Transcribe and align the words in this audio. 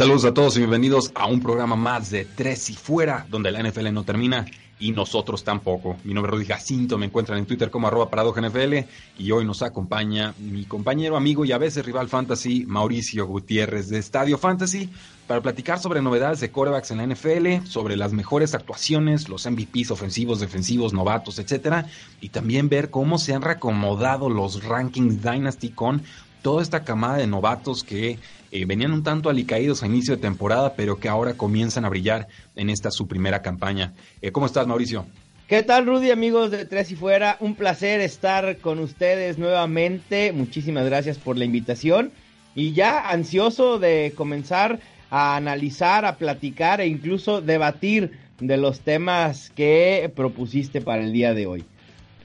Saludos 0.00 0.24
a 0.24 0.32
todos 0.32 0.56
y 0.56 0.60
bienvenidos 0.60 1.12
a 1.14 1.26
un 1.26 1.42
programa 1.42 1.76
más 1.76 2.10
de 2.10 2.24
Tres 2.24 2.70
y 2.70 2.72
Fuera, 2.72 3.26
donde 3.28 3.50
la 3.50 3.62
NFL 3.62 3.92
no 3.92 4.02
termina 4.02 4.46
y 4.78 4.92
nosotros 4.92 5.44
tampoco. 5.44 5.98
Mi 6.04 6.14
nombre 6.14 6.30
es 6.32 6.38
Rudy 6.38 6.46
Jacinto, 6.46 6.96
me 6.96 7.04
encuentran 7.04 7.38
en 7.38 7.44
Twitter 7.44 7.70
como 7.70 7.86
arroba 7.86 8.08
NFL 8.08 8.78
y 9.18 9.30
hoy 9.30 9.44
nos 9.44 9.60
acompaña 9.60 10.32
mi 10.38 10.64
compañero, 10.64 11.18
amigo 11.18 11.44
y 11.44 11.52
a 11.52 11.58
veces 11.58 11.84
rival 11.84 12.08
fantasy, 12.08 12.64
Mauricio 12.66 13.26
Gutiérrez 13.26 13.90
de 13.90 13.98
Estadio 13.98 14.38
Fantasy, 14.38 14.88
para 15.26 15.42
platicar 15.42 15.78
sobre 15.78 16.00
novedades 16.00 16.40
de 16.40 16.50
corebacks 16.50 16.92
en 16.92 16.96
la 16.96 17.06
NFL, 17.06 17.66
sobre 17.66 17.98
las 17.98 18.14
mejores 18.14 18.54
actuaciones, 18.54 19.28
los 19.28 19.44
MVPs 19.44 19.90
ofensivos, 19.90 20.40
defensivos, 20.40 20.94
novatos, 20.94 21.38
etcétera, 21.38 21.84
y 22.22 22.30
también 22.30 22.70
ver 22.70 22.88
cómo 22.88 23.18
se 23.18 23.34
han 23.34 23.42
reacomodado 23.42 24.30
los 24.30 24.64
rankings 24.64 25.22
Dynasty 25.22 25.68
con 25.68 26.00
toda 26.40 26.62
esta 26.62 26.84
camada 26.84 27.18
de 27.18 27.26
novatos 27.26 27.84
que 27.84 28.18
eh, 28.50 28.64
venían 28.64 28.92
un 28.92 29.02
tanto 29.02 29.30
alicaídos 29.30 29.82
a 29.82 29.86
inicio 29.86 30.16
de 30.16 30.22
temporada, 30.22 30.74
pero 30.74 30.98
que 30.98 31.08
ahora 31.08 31.34
comienzan 31.34 31.84
a 31.84 31.88
brillar 31.88 32.28
en 32.56 32.70
esta 32.70 32.90
su 32.90 33.06
primera 33.06 33.42
campaña. 33.42 33.94
Eh, 34.22 34.32
¿Cómo 34.32 34.46
estás, 34.46 34.66
Mauricio? 34.66 35.06
¿Qué 35.46 35.62
tal, 35.62 35.86
Rudy, 35.86 36.10
amigos 36.10 36.50
de 36.50 36.64
Tres 36.64 36.92
y 36.92 36.96
Fuera? 36.96 37.36
Un 37.40 37.56
placer 37.56 38.00
estar 38.00 38.58
con 38.58 38.78
ustedes 38.78 39.36
nuevamente. 39.36 40.32
Muchísimas 40.32 40.86
gracias 40.86 41.18
por 41.18 41.36
la 41.36 41.44
invitación. 41.44 42.12
Y 42.54 42.72
ya 42.72 43.10
ansioso 43.10 43.78
de 43.78 44.12
comenzar 44.14 44.80
a 45.10 45.36
analizar, 45.36 46.04
a 46.04 46.16
platicar 46.16 46.80
e 46.80 46.86
incluso 46.86 47.40
debatir 47.40 48.12
de 48.38 48.56
los 48.56 48.80
temas 48.80 49.50
que 49.50 50.10
propusiste 50.14 50.80
para 50.80 51.02
el 51.02 51.12
día 51.12 51.34
de 51.34 51.46
hoy. 51.46 51.64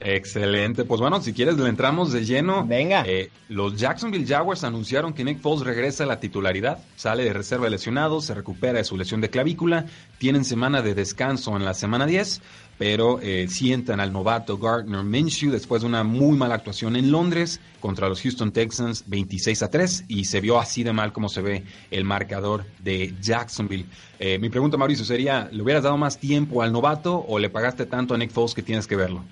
Excelente. 0.00 0.84
Pues 0.84 1.00
bueno, 1.00 1.20
si 1.20 1.32
quieres 1.32 1.56
le 1.56 1.68
entramos 1.68 2.12
de 2.12 2.24
lleno. 2.24 2.66
Venga. 2.66 3.04
Eh, 3.06 3.30
los 3.48 3.76
Jacksonville 3.76 4.26
Jaguars 4.26 4.64
anunciaron 4.64 5.12
que 5.12 5.24
Nick 5.24 5.40
Foles 5.40 5.64
regresa 5.64 6.04
a 6.04 6.06
la 6.06 6.20
titularidad, 6.20 6.78
sale 6.96 7.24
de 7.24 7.32
reserva 7.32 7.68
lesionado, 7.68 8.20
se 8.20 8.34
recupera 8.34 8.78
de 8.78 8.84
su 8.84 8.96
lesión 8.96 9.20
de 9.20 9.30
clavícula, 9.30 9.86
tienen 10.18 10.44
semana 10.44 10.82
de 10.82 10.94
descanso 10.94 11.56
en 11.56 11.64
la 11.64 11.74
semana 11.74 12.06
10, 12.06 12.42
pero 12.78 13.20
eh, 13.20 13.46
sientan 13.48 14.00
al 14.00 14.12
novato 14.12 14.58
Gardner 14.58 15.02
Minshew 15.02 15.50
después 15.50 15.82
de 15.82 15.88
una 15.88 16.04
muy 16.04 16.36
mala 16.36 16.56
actuación 16.56 16.96
en 16.96 17.10
Londres 17.10 17.60
contra 17.80 18.08
los 18.08 18.20
Houston 18.20 18.52
Texans 18.52 19.04
26 19.06 19.62
a 19.62 19.70
3 19.70 20.04
y 20.08 20.24
se 20.24 20.40
vio 20.40 20.58
así 20.58 20.82
de 20.82 20.92
mal 20.92 21.12
como 21.12 21.28
se 21.28 21.40
ve 21.40 21.64
el 21.90 22.04
marcador 22.04 22.66
de 22.82 23.14
Jacksonville. 23.20 23.86
Eh, 24.18 24.38
mi 24.38 24.50
pregunta, 24.50 24.76
Mauricio, 24.76 25.04
sería, 25.04 25.48
¿le 25.50 25.62
hubieras 25.62 25.84
dado 25.84 25.96
más 25.96 26.18
tiempo 26.18 26.62
al 26.62 26.72
novato 26.72 27.24
o 27.26 27.38
le 27.38 27.48
pagaste 27.48 27.86
tanto 27.86 28.14
a 28.14 28.18
Nick 28.18 28.30
Foles 28.30 28.54
que 28.54 28.62
tienes 28.62 28.86
que 28.86 28.96
verlo? 28.96 29.24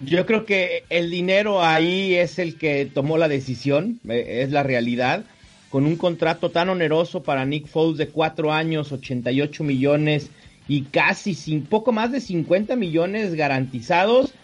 Yo 0.00 0.26
creo 0.26 0.44
que 0.44 0.84
el 0.90 1.10
dinero 1.10 1.62
ahí 1.62 2.14
es 2.14 2.38
el 2.38 2.58
que 2.58 2.84
tomó 2.84 3.16
la 3.16 3.28
decisión, 3.28 3.98
eh, 4.08 4.42
es 4.42 4.52
la 4.52 4.62
realidad. 4.62 5.24
Con 5.70 5.86
un 5.86 5.96
contrato 5.96 6.50
tan 6.50 6.68
oneroso 6.68 7.22
para 7.22 7.46
Nick 7.46 7.66
Foles 7.66 7.96
de 7.96 8.08
cuatro 8.08 8.52
años, 8.52 8.92
88 8.92 9.64
millones 9.64 10.30
y 10.68 10.82
casi 10.82 11.34
sin 11.34 11.64
poco 11.64 11.92
más 11.92 12.12
de 12.12 12.20
50 12.20 12.76
millones 12.76 13.34
garantizados, 13.34 14.34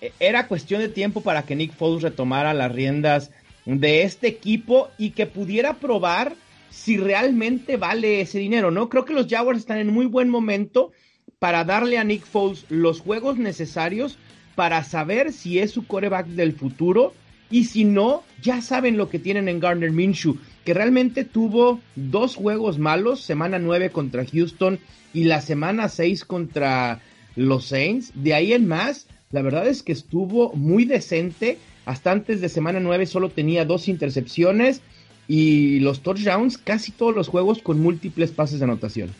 e, 0.00 0.12
era 0.20 0.46
cuestión 0.46 0.80
de 0.80 0.88
tiempo 0.88 1.20
para 1.20 1.42
que 1.42 1.56
Nick 1.56 1.72
Foles 1.72 2.02
retomara 2.02 2.54
las 2.54 2.70
riendas 2.70 3.32
de 3.64 4.02
este 4.02 4.28
equipo 4.28 4.88
y 4.98 5.10
que 5.10 5.26
pudiera 5.26 5.74
probar 5.74 6.34
si 6.70 6.96
realmente 6.96 7.76
vale 7.76 8.20
ese 8.20 8.38
dinero, 8.38 8.70
¿no? 8.70 8.88
Creo 8.88 9.04
que 9.04 9.14
los 9.14 9.26
Jaguars 9.26 9.58
están 9.58 9.78
en 9.78 9.92
muy 9.92 10.06
buen 10.06 10.28
momento 10.28 10.92
para 11.40 11.64
darle 11.64 11.98
a 11.98 12.04
Nick 12.04 12.24
Foles 12.24 12.64
los 12.68 13.00
juegos 13.00 13.36
necesarios 13.36 14.16
para 14.54 14.84
saber 14.84 15.32
si 15.32 15.58
es 15.58 15.70
su 15.70 15.86
coreback 15.86 16.26
del 16.28 16.52
futuro 16.52 17.14
y 17.50 17.64
si 17.64 17.84
no, 17.84 18.22
ya 18.42 18.62
saben 18.62 18.96
lo 18.96 19.10
que 19.10 19.18
tienen 19.18 19.48
en 19.48 19.60
Garner 19.60 19.92
Minshew, 19.92 20.38
que 20.64 20.72
realmente 20.72 21.24
tuvo 21.24 21.80
dos 21.96 22.34
juegos 22.34 22.78
malos, 22.78 23.20
semana 23.20 23.58
9 23.58 23.90
contra 23.90 24.24
Houston 24.24 24.78
y 25.12 25.24
la 25.24 25.42
semana 25.42 25.88
6 25.88 26.24
contra 26.24 27.00
los 27.36 27.66
Saints. 27.66 28.12
De 28.14 28.32
ahí 28.32 28.54
en 28.54 28.66
más, 28.66 29.06
la 29.32 29.42
verdad 29.42 29.66
es 29.68 29.82
que 29.82 29.92
estuvo 29.92 30.54
muy 30.54 30.86
decente. 30.86 31.58
Hasta 31.84 32.10
antes 32.10 32.40
de 32.40 32.48
semana 32.48 32.80
9 32.80 33.04
solo 33.06 33.28
tenía 33.28 33.66
dos 33.66 33.86
intercepciones 33.88 34.80
y 35.28 35.80
los 35.80 36.00
touchdowns, 36.00 36.56
casi 36.56 36.90
todos 36.90 37.14
los 37.14 37.28
juegos 37.28 37.60
con 37.60 37.80
múltiples 37.80 38.30
pases 38.30 38.60
de 38.60 38.64
anotación. 38.64 39.10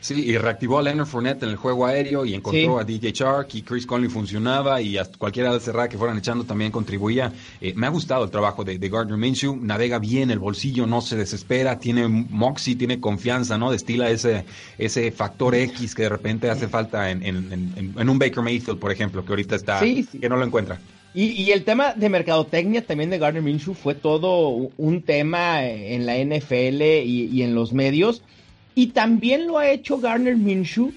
Sí, 0.00 0.14
y 0.14 0.38
reactivó 0.38 0.78
a 0.78 0.82
Leonard 0.82 1.06
Fournette 1.06 1.42
en 1.42 1.50
el 1.50 1.56
juego 1.56 1.84
aéreo 1.84 2.24
y 2.24 2.34
encontró 2.34 2.78
a 2.78 2.84
DJ 2.84 3.12
Shark 3.12 3.48
y 3.52 3.62
Chris 3.62 3.84
Conley 3.84 4.08
funcionaba 4.08 4.80
y 4.80 4.96
hasta 4.96 5.18
cualquiera 5.18 5.52
de 5.52 5.60
cerrada 5.60 5.90
que 5.90 5.98
fueran 5.98 6.16
echando 6.16 6.44
también 6.44 6.72
contribuía. 6.72 7.32
Eh, 7.60 7.74
me 7.76 7.86
ha 7.86 7.90
gustado 7.90 8.24
el 8.24 8.30
trabajo 8.30 8.64
de, 8.64 8.78
Gardner 8.78 9.18
Minshew, 9.18 9.56
navega 9.56 9.98
bien 9.98 10.30
el 10.30 10.38
bolsillo, 10.38 10.86
no 10.86 11.02
se 11.02 11.16
desespera, 11.16 11.78
tiene 11.78 12.08
moxie, 12.08 12.76
tiene 12.76 12.98
confianza, 12.98 13.58
¿no? 13.58 13.70
Destila 13.70 14.10
ese, 14.10 14.46
ese 14.78 15.12
factor 15.12 15.54
X 15.54 15.94
que 15.94 16.02
de 16.04 16.08
repente 16.08 16.48
hace 16.48 16.66
falta 16.66 17.10
en, 17.10 17.22
en, 17.22 18.08
un 18.08 18.18
Baker 18.18 18.42
Mayfield, 18.42 18.78
por 18.78 18.90
ejemplo, 18.90 19.24
que 19.24 19.32
ahorita 19.32 19.56
está, 19.56 19.80
que 19.80 20.28
no 20.28 20.36
lo 20.36 20.46
encuentra. 20.46 20.80
Y, 21.12 21.50
el 21.50 21.64
tema 21.64 21.92
de 21.92 22.08
mercadotecnia 22.08 22.86
también 22.86 23.10
de 23.10 23.18
Gardner 23.18 23.42
Minshew 23.42 23.74
fue 23.74 23.96
todo 23.96 24.48
un 24.48 25.02
tema 25.02 25.66
en 25.66 26.06
la 26.06 26.16
NFL 26.16 26.82
y, 26.82 27.28
y 27.32 27.42
en 27.42 27.54
los 27.54 27.72
medios 27.72 28.22
y 28.74 28.88
también 28.88 29.46
lo 29.46 29.58
ha 29.58 29.70
hecho 29.70 29.98
Garner 29.98 30.36
Minshew, 30.36 30.92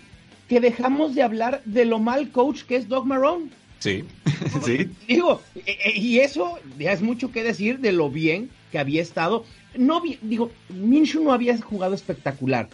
que 0.47 0.59
dejamos 0.59 1.15
de 1.15 1.23
hablar 1.23 1.61
de 1.65 1.85
lo 1.85 1.99
mal 1.99 2.29
coach 2.31 2.63
que 2.63 2.75
es 2.75 2.87
Doug 2.87 3.05
Marrone. 3.05 3.49
Sí, 3.79 4.03
sí. 4.63 4.89
Digo, 5.07 5.41
e, 5.55 5.77
e, 5.85 5.99
y 5.99 6.19
eso 6.19 6.59
ya 6.77 6.91
es 6.91 7.01
mucho 7.01 7.31
que 7.31 7.43
decir 7.43 7.79
de 7.79 7.91
lo 7.91 8.09
bien 8.09 8.49
que 8.71 8.79
había 8.79 9.01
estado. 9.01 9.45
No, 9.75 10.01
digo, 10.21 10.51
Minshew 10.69 11.23
no 11.23 11.33
había 11.33 11.57
jugado 11.59 11.95
espectacular, 11.95 12.69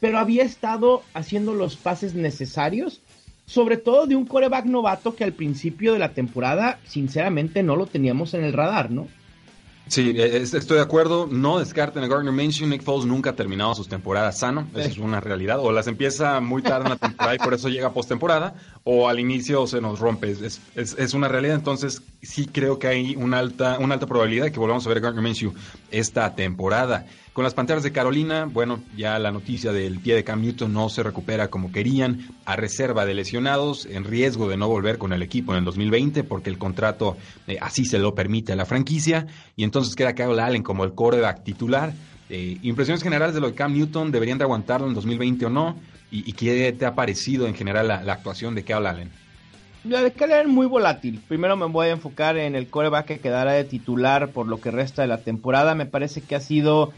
pero 0.00 0.18
había 0.18 0.42
estado 0.42 1.02
haciendo 1.14 1.54
los 1.54 1.76
pases 1.76 2.14
necesarios, 2.14 3.00
sobre 3.46 3.76
todo 3.76 4.06
de 4.06 4.16
un 4.16 4.26
coreback 4.26 4.64
novato 4.64 5.14
que 5.14 5.24
al 5.24 5.32
principio 5.32 5.92
de 5.92 5.98
la 5.98 6.12
temporada, 6.12 6.78
sinceramente, 6.86 7.62
no 7.62 7.76
lo 7.76 7.86
teníamos 7.86 8.34
en 8.34 8.44
el 8.44 8.52
radar, 8.52 8.90
¿no? 8.90 9.08
Sí, 9.90 10.14
e, 10.16 10.36
estoy 10.36 10.76
de 10.76 10.82
acuerdo. 10.82 11.26
No 11.28 11.58
descarten 11.58 12.04
a 12.04 12.06
Gardner 12.06 12.32
Minshew. 12.32 12.68
Nick 12.68 12.82
Foles 12.82 13.06
nunca 13.06 13.30
ha 13.30 13.36
terminado 13.36 13.74
sus 13.74 13.88
temporadas 13.88 14.38
sano. 14.38 14.68
Esa 14.72 14.88
es 14.88 14.98
una 14.98 15.18
realidad. 15.18 15.58
O 15.58 15.72
las 15.72 15.88
empieza 15.88 16.40
muy 16.40 16.62
tarde 16.62 16.84
en 16.84 16.90
la 16.90 16.96
temporada 16.96 17.34
y 17.34 17.38
por 17.38 17.54
eso 17.54 17.68
llega 17.68 17.92
postemporada, 17.92 18.54
o 18.92 19.08
al 19.08 19.20
inicio 19.20 19.68
se 19.68 19.80
nos 19.80 20.00
rompe. 20.00 20.32
Es, 20.32 20.60
es, 20.74 21.14
una 21.14 21.28
realidad. 21.28 21.54
Entonces, 21.54 22.02
sí 22.22 22.46
creo 22.46 22.80
que 22.80 22.88
hay 22.88 23.14
una 23.14 23.38
alta, 23.38 23.78
una 23.78 23.94
alta 23.94 24.08
probabilidad 24.08 24.50
que 24.50 24.58
volvamos 24.58 24.84
a 24.84 24.88
ver 24.88 24.98
a 24.98 25.02
Gardner 25.02 25.22
Minshew 25.22 25.54
esta 25.92 26.34
temporada. 26.34 27.06
Con 27.32 27.44
las 27.44 27.54
Panteras 27.54 27.84
de 27.84 27.92
Carolina, 27.92 28.46
bueno, 28.46 28.80
ya 28.96 29.16
la 29.20 29.30
noticia 29.30 29.70
del 29.70 30.00
pie 30.00 30.16
de 30.16 30.24
Cam 30.24 30.40
Newton 30.40 30.72
no 30.72 30.88
se 30.88 31.04
recupera 31.04 31.46
como 31.50 31.70
querían, 31.70 32.26
a 32.44 32.56
reserva 32.56 33.06
de 33.06 33.14
lesionados, 33.14 33.86
en 33.86 34.02
riesgo 34.02 34.48
de 34.48 34.56
no 34.56 34.66
volver 34.66 34.98
con 34.98 35.12
el 35.12 35.22
equipo 35.22 35.52
en 35.52 35.58
el 35.58 35.64
2020 35.66 36.24
porque 36.24 36.50
el 36.50 36.58
contrato 36.58 37.16
eh, 37.46 37.58
así 37.60 37.84
se 37.84 38.00
lo 38.00 38.16
permite 38.16 38.54
a 38.54 38.56
la 38.56 38.66
franquicia, 38.66 39.28
y 39.54 39.62
entonces 39.62 39.94
queda 39.94 40.16
Kyle 40.16 40.40
Allen 40.40 40.64
como 40.64 40.82
el 40.82 40.94
coreback 40.94 41.44
titular. 41.44 41.92
Eh, 42.28 42.58
impresiones 42.62 43.04
generales 43.04 43.36
de 43.36 43.40
lo 43.40 43.46
de 43.46 43.54
Cam 43.54 43.72
Newton, 43.72 44.10
¿deberían 44.10 44.38
de 44.38 44.44
aguantarlo 44.44 44.88
en 44.88 44.94
2020 44.94 45.46
o 45.46 45.50
no? 45.50 45.76
¿Y, 46.12 46.32
qué 46.32 46.72
te 46.72 46.86
ha 46.86 46.94
parecido 46.94 47.46
en 47.46 47.54
general 47.54 47.88
la, 47.88 48.12
actuación 48.12 48.54
de 48.54 48.64
Kyle 48.64 48.86
Allen? 48.86 49.10
La 49.84 50.02
de 50.02 50.12
Kyle 50.12 50.32
Allen 50.32 50.50
muy 50.50 50.66
volátil. 50.66 51.20
Primero 51.28 51.56
me 51.56 51.66
voy 51.66 51.86
a 51.86 51.92
enfocar 51.92 52.36
en 52.36 52.56
el 52.56 52.68
coreback 52.68 53.06
que 53.06 53.18
quedará 53.20 53.52
de 53.52 53.64
titular 53.64 54.30
por 54.30 54.48
lo 54.48 54.60
que 54.60 54.72
resta 54.72 55.02
de 55.02 55.08
la 55.08 55.18
temporada. 55.18 55.74
Me 55.76 55.86
parece 55.86 56.20
que 56.20 56.34
ha 56.34 56.40
sido 56.40 56.92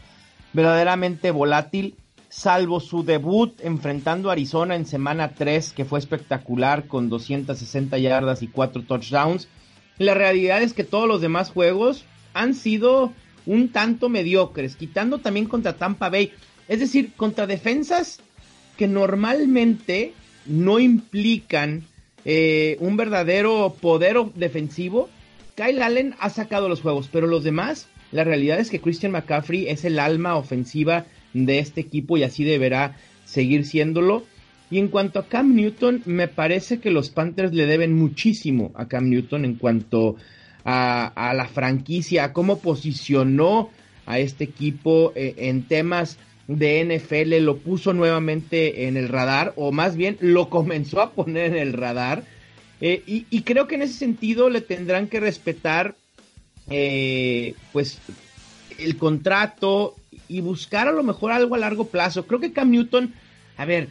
verdaderamente 0.53 1.29
volátil, 1.29 1.95
salvo 2.29 2.79
su 2.79 3.03
debut 3.03 3.53
enfrentando 3.61 4.29
a 4.29 4.33
Arizona 4.33 4.75
en 4.75 4.87
semana 4.87 5.35
3, 5.35 5.73
que 5.73 5.85
fue 5.85 5.99
espectacular 5.99 6.87
con 6.87 7.09
260 7.09 7.99
yardas 7.99 8.41
y 8.41 8.47
4 8.47 8.83
touchdowns. 8.83 9.47
La 9.99 10.15
realidad 10.15 10.63
es 10.63 10.73
que 10.73 10.83
todos 10.83 11.07
los 11.07 11.21
demás 11.21 11.51
juegos 11.51 12.05
han 12.33 12.55
sido 12.55 13.13
un 13.45 13.69
tanto 13.69 14.09
mediocres, 14.09 14.75
quitando 14.75 15.19
también 15.19 15.45
contra 15.45 15.73
Tampa 15.73 16.09
Bay, 16.09 16.31
es 16.67 16.79
decir, 16.79 17.13
contra 17.15 17.45
defensas 17.45 18.23
que 18.77 18.87
normalmente 18.87 20.13
no 20.45 20.79
implican 20.79 21.83
eh, 22.25 22.77
un 22.79 22.97
verdadero 22.97 23.75
poder 23.79 24.17
defensivo. 24.35 25.09
Kyle 25.55 25.81
Allen 25.81 26.15
ha 26.19 26.29
sacado 26.29 26.69
los 26.69 26.81
juegos, 26.81 27.09
pero 27.11 27.27
los 27.27 27.43
demás, 27.43 27.87
la 28.11 28.23
realidad 28.23 28.59
es 28.59 28.69
que 28.69 28.79
Christian 28.79 29.11
McCaffrey 29.11 29.67
es 29.67 29.85
el 29.85 29.99
alma 29.99 30.35
ofensiva 30.35 31.05
de 31.33 31.59
este 31.59 31.81
equipo 31.81 32.17
y 32.17 32.23
así 32.23 32.43
deberá 32.43 32.97
seguir 33.25 33.65
siéndolo. 33.65 34.23
Y 34.71 34.79
en 34.79 34.87
cuanto 34.87 35.19
a 35.19 35.27
Cam 35.27 35.53
Newton, 35.53 36.01
me 36.05 36.27
parece 36.27 36.79
que 36.79 36.89
los 36.89 37.09
Panthers 37.09 37.53
le 37.53 37.67
deben 37.67 37.93
muchísimo 37.93 38.71
a 38.75 38.87
Cam 38.87 39.09
Newton 39.09 39.45
en 39.45 39.55
cuanto 39.55 40.15
a, 40.65 41.33
la 41.35 41.45
franquicia, 41.45 42.23
a 42.23 42.33
cómo 42.33 42.59
posicionó 42.59 43.69
a 44.05 44.19
este 44.19 44.45
equipo 44.45 45.11
eh, 45.15 45.35
en 45.37 45.67
temas 45.67 46.17
de 46.47 46.83
NFL, 46.83 47.43
lo 47.43 47.57
puso 47.57 47.93
nuevamente 47.93 48.87
en 48.87 48.97
el 48.97 49.09
radar, 49.09 49.53
o 49.55 49.71
más 49.71 49.95
bien 49.95 50.17
lo 50.19 50.49
comenzó 50.51 51.01
a 51.01 51.11
poner 51.11 51.53
en 51.53 51.57
el 51.57 51.73
radar. 51.73 52.23
Eh, 52.81 53.01
y, 53.05 53.41
creo 53.43 53.67
que 53.67 53.75
en 53.75 53.83
ese 53.83 53.93
sentido 53.93 54.49
le 54.49 54.59
tendrán 54.59 55.07
que 55.07 55.21
respetar 55.21 55.95
eh, 56.69 57.53
pues 57.71 57.99
el 58.77 58.97
contrato 58.97 59.95
y 60.27 60.41
buscar 60.41 60.89
a 60.89 60.91
lo 60.91 61.01
mejor 61.01 61.31
algo 61.31 61.55
a 61.55 61.59
largo 61.59 61.87
plazo. 61.87 62.25
Creo 62.27 62.41
que 62.41 62.51
Cam 62.51 62.71
Newton, 62.71 63.13
a 63.55 63.63
ver, 63.63 63.87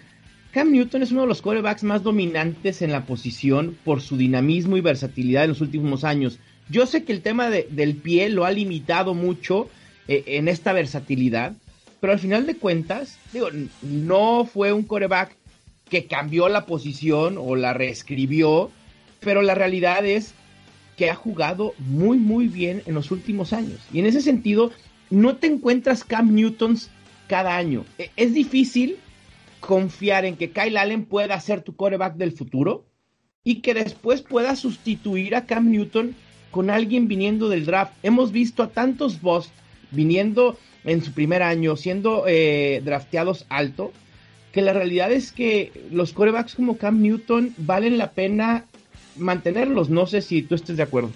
Cam 0.53 0.71
Newton 0.71 1.03
es 1.03 1.11
uno 1.11 1.23
de 1.23 1.29
los 1.29 1.41
quarterbacks 1.41 1.85
más 1.85 2.03
dominantes 2.03 2.83
en 2.83 2.93
la 2.93 3.07
posición 3.07 3.79
por 3.85 4.03
su 4.03 4.19
dinamismo 4.19 4.77
y 4.77 4.83
versatilidad 4.83 5.45
en 5.45 5.51
los 5.51 5.63
últimos 5.63 6.05
años. 6.05 6.39
Yo 6.69 6.85
sé 6.85 7.05
que 7.05 7.13
el 7.13 7.23
tema 7.23 7.49
del 7.49 7.97
pie 7.97 8.29
lo 8.29 8.45
ha 8.45 8.51
limitado 8.51 9.15
mucho 9.15 9.71
eh, 10.09 10.25
en 10.27 10.49
esta 10.49 10.73
versatilidad, 10.73 11.55
pero 12.03 12.15
al 12.15 12.19
final 12.19 12.47
de 12.47 12.57
cuentas, 12.57 13.17
digo, 13.33 13.47
no 13.81 14.45
fue 14.45 14.73
un 14.73 14.83
coreback 14.83 15.37
que 15.89 16.07
cambió 16.09 16.49
la 16.49 16.67
posición 16.67 17.37
o 17.39 17.55
la 17.55 17.75
reescribió, 17.75 18.73
pero 19.21 19.41
la 19.41 19.55
realidad 19.55 20.05
es 20.05 20.35
que 20.97 21.11
ha 21.11 21.15
jugado 21.15 21.75
muy, 21.79 22.19
muy 22.19 22.49
bien 22.49 22.83
en 22.87 22.95
los 22.95 23.13
últimos 23.13 23.53
años. 23.53 23.79
Y 23.93 24.01
en 24.01 24.07
ese 24.07 24.21
sentido, 24.21 24.73
no 25.11 25.37
te 25.37 25.47
encuentras 25.47 26.03
Cam 26.03 26.35
Newtons 26.35 26.91
cada 27.29 27.57
año. 27.57 27.85
E, 27.99 28.11
es 28.17 28.35
difícil 28.35 28.97
confiar 29.61 30.25
en 30.25 30.37
que 30.37 30.51
Kyle 30.51 30.79
Allen 30.79 31.05
pueda 31.05 31.39
ser 31.39 31.63
tu 31.63 31.77
coreback 31.77 32.17
del 32.17 32.33
futuro 32.33 32.85
y 33.45 33.61
que 33.61 33.75
después 33.75 34.23
pueda 34.23 34.57
sustituir 34.57 35.37
a 35.37 35.47
Cam 35.47 35.71
Newton 35.71 36.17
con 36.51 36.69
alguien 36.69 37.07
viniendo 37.07 37.49
del 37.49 37.65
draft. 37.65 37.93
Hemos 38.03 38.33
visto 38.33 38.65
a 38.65 38.71
tantos 38.71 39.21
boss 39.21 39.51
viniendo 39.93 40.59
en 40.84 41.02
su 41.02 41.12
primer 41.12 41.43
año, 41.43 41.76
siendo 41.76 42.25
eh, 42.26 42.81
drafteados 42.84 43.46
alto, 43.49 43.93
que 44.52 44.62
la 44.62 44.73
realidad 44.73 45.11
es 45.12 45.32
que 45.32 45.73
los 45.90 46.12
corebacks 46.12 46.55
como 46.55 46.76
Cam 46.76 47.00
Newton 47.00 47.55
valen 47.56 47.99
la 47.99 48.12
pena 48.12 48.67
mantenerlos. 49.17 49.90
No 49.90 50.06
sé 50.06 50.23
si 50.23 50.43
tú 50.43 50.55
estés 50.55 50.76
de 50.76 50.82
acuerdo. 50.82 51.11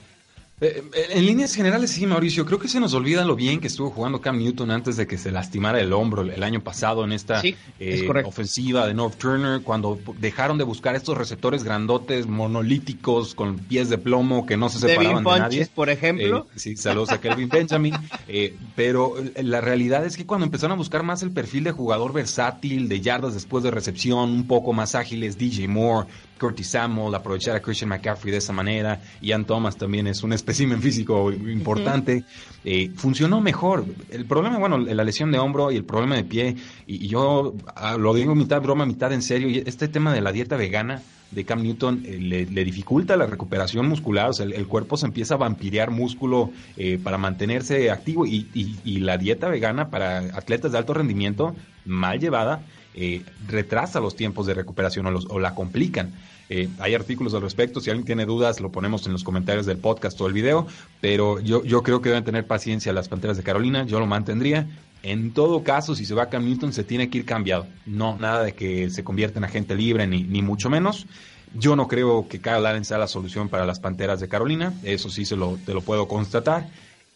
Eh, 0.58 0.82
eh, 0.94 1.06
en 1.10 1.26
líneas 1.26 1.54
generales, 1.54 1.90
sí, 1.90 2.06
Mauricio. 2.06 2.46
Creo 2.46 2.58
que 2.58 2.68
se 2.68 2.80
nos 2.80 2.94
olvida 2.94 3.26
lo 3.26 3.36
bien 3.36 3.60
que 3.60 3.66
estuvo 3.66 3.90
jugando 3.90 4.22
Cam 4.22 4.38
Newton 4.38 4.70
antes 4.70 4.96
de 4.96 5.06
que 5.06 5.18
se 5.18 5.30
lastimara 5.30 5.80
el 5.80 5.92
hombro 5.92 6.22
el 6.22 6.42
año 6.42 6.62
pasado 6.62 7.04
en 7.04 7.12
esta 7.12 7.42
eh, 7.78 8.08
ofensiva 8.24 8.86
de 8.86 8.94
North 8.94 9.18
Turner, 9.18 9.60
cuando 9.60 9.98
dejaron 10.18 10.56
de 10.56 10.64
buscar 10.64 10.96
estos 10.96 11.18
receptores 11.18 11.62
grandotes, 11.62 12.26
monolíticos, 12.26 13.34
con 13.34 13.58
pies 13.58 13.90
de 13.90 13.98
plomo 13.98 14.46
que 14.46 14.56
no 14.56 14.70
se 14.70 14.78
separaban 14.78 15.22
de 15.24 15.38
nadie. 15.38 15.68
por 15.74 15.90
ejemplo. 15.90 16.46
sí, 16.56 16.76
saludos 16.76 17.10
a 17.10 17.20
Kelvin 17.20 17.50
Benjamin. 17.50 17.94
pero 18.76 19.14
la 19.42 19.60
realidad 19.60 20.06
es 20.06 20.16
que 20.16 20.24
cuando 20.24 20.46
empezaron 20.46 20.72
a 20.72 20.76
buscar 20.76 21.02
más 21.02 21.22
el 21.22 21.32
perfil 21.32 21.64
de 21.64 21.72
jugador 21.72 22.14
versátil, 22.14 22.88
de 22.88 23.02
yardas 23.02 23.34
después 23.34 23.62
de 23.62 23.70
recepción, 23.70 24.30
un 24.30 24.46
poco 24.46 24.72
más 24.72 24.94
ágiles, 24.94 25.36
DJ 25.36 25.68
Moore, 25.68 26.08
Curtis 26.38 26.68
Samuel, 26.68 27.14
aprovechar 27.14 27.56
a 27.56 27.60
Christian 27.60 27.88
McCaffrey 27.88 28.30
de 28.30 28.38
esa 28.38 28.52
manera. 28.52 29.00
Ian 29.20 29.44
Thomas 29.44 29.76
también 29.76 30.06
es 30.06 30.22
un 30.22 30.32
espécimen 30.32 30.80
físico 30.82 31.32
importante. 31.32 32.24
Eh, 32.64 32.90
funcionó 32.94 33.40
mejor. 33.40 33.84
El 34.10 34.26
problema, 34.26 34.58
bueno, 34.58 34.78
la 34.78 35.04
lesión 35.04 35.30
de 35.32 35.38
hombro 35.38 35.70
y 35.70 35.76
el 35.76 35.84
problema 35.84 36.16
de 36.16 36.24
pie, 36.24 36.56
y, 36.86 37.08
yo 37.08 37.54
ah, 37.74 37.96
lo 37.96 38.14
digo 38.14 38.34
mitad 38.34 38.60
broma, 38.60 38.86
mitad 38.86 39.12
en 39.12 39.22
serio, 39.22 39.48
y 39.48 39.62
este 39.66 39.88
tema 39.88 40.12
de 40.12 40.20
la 40.20 40.32
dieta 40.32 40.56
vegana 40.56 41.02
de 41.30 41.44
Cam 41.44 41.62
Newton 41.62 42.02
eh, 42.04 42.46
le, 42.50 42.64
dificulta 42.64 43.16
la 43.16 43.26
recuperación 43.26 43.88
muscular, 43.88 44.30
o 44.30 44.32
sea, 44.32 44.46
el, 44.46 44.66
cuerpo 44.66 44.96
se 44.96 45.06
empieza 45.06 45.34
a 45.34 45.38
vampirear 45.38 45.90
músculo 45.90 46.50
eh, 46.76 47.00
para 47.02 47.18
mantenerse 47.18 47.90
activo 47.90 48.26
y, 48.26 48.48
y 48.54 48.98
la 49.00 49.18
dieta 49.18 49.48
vegana 49.48 49.90
para 49.90 50.18
atletas 50.18 50.72
de 50.72 50.78
alto 50.78 50.94
rendimiento, 50.94 51.54
mal 51.84 52.20
llevada, 52.20 52.62
eh, 52.96 53.22
retrasa 53.46 54.00
los 54.00 54.16
tiempos 54.16 54.46
de 54.46 54.54
recuperación 54.54 55.06
o, 55.06 55.10
los, 55.10 55.26
la 55.40 55.54
complican. 55.54 56.12
Eh, 56.48 56.68
hay 56.78 56.94
artículos 56.94 57.34
al 57.34 57.42
respecto, 57.42 57.80
si 57.80 57.90
alguien 57.90 58.06
tiene 58.06 58.24
dudas 58.24 58.60
lo 58.60 58.70
ponemos 58.70 59.04
en 59.06 59.12
los 59.12 59.24
comentarios 59.24 59.66
del 59.66 59.78
podcast 59.78 60.20
o 60.20 60.26
el 60.26 60.32
video, 60.32 60.66
pero 61.00 61.40
yo, 61.40 61.64
yo 61.64 61.82
creo 61.82 62.00
que 62.00 62.08
deben 62.08 62.24
tener 62.24 62.46
paciencia 62.46 62.92
las 62.92 63.08
Panteras 63.08 63.36
de 63.36 63.42
Carolina, 63.42 63.84
yo 63.84 64.00
lo 64.00 64.06
mantendría. 64.06 64.66
En 65.02 65.32
todo 65.32 65.62
caso, 65.62 65.94
si 65.94 66.06
se 66.06 66.14
va 66.14 66.24
a 66.24 66.28
Cam 66.28 66.44
Newton, 66.44 66.72
se 66.72 66.84
tiene 66.84 67.10
que 67.10 67.18
ir 67.18 67.24
cambiado. 67.24 67.66
No, 67.84 68.16
nada 68.18 68.42
de 68.42 68.54
que 68.54 68.90
se 68.90 69.04
convierta 69.04 69.38
en 69.38 69.44
agente 69.44 69.74
libre, 69.74 70.06
ni, 70.06 70.22
ni 70.22 70.42
mucho 70.42 70.70
menos. 70.70 71.06
Yo 71.54 71.76
no 71.76 71.88
creo 71.88 72.26
que 72.28 72.40
Kyle 72.40 72.66
Allen 72.66 72.84
sea 72.84 72.98
la 72.98 73.06
solución 73.06 73.48
para 73.48 73.66
las 73.66 73.78
Panteras 73.78 74.20
de 74.20 74.28
Carolina, 74.28 74.74
eso 74.82 75.10
sí 75.10 75.24
se 75.24 75.36
lo, 75.36 75.58
te 75.64 75.74
lo 75.74 75.80
puedo 75.80 76.08
constatar. 76.08 76.68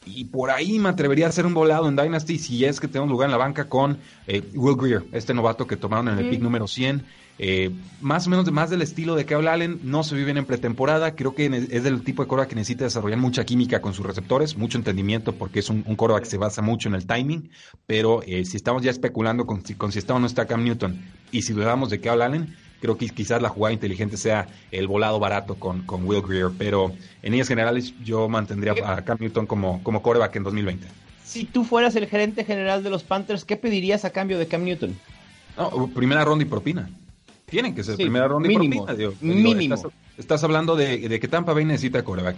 Y 0.07 0.25
por 0.25 0.51
ahí 0.51 0.79
me 0.79 0.89
atrevería 0.89 1.27
a 1.27 1.29
hacer 1.29 1.45
un 1.45 1.53
volado 1.53 1.87
en 1.87 1.95
Dynasty 1.95 2.39
si 2.39 2.65
es 2.65 2.81
que 2.81 2.89
tengo 2.89 3.05
un 3.05 3.11
lugar 3.11 3.27
en 3.27 3.33
la 3.33 3.37
banca 3.37 3.69
con 3.69 3.99
eh, 4.27 4.43
Will 4.55 4.77
Greer, 4.77 5.05
este 5.13 5.35
novato 5.35 5.67
que 5.67 5.77
tomaron 5.77 6.09
en 6.09 6.19
el 6.19 6.31
pick 6.31 6.41
número 6.41 6.67
100. 6.67 7.05
Eh, 7.43 7.71
más 8.01 8.27
o 8.27 8.31
menos 8.31 8.45
de, 8.45 8.51
más 8.51 8.71
del 8.71 8.81
estilo 8.81 9.15
de 9.15 9.27
Kyle 9.27 9.49
Allen, 9.49 9.81
no 9.83 10.03
se 10.03 10.15
vive 10.15 10.31
en 10.31 10.45
pretemporada. 10.47 11.15
Creo 11.15 11.35
que 11.35 11.47
es 11.71 11.83
del 11.83 12.03
tipo 12.03 12.23
de 12.23 12.29
cora 12.29 12.49
que 12.49 12.55
necesita 12.55 12.85
desarrollar 12.85 13.19
mucha 13.19 13.45
química 13.45 13.83
con 13.83 13.93
sus 13.93 14.07
receptores, 14.07 14.57
mucho 14.57 14.79
entendimiento, 14.79 15.35
porque 15.35 15.61
es 15.61 15.69
un, 15.69 15.85
un 15.87 15.97
que 15.97 16.27
se 16.27 16.39
basa 16.39 16.63
mucho 16.63 16.89
en 16.89 16.95
el 16.95 17.07
timing. 17.07 17.51
Pero 17.87 18.23
eh, 18.27 18.47
si 18.47 18.57
estamos 18.57 18.83
ya 18.83 18.91
especulando 18.91 19.47
con, 19.47 19.63
con 19.77 19.93
si 19.93 19.99
está 19.99 20.15
o 20.15 20.19
no 20.19 20.27
está 20.27 20.47
Cam 20.47 20.65
Newton 20.65 20.99
y 21.31 21.43
si 21.43 21.53
dudamos 21.53 21.91
de 21.91 22.01
Kyle 22.01 22.23
Allen, 22.23 22.57
creo 22.81 22.97
que 22.97 23.09
quizás 23.09 23.41
la 23.43 23.49
jugada 23.49 23.73
inteligente 23.73 24.17
sea 24.17 24.49
el 24.71 24.87
volado 24.87 25.19
barato 25.19 25.55
con, 25.57 25.83
con 25.83 26.05
Will 26.05 26.23
Greer, 26.23 26.51
pero 26.57 26.93
en 27.23 27.33
líneas 27.33 27.49
generales 27.49 27.95
yo 28.03 28.29
mantendría 28.29 28.75
a 28.85 29.05
Cam 29.05 29.19
Newton 29.21 29.47
como, 29.47 29.83
como 29.83 30.03
coreback 30.03 30.37
en 30.37 30.43
2020. 30.45 30.87
Si 31.25 31.45
tú 31.45 31.65
fueras 31.65 31.95
el 31.97 32.07
gerente 32.07 32.45
general 32.45 32.83
de 32.83 32.91
los 32.91 33.05
Panthers, 33.05 33.45
¿qué 33.45 33.57
pedirías 33.57 34.05
a 34.05 34.11
cambio 34.11 34.39
de 34.39 34.47
Cam 34.47 34.65
Newton? 34.65 34.97
primera 35.95 36.25
ronda 36.25 36.45
y 36.45 36.49
propina. 36.49 36.91
Tienen 37.47 37.75
que 37.75 37.85
ser 37.85 37.97
primera 37.97 38.29
ronda 38.29 38.51
y 38.51 38.55
propina. 38.55 38.87
mínimo. 39.21 39.75
Estás, 39.75 39.93
hablando 40.43 40.77
de, 40.77 41.09
de, 41.09 41.21
que 41.21 41.29
Tampa 41.29 41.53
Bay 41.53 41.65
necesita 41.65 42.03
coreback. 42.03 42.37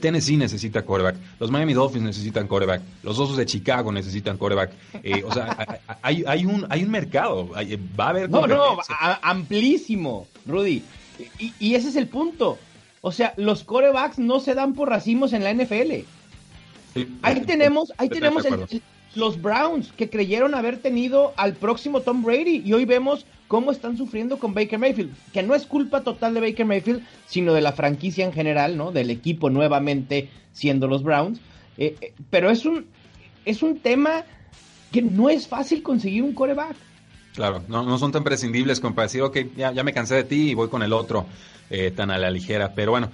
Tennessee 0.00 0.36
necesita 0.36 0.84
coreback, 0.84 1.16
los 1.38 1.50
Miami 1.50 1.72
Dolphins 1.72 2.04
necesitan 2.04 2.48
coreback, 2.48 2.82
los 3.04 3.18
Osos 3.18 3.36
de 3.36 3.46
Chicago 3.46 3.92
necesitan 3.92 4.36
coreback. 4.36 4.72
Eh, 5.02 5.22
o 5.24 5.32
sea, 5.32 5.80
hay, 6.02 6.24
hay, 6.26 6.44
un, 6.44 6.66
hay 6.68 6.82
un 6.82 6.90
mercado, 6.90 7.48
va 7.48 8.06
a 8.06 8.08
haber... 8.08 8.28
No, 8.28 8.46
no, 8.46 8.78
amplísimo, 9.22 10.26
Rudy. 10.46 10.82
Y, 11.38 11.74
ese 11.74 11.90
es 11.90 11.96
el 11.96 12.08
punto. 12.08 12.58
O 13.00 13.12
sea, 13.12 13.32
los 13.36 13.62
corebacks 13.62 14.18
no 14.18 14.40
se 14.40 14.54
dan 14.54 14.74
por 14.74 14.88
racimos 14.88 15.32
en 15.32 15.44
la 15.44 15.54
NFL. 15.54 16.04
ahí 17.22 17.40
tenemos, 17.42 17.92
ahí 17.98 18.08
tenemos 18.08 18.44
los 19.16 19.40
Browns 19.40 19.92
que 19.92 20.10
creyeron 20.10 20.54
haber 20.54 20.78
tenido 20.78 21.32
al 21.36 21.54
próximo 21.54 22.00
Tom 22.00 22.22
Brady 22.22 22.62
y 22.64 22.72
hoy 22.72 22.84
vemos 22.84 23.26
cómo 23.48 23.70
están 23.70 23.96
sufriendo 23.96 24.38
con 24.38 24.54
Baker 24.54 24.78
Mayfield, 24.78 25.14
que 25.32 25.42
no 25.42 25.54
es 25.54 25.66
culpa 25.66 26.02
total 26.02 26.34
de 26.34 26.40
Baker 26.40 26.66
Mayfield, 26.66 27.02
sino 27.26 27.54
de 27.54 27.60
la 27.60 27.72
franquicia 27.72 28.24
en 28.24 28.32
general, 28.32 28.76
¿no? 28.76 28.92
Del 28.92 29.10
equipo 29.10 29.50
nuevamente 29.50 30.28
siendo 30.52 30.88
los 30.88 31.02
Browns. 31.02 31.40
Eh, 31.78 31.96
eh, 32.00 32.14
pero 32.30 32.50
es 32.50 32.64
un, 32.64 32.86
es 33.44 33.62
un 33.62 33.78
tema 33.78 34.24
que 34.92 35.02
no 35.02 35.30
es 35.30 35.46
fácil 35.46 35.82
conseguir 35.82 36.22
un 36.22 36.32
coreback. 36.32 36.76
Claro, 37.34 37.62
no, 37.68 37.84
no 37.84 37.98
son 37.98 38.12
tan 38.12 38.24
prescindibles 38.24 38.80
como 38.80 38.94
para 38.94 39.06
decir, 39.06 39.20
ok, 39.22 39.38
ya, 39.56 39.70
ya 39.72 39.84
me 39.84 39.92
cansé 39.92 40.14
de 40.14 40.24
ti 40.24 40.50
y 40.50 40.54
voy 40.54 40.68
con 40.68 40.82
el 40.82 40.92
otro 40.92 41.26
eh, 41.68 41.90
tan 41.90 42.10
a 42.10 42.18
la 42.18 42.30
ligera. 42.30 42.72
Pero 42.74 42.92
bueno, 42.92 43.10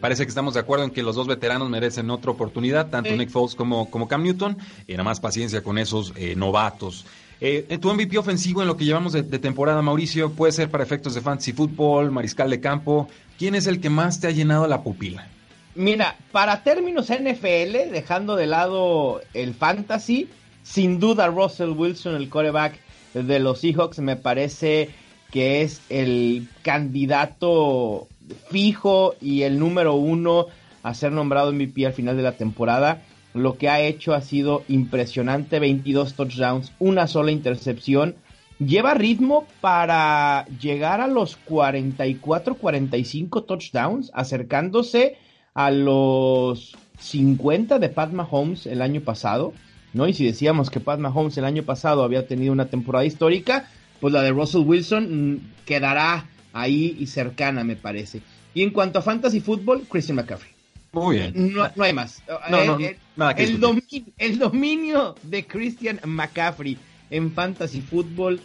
parece 0.00 0.24
que 0.24 0.28
estamos 0.28 0.54
de 0.54 0.60
acuerdo 0.60 0.84
en 0.84 0.90
que 0.90 1.02
los 1.02 1.16
dos 1.16 1.26
veteranos 1.26 1.68
merecen 1.68 2.10
otra 2.10 2.30
oportunidad, 2.30 2.90
tanto 2.90 3.16
Nick 3.16 3.30
Foles 3.30 3.54
como, 3.54 3.90
como 3.90 4.08
Cam 4.08 4.22
Newton, 4.22 4.56
y 4.86 4.92
nada 4.92 5.04
más 5.04 5.20
paciencia 5.20 5.62
con 5.62 5.78
esos 5.78 6.12
novatos. 6.36 7.06
Eh, 7.44 7.76
tu 7.80 7.92
MVP 7.92 8.16
ofensivo 8.18 8.62
en 8.62 8.68
lo 8.68 8.76
que 8.76 8.84
llevamos 8.84 9.12
de, 9.12 9.24
temporada, 9.24 9.82
Mauricio, 9.82 10.30
puede 10.30 10.52
ser 10.52 10.70
para 10.70 10.84
efectos 10.84 11.16
de 11.16 11.20
fantasy 11.20 11.52
fútbol, 11.52 12.12
mariscal 12.12 12.48
de 12.48 12.60
campo. 12.60 13.08
¿Quién 13.36 13.56
es 13.56 13.66
el 13.66 13.80
que 13.80 13.90
más 13.90 14.20
te 14.20 14.28
ha 14.28 14.30
llenado 14.30 14.68
la 14.68 14.84
pupila? 14.84 15.26
Mira, 15.74 16.16
para 16.30 16.62
términos 16.62 17.08
NFL, 17.08 17.90
dejando 17.90 18.36
de 18.36 18.46
lado 18.46 19.22
el 19.34 19.54
fantasy, 19.54 20.28
sin 20.62 21.00
duda 21.00 21.26
Russell 21.26 21.70
Wilson, 21.70 22.14
el 22.14 22.28
coreback 22.28 22.78
de 23.12 23.40
los 23.40 23.58
Seahawks, 23.58 23.98
me 23.98 24.14
parece 24.14 24.90
que 25.32 25.62
es 25.62 25.80
el 25.88 26.46
candidato 26.62 28.06
fijo 28.48 29.14
y 29.20 29.42
el 29.42 29.58
número 29.58 29.94
uno 29.94 30.46
a 30.82 30.94
ser 30.94 31.12
nombrado 31.12 31.52
MVP 31.52 31.86
al 31.86 31.92
final 31.92 32.16
de 32.16 32.22
la 32.22 32.32
temporada 32.32 33.02
lo 33.34 33.56
que 33.56 33.68
ha 33.68 33.80
hecho 33.80 34.14
ha 34.14 34.20
sido 34.20 34.62
impresionante, 34.68 35.58
22 35.58 36.14
touchdowns, 36.14 36.72
una 36.78 37.06
sola 37.06 37.32
intercepción. 37.32 38.14
Lleva 38.58 38.94
ritmo 38.94 39.46
para 39.60 40.46
llegar 40.60 41.00
a 41.00 41.08
los 41.08 41.36
44, 41.36 42.56
45 42.56 43.44
touchdowns, 43.44 44.10
acercándose 44.14 45.16
a 45.54 45.70
los 45.70 46.76
50 46.98 47.78
de 47.78 47.88
Pat 47.88 48.12
Mahomes 48.12 48.66
el 48.66 48.82
año 48.82 49.00
pasado, 49.00 49.52
¿no? 49.94 50.06
Y 50.06 50.12
si 50.12 50.24
decíamos 50.26 50.70
que 50.70 50.80
Pat 50.80 51.00
Mahomes 51.00 51.36
el 51.38 51.44
año 51.44 51.64
pasado 51.64 52.04
había 52.04 52.26
tenido 52.26 52.52
una 52.52 52.66
temporada 52.66 53.04
histórica, 53.04 53.68
pues 54.00 54.12
la 54.12 54.22
de 54.22 54.30
Russell 54.30 54.62
Wilson 54.62 55.32
mm, 55.32 55.40
quedará 55.64 56.26
ahí 56.52 56.96
y 56.98 57.06
cercana, 57.06 57.64
me 57.64 57.76
parece. 57.76 58.22
Y 58.54 58.62
en 58.62 58.70
cuanto 58.70 58.98
a 58.98 59.02
fantasy 59.02 59.40
fútbol, 59.40 59.82
Christian 59.88 60.16
McCaffrey. 60.16 60.52
Muy 60.92 61.16
bien. 61.16 61.54
No, 61.54 61.70
hay 61.82 61.92
más. 61.92 62.22
No, 62.46 62.78
el, 62.78 62.96
el, 63.36 63.60
dominio, 63.60 64.04
el, 64.18 64.38
dominio, 64.38 65.14
de 65.22 65.46
Christian 65.46 66.00
McCaffrey 66.04 66.76
en 67.10 67.32
fantasy 67.32 67.80
fútbol 67.80 68.40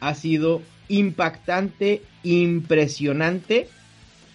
ha 0.00 0.14
sido 0.14 0.62
impactante, 0.88 2.02
impresionante 2.22 3.68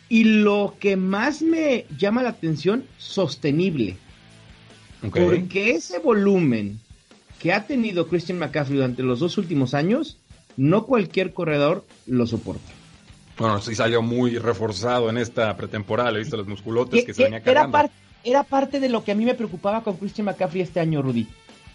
y 0.10 0.24
lo 0.26 0.76
que 0.80 0.96
más 0.96 1.42
me 1.42 1.86
llama 1.98 2.24
la 2.24 2.30
atención, 2.30 2.86
sostenible. 2.98 3.98
Porque 5.12 5.72
ese 5.72 6.00
volumen 6.00 6.80
que 7.40 7.54
ha 7.54 7.66
tenido 7.66 8.08
Christian 8.08 8.40
McCaffrey 8.40 8.78
durante 8.78 9.04
los 9.04 9.20
dos 9.20 9.38
últimos 9.38 9.74
años, 9.74 10.18
no 10.58 10.86
cualquier 10.86 11.34
corredor 11.34 11.86
lo 12.08 12.26
soporta. 12.28 12.72
Bueno, 13.38 13.60
sí 13.62 13.76
salió 13.76 14.02
muy 14.02 14.38
reforzado 14.38 15.10
en 15.10 15.18
esta 15.18 15.56
pretemporada, 15.58 16.12
he 16.12 16.20
visto 16.20 16.38
los 16.38 16.48
musculotes 16.48 17.04
que, 17.04 17.14
se 17.14 17.24
venía 17.24 17.42
cargando. 17.42 17.78
Era, 17.78 17.90
era 18.24 18.44
parte 18.44 18.80
de 18.80 18.90
lo 18.90 19.04
que 19.04 19.12
a 19.12 19.16
mí 19.16 19.26
me 19.26 19.34
preocupaba 19.34 19.84
con 19.84 19.98
Christian 19.98 20.26
McCaffrey 20.26 20.62
este 20.62 20.80
año, 20.80 21.02
Rudy. 21.02 21.28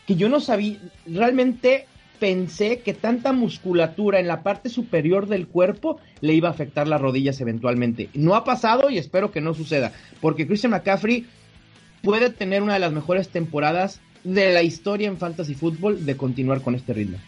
Que 0.06 0.16
yo 0.16 0.28
no 0.28 0.40
sabía, 0.40 0.78
realmente 1.06 1.86
pensé 2.18 2.80
que 2.80 2.94
tanta 2.94 3.32
musculatura 3.32 4.20
en 4.20 4.28
la 4.28 4.42
parte 4.42 4.68
superior 4.68 5.26
del 5.26 5.48
cuerpo 5.48 5.98
le 6.20 6.34
iba 6.34 6.48
a 6.48 6.52
afectar 6.52 6.86
las 6.86 7.00
rodillas 7.00 7.40
eventualmente. 7.40 8.10
No 8.14 8.34
ha 8.34 8.44
pasado 8.44 8.90
y 8.90 8.98
espero 8.98 9.32
que 9.32 9.40
no 9.40 9.54
suceda, 9.54 9.92
porque 10.20 10.46
Christian 10.46 10.72
McCaffrey 10.72 11.26
puede 12.02 12.30
tener 12.30 12.62
una 12.62 12.74
de 12.74 12.80
las 12.80 12.92
mejores 12.92 13.28
temporadas 13.28 14.00
de 14.22 14.52
la 14.52 14.62
historia 14.62 15.08
en 15.08 15.16
fantasy 15.16 15.54
football 15.54 16.04
de 16.04 16.16
continuar 16.16 16.60
con 16.60 16.74
este 16.74 16.92
ritmo. 16.92 17.18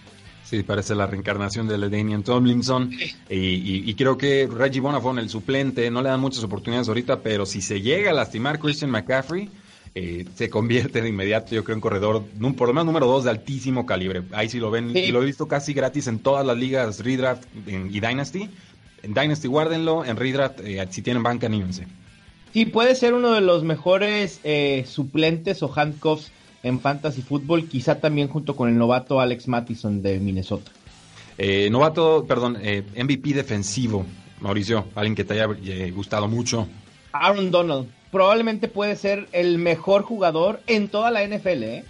Sí, 0.52 0.62
parece 0.64 0.94
la 0.94 1.06
reencarnación 1.06 1.66
de 1.66 1.78
Daniel 1.78 2.22
Tomlinson. 2.22 2.90
Y, 3.30 3.94
creo 3.94 4.18
que 4.18 4.46
Reggie 4.46 4.80
Bonafon, 4.80 5.18
el 5.18 5.30
suplente, 5.30 5.90
no 5.90 6.02
le 6.02 6.10
dan 6.10 6.20
muchas 6.20 6.44
oportunidades 6.44 6.88
ahorita, 6.88 7.20
pero 7.20 7.46
si 7.46 7.62
se 7.62 7.80
llega 7.80 8.10
a 8.10 8.12
lastimar 8.12 8.58
Christian 8.58 8.90
McCaffrey, 8.90 9.48
eh, 9.94 10.26
se 10.34 10.50
convierte 10.50 11.00
de 11.00 11.08
inmediato, 11.08 11.54
yo 11.54 11.64
creo, 11.64 11.76
en 11.76 11.80
corredor, 11.80 12.24
por 12.54 12.68
lo 12.68 12.74
menos 12.74 12.84
número 12.84 13.06
dos 13.06 13.24
de 13.24 13.30
altísimo 13.30 13.86
calibre. 13.86 14.24
Ahí 14.32 14.50
sí 14.50 14.58
lo 14.58 14.70
ven, 14.70 14.94
y 14.94 15.10
lo 15.10 15.22
he 15.22 15.24
visto 15.24 15.48
casi 15.48 15.72
gratis 15.72 16.06
en 16.06 16.18
todas 16.18 16.44
las 16.44 16.58
ligas 16.58 17.02
Redraft 17.02 17.44
y 17.66 18.00
Dynasty. 18.00 18.50
En 19.02 19.14
Dynasty 19.14 19.48
guárdenlo, 19.48 20.04
en 20.04 20.18
Redraft, 20.18 20.60
eh, 20.60 20.86
si 20.90 21.00
tienen 21.00 21.22
banca, 21.22 21.46
anímense. 21.46 21.86
Sí, 22.52 22.66
puede 22.66 22.94
ser 22.94 23.14
uno 23.14 23.32
de 23.32 23.40
los 23.40 23.64
mejores 23.64 24.38
eh, 24.44 24.84
suplentes 24.86 25.62
o 25.62 25.72
handcuffs 25.74 26.30
en 26.62 26.80
fantasy 26.80 27.22
fútbol, 27.22 27.68
quizá 27.68 28.00
también 28.00 28.28
junto 28.28 28.56
con 28.56 28.68
el 28.68 28.76
novato 28.76 29.20
Alex 29.20 29.48
Mattison 29.48 30.02
de 30.02 30.18
Minnesota. 30.20 30.70
novato, 31.70 32.24
perdón, 32.26 32.58
MVP 32.96 33.34
defensivo, 33.34 34.04
Mauricio, 34.40 34.86
alguien 34.94 35.14
que 35.14 35.24
te 35.24 35.34
haya 35.34 35.46
gustado 35.90 36.28
mucho. 36.28 36.68
Aaron 37.12 37.50
Donald 37.50 37.88
probablemente 38.12 38.68
puede 38.68 38.94
ser 38.94 39.26
el 39.32 39.58
mejor 39.58 40.02
jugador 40.02 40.60
en 40.66 40.88
toda 40.88 41.10
la 41.10 41.26
NFL. 41.26 41.62
¿eh? 41.62 41.84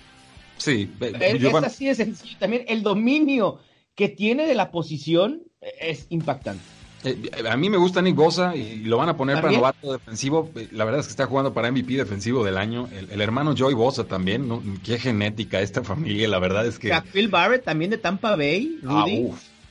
Sí, 0.57 0.89
es, 1.01 1.55
así 1.55 1.87
de 1.87 1.95
sencillo. 1.95 2.37
También 2.39 2.65
el 2.69 2.83
dominio 2.83 3.59
que 3.95 4.09
tiene 4.09 4.47
de 4.47 4.55
la 4.55 4.71
posición 4.71 5.43
es 5.61 6.07
impactante. 6.09 6.63
Eh, 7.05 7.31
a 7.49 7.57
mí 7.57 7.69
me 7.69 7.77
gusta 7.77 8.01
Nick 8.01 8.15
Bosa 8.15 8.55
y 8.55 8.85
lo 8.85 8.97
van 8.97 9.09
a 9.09 9.17
poner 9.17 9.41
para 9.41 9.53
novato 9.53 9.93
defensivo. 9.93 10.51
La 10.71 10.85
verdad 10.85 11.01
es 11.01 11.07
que 11.07 11.11
está 11.11 11.27
jugando 11.27 11.53
para 11.53 11.71
MVP 11.71 11.95
defensivo 11.95 12.45
del 12.45 12.57
año. 12.57 12.89
El, 13.11 13.21
hermano 13.21 13.55
Joey 13.57 13.75
Bosa 13.75 14.05
también. 14.05 14.49
¿no? 14.49 14.63
Qué 14.85 14.99
genética 14.99 15.61
esta 15.61 15.83
familia. 15.83 16.29
La 16.29 16.39
verdad 16.39 16.67
es 16.67 16.79
que. 16.79 16.93
Phil 17.13 17.29
Barrett 17.29 17.65
también 17.65 17.91
de 17.91 17.99
Tampa 17.99 18.37
Bay. 18.37 18.79
Ah, 18.87 19.07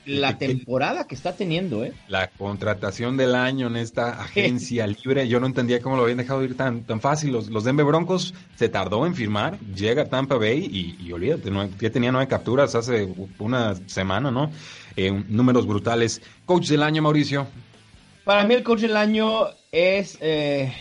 la 0.06 0.38
temporada 0.38 1.06
que 1.06 1.14
está 1.14 1.34
teniendo, 1.34 1.84
¿eh? 1.84 1.92
La 2.08 2.28
contratación 2.28 3.16
del 3.16 3.34
año 3.34 3.66
en 3.68 3.76
esta 3.76 4.20
agencia 4.20 4.86
libre, 5.04 5.28
yo 5.28 5.40
no 5.40 5.46
entendía 5.46 5.80
cómo 5.80 5.96
lo 5.96 6.02
habían 6.02 6.18
dejado 6.18 6.42
ir 6.44 6.56
tan, 6.56 6.82
tan 6.84 7.00
fácil. 7.00 7.32
Los, 7.32 7.48
los 7.48 7.64
Denver 7.64 7.86
Broncos 7.86 8.34
se 8.56 8.68
tardó 8.68 9.06
en 9.06 9.14
firmar, 9.14 9.58
llega 9.74 10.06
Tampa 10.06 10.36
Bay 10.36 10.96
y, 10.98 11.12
olvídate, 11.12 11.50
no, 11.50 11.68
ya 11.78 11.90
tenía 11.90 12.12
nueve 12.12 12.28
capturas 12.28 12.74
hace 12.74 13.12
una 13.38 13.74
semana, 13.88 14.30
¿no? 14.30 14.50
Eh, 14.96 15.10
números 15.28 15.66
brutales. 15.66 16.20
Coach 16.44 16.68
del 16.68 16.82
año, 16.82 17.02
Mauricio. 17.02 17.46
Para 18.24 18.44
mí 18.44 18.54
el 18.54 18.62
coach 18.62 18.80
del 18.80 18.96
año 18.96 19.46
es 19.72 20.18
eh, 20.20 20.72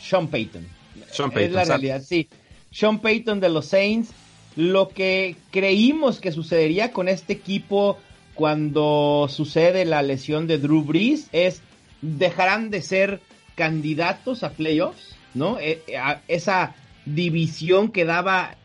Sean 0.00 0.28
Payton. 0.28 0.66
Sean 1.10 1.30
Payton. 1.30 1.50
Es 1.50 1.52
la 1.54 1.64
realidad, 1.64 2.02
sí. 2.02 2.28
Sean 2.70 2.98
Payton 3.00 3.40
de 3.40 3.48
los 3.48 3.66
Saints. 3.66 4.10
Lo 4.56 4.88
que 4.88 5.36
creímos 5.50 6.20
que 6.20 6.32
sucedería 6.32 6.92
con 6.92 7.08
este 7.08 7.32
equipo 7.32 7.98
cuando 8.40 9.26
sucede 9.28 9.84
la 9.84 10.00
lesión 10.00 10.46
de 10.46 10.56
Drew 10.56 10.82
Brees 10.82 11.28
es 11.30 11.60
dejarán 12.00 12.70
de 12.70 12.80
ser 12.80 13.20
candidatos 13.54 14.44
a 14.44 14.52
playoffs, 14.52 15.14
¿no? 15.34 15.58
E, 15.60 15.82
e, 15.86 15.98
esa 16.26 16.74
división 17.04 17.90
quedaba 17.92 18.56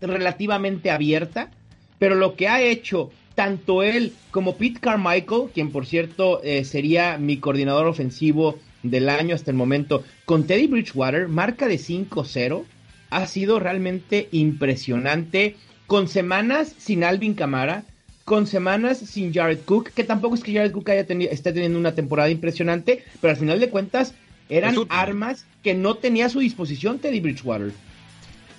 relativamente 0.00 0.92
abierta, 0.92 1.50
pero 1.98 2.14
lo 2.14 2.36
que 2.36 2.46
ha 2.46 2.62
hecho 2.62 3.10
tanto 3.34 3.82
él 3.82 4.12
como 4.30 4.54
Pete 4.54 4.78
Carmichael, 4.78 5.50
quien 5.52 5.72
por 5.72 5.84
cierto 5.84 6.40
eh, 6.44 6.64
sería 6.64 7.18
mi 7.18 7.38
coordinador 7.38 7.88
ofensivo 7.88 8.60
del 8.84 9.08
año 9.08 9.34
hasta 9.34 9.50
el 9.50 9.56
momento, 9.56 10.04
con 10.26 10.46
Teddy 10.46 10.68
Bridgewater, 10.68 11.26
marca 11.26 11.66
de 11.66 11.80
5-0, 11.80 12.62
ha 13.10 13.26
sido 13.26 13.58
realmente 13.58 14.28
impresionante, 14.30 15.56
con 15.88 16.06
semanas 16.06 16.72
sin 16.78 17.02
Alvin 17.02 17.34
Camara, 17.34 17.84
con 18.28 18.46
semanas 18.46 18.98
sin 18.98 19.32
Jared 19.32 19.60
Cook, 19.64 19.90
que 19.92 20.04
tampoco 20.04 20.34
es 20.34 20.42
que 20.42 20.52
Jared 20.52 20.70
Cook 20.70 20.90
haya 20.90 21.06
tenido, 21.06 21.32
esté 21.32 21.50
teniendo 21.50 21.78
una 21.78 21.94
temporada 21.94 22.28
impresionante, 22.28 23.02
pero 23.22 23.30
al 23.30 23.38
final 23.38 23.58
de 23.58 23.70
cuentas 23.70 24.12
eran 24.50 24.76
armas 24.90 25.46
que 25.62 25.74
no 25.74 25.94
tenía 25.94 26.26
a 26.26 26.28
su 26.28 26.40
disposición 26.40 26.98
Teddy 26.98 27.20
Bridgewater. 27.20 27.72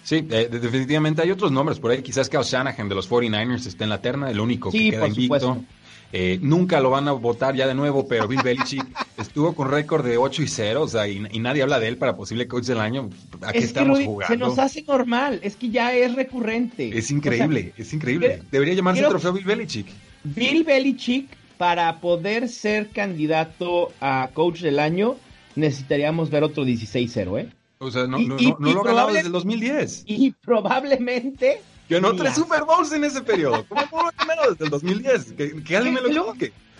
Sí, 0.03 0.25
eh, 0.31 0.49
definitivamente 0.51 1.21
hay 1.21 1.29
otros 1.29 1.51
nombres 1.51 1.79
por 1.79 1.91
ahí. 1.91 2.01
Quizás 2.01 2.29
que 2.29 2.37
Shanahan 2.41 2.89
de 2.89 2.95
los 2.95 3.07
49ers 3.07 3.67
esté 3.67 3.83
en 3.83 3.91
la 3.91 4.01
terna, 4.01 4.31
el 4.31 4.39
único 4.39 4.71
que 4.71 4.89
queda 4.89 5.07
invicto. 5.07 5.63
Eh, 6.11 6.39
nunca 6.41 6.79
lo 6.79 6.89
van 6.89 7.07
a 7.07 7.11
votar 7.11 7.55
ya 7.55 7.67
de 7.67 7.75
nuevo, 7.75 8.07
pero 8.07 8.27
Bill 8.27 8.41
Belichick 8.43 8.83
estuvo 9.17 9.53
con 9.53 9.69
récord 9.69 10.03
de 10.03 10.17
8 10.17 10.41
y 10.41 10.47
0, 10.47 10.81
o 10.81 10.87
sea, 10.87 11.07
y, 11.07 11.19
nadie 11.39 11.61
habla 11.61 11.79
de 11.79 11.87
él 11.87 11.97
para 11.97 12.15
posible 12.15 12.47
coach 12.47 12.65
del 12.65 12.79
año. 12.79 13.09
¿A 13.41 13.51
qué 13.51 13.59
estamos 13.59 13.99
jugando? 13.99 14.33
Se 14.33 14.37
nos 14.37 14.57
hace 14.57 14.83
normal, 14.83 15.39
es 15.43 15.55
que 15.55 15.69
ya 15.69 15.93
es 15.93 16.15
recurrente. 16.15 16.97
Es 16.97 17.11
increíble, 17.11 17.73
es 17.77 17.93
increíble. 17.93 18.41
Debería 18.51 18.73
llamarse 18.73 19.03
trofeo 19.03 19.33
Bill 19.33 19.45
Belichick. 19.45 19.87
Bill 20.23 20.63
Belichick, 20.63 21.29
para 21.57 21.99
poder 21.99 22.49
ser 22.49 22.89
candidato 22.89 23.91
a 24.01 24.29
coach 24.33 24.61
del 24.61 24.79
año, 24.79 25.15
necesitaríamos 25.55 26.29
ver 26.29 26.43
otro 26.43 26.65
16-0, 26.65 27.39
¿eh? 27.39 27.49
O 27.81 27.91
sea, 27.91 28.07
no, 28.07 28.19
no, 28.19 28.35
no, 28.35 28.73
lo 28.73 28.81
ha 28.81 28.83
ganado 28.83 29.13
desde 29.13 29.27
el 29.27 29.31
2010. 29.31 30.03
Y 30.05 30.31
probablemente 30.31 31.61
no 31.89 32.15
tres 32.15 32.35
Super 32.35 32.63
Bowls 32.63 32.91
en 32.91 33.03
ese 33.03 33.21
periodo. 33.21 33.65
¿Cómo 33.69 33.87
puedo 33.89 34.11
primero 34.11 34.41
desde 34.49 34.65
el 34.65 34.69
2010? 34.69 35.33
Que, 35.33 35.77
alguien 35.77 35.95
me 35.95 36.01
lo 36.01 36.09
luego, 36.09 36.35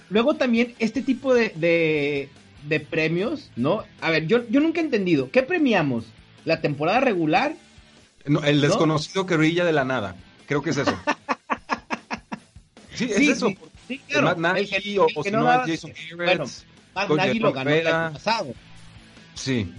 luego 0.09 0.35
también 0.35 0.75
este 0.79 1.01
tipo 1.01 1.33
de, 1.33 2.29
de, 2.67 2.79
premios, 2.79 3.49
¿no? 3.55 3.83
A 4.01 4.11
ver, 4.11 4.27
yo, 4.27 4.47
yo 4.49 4.59
nunca 4.59 4.81
he 4.81 4.83
entendido. 4.83 5.31
¿Qué 5.31 5.43
premiamos? 5.43 6.05
¿La 6.45 6.61
temporada 6.61 6.99
regular? 6.99 7.55
No, 8.25 8.43
el 8.43 8.61
desconocido 8.61 9.25
que 9.25 9.37
brilla 9.37 9.65
de 9.65 9.73
la 9.73 9.85
nada. 9.85 10.15
Creo 10.45 10.61
que 10.61 10.69
es 10.69 10.77
eso. 10.77 10.95
sí, 12.93 13.09
es 13.11 13.29
eso. 13.29 13.51
Sí, 13.87 13.99
claro. 14.07 14.35
Matt 14.37 14.37
Nagy 14.37 14.97
o, 14.99 15.07
o 15.15 15.23
no, 15.31 15.45
Jason 15.65 15.93
Bueno, 16.15 16.45
Matt 16.93 17.09
Nagy 17.09 17.39
lo 17.39 17.51
ganó 17.51 17.69
el 17.71 17.87
año 17.87 18.13
pasado. 18.13 18.53
Sí. 19.33 19.71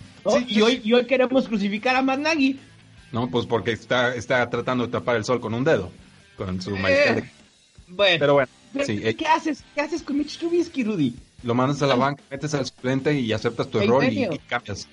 y, 0.48 0.60
hoy, 0.60 0.80
y 0.82 0.92
hoy 0.92 1.06
queremos 1.06 1.46
crucificar 1.46 1.94
a 1.94 2.02
Matt 2.02 2.18
Nagy. 2.18 2.58
¿No? 3.12 3.30
Pues 3.30 3.46
porque 3.46 3.72
está, 3.72 4.14
está 4.14 4.48
tratando 4.48 4.86
de 4.86 4.92
tapar 4.92 5.16
el 5.16 5.24
sol 5.24 5.40
con 5.40 5.54
un 5.54 5.64
dedo, 5.64 5.90
con 6.36 6.60
su 6.60 6.76
eh, 6.76 7.30
Bueno, 7.88 8.16
pero 8.18 8.34
bueno. 8.34 8.48
Eh, 8.74 9.14
¿qué, 9.14 9.26
haces? 9.26 9.64
¿Qué 9.74 9.80
haces 9.80 10.02
con 10.02 10.16
Mitch 10.16 10.38
Trubisky, 10.38 10.84
Rudy? 10.84 11.14
Lo 11.42 11.54
mandas 11.54 11.82
a 11.82 11.86
la 11.86 11.96
banca, 11.96 12.22
metes 12.30 12.54
al 12.54 12.66
suplente 12.66 13.18
y 13.18 13.32
aceptas 13.32 13.68
tu 13.68 13.80
error 13.80 14.04
y, 14.04 14.28
cambias. 14.46 14.86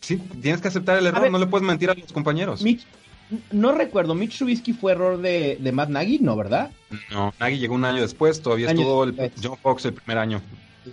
Sí, 0.00 0.16
tienes 0.40 0.60
que 0.60 0.68
aceptar 0.68 0.98
el 0.98 1.06
error, 1.06 1.30
no 1.30 1.38
le 1.38 1.46
puedes 1.46 1.66
mentir 1.66 1.90
a 1.90 1.94
los 1.94 2.12
compañeros. 2.12 2.62
Mitch, 2.62 2.86
no 3.50 3.72
recuerdo, 3.72 4.14
Mitch 4.14 4.38
Trubisky 4.38 4.72
fue 4.72 4.92
error 4.92 5.18
de, 5.18 5.58
de 5.60 5.72
Matt 5.72 5.88
Nagy, 5.90 6.18
¿no, 6.20 6.36
verdad? 6.36 6.70
No, 7.10 7.34
Nagy 7.40 7.58
llegó 7.58 7.74
un 7.74 7.84
año 7.84 8.00
después, 8.00 8.40
todavía 8.40 8.70
estuvo 8.70 9.04
el, 9.04 9.32
John 9.42 9.58
Fox 9.58 9.84
el 9.86 9.94
primer 9.94 10.18
año 10.18 10.40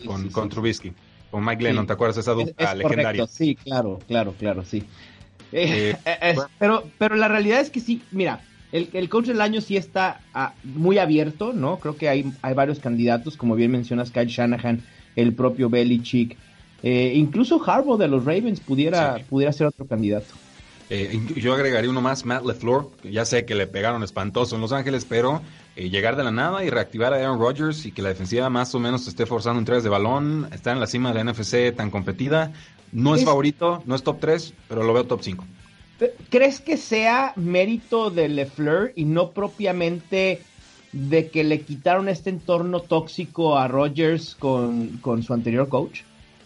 con, 0.05 0.29
con 0.29 0.49
Trubisky. 0.49 0.93
Con 1.29 1.45
Mike 1.45 1.63
Lennon, 1.63 1.87
¿te 1.87 1.93
acuerdas 1.93 2.15
de 2.15 2.21
esa 2.21 2.33
dupla 2.33 2.75
legendaria? 2.75 3.25
sí, 3.25 3.55
claro, 3.55 3.99
claro, 4.05 4.33
claro, 4.37 4.65
sí. 4.65 4.83
Eh, 5.51 5.95
eh, 6.05 6.35
pero, 6.59 6.83
pero 6.97 7.15
la 7.15 7.27
realidad 7.27 7.59
es 7.59 7.69
que 7.69 7.79
sí, 7.79 8.01
mira, 8.11 8.41
el, 8.71 8.89
el 8.93 9.09
coach 9.09 9.27
del 9.27 9.41
año 9.41 9.61
sí 9.61 9.77
está 9.77 10.21
ah, 10.33 10.53
muy 10.63 10.97
abierto, 10.97 11.53
¿no? 11.53 11.79
Creo 11.79 11.97
que 11.97 12.09
hay, 12.09 12.31
hay 12.41 12.53
varios 12.53 12.79
candidatos, 12.79 13.37
como 13.37 13.55
bien 13.55 13.71
mencionas, 13.71 14.11
Kyle 14.11 14.27
Shanahan, 14.27 14.81
el 15.15 15.33
propio 15.33 15.69
Belichick. 15.69 16.37
Eh, 16.83 17.13
incluso 17.15 17.61
Harbaugh 17.63 17.97
de 17.97 18.07
los 18.07 18.25
Ravens 18.25 18.59
pudiera, 18.59 19.17
pudiera 19.29 19.51
ser 19.53 19.67
otro 19.67 19.85
candidato. 19.85 20.33
Eh, 20.89 21.21
yo 21.37 21.53
agregaría 21.53 21.89
uno 21.89 22.01
más, 22.01 22.25
Matt 22.25 22.43
LeFleur. 22.43 22.89
Ya 23.03 23.23
sé 23.23 23.45
que 23.45 23.55
le 23.55 23.67
pegaron 23.67 24.03
espantoso 24.03 24.55
en 24.55 24.61
Los 24.61 24.73
Ángeles, 24.73 25.05
pero 25.07 25.41
eh, 25.75 25.89
llegar 25.89 26.17
de 26.17 26.23
la 26.23 26.31
nada 26.31 26.65
y 26.65 26.69
reactivar 26.69 27.13
a 27.13 27.17
Aaron 27.17 27.39
Rodgers 27.39 27.85
y 27.85 27.91
que 27.91 28.01
la 28.01 28.09
defensiva 28.09 28.49
más 28.49 28.75
o 28.75 28.79
menos 28.79 29.07
esté 29.07 29.25
forzando 29.25 29.59
entregas 29.59 29.83
de 29.83 29.89
balón, 29.89 30.49
está 30.51 30.73
en 30.73 30.81
la 30.81 30.87
cima 30.87 31.13
de 31.13 31.23
la 31.23 31.31
NFC 31.31 31.73
tan 31.75 31.91
competida. 31.91 32.51
No 32.91 33.15
es, 33.15 33.23
favorito, 33.23 33.81
no 33.85 33.95
es 33.95 34.03
top 34.03 34.19
3, 34.19 34.53
pero 34.67 34.83
lo 34.83 34.93
veo 34.93 35.05
top 35.05 35.21
5. 35.21 35.45
¿Crees 36.29 36.59
que 36.59 36.77
sea 36.77 37.33
mérito 37.35 38.09
de 38.09 38.27
LeFleur 38.27 38.91
y 38.95 39.05
no 39.05 39.31
propiamente 39.31 40.41
de 40.91 41.29
que 41.29 41.43
le 41.43 41.61
quitaron 41.61 42.09
este 42.09 42.29
entorno 42.29 42.81
tóxico 42.81 43.57
a 43.57 43.67
Rodgers 43.67 44.35
con, 44.35 44.97
con 44.97 45.23
su 45.23 45.33
anterior 45.33 45.69
coach? 45.69 46.01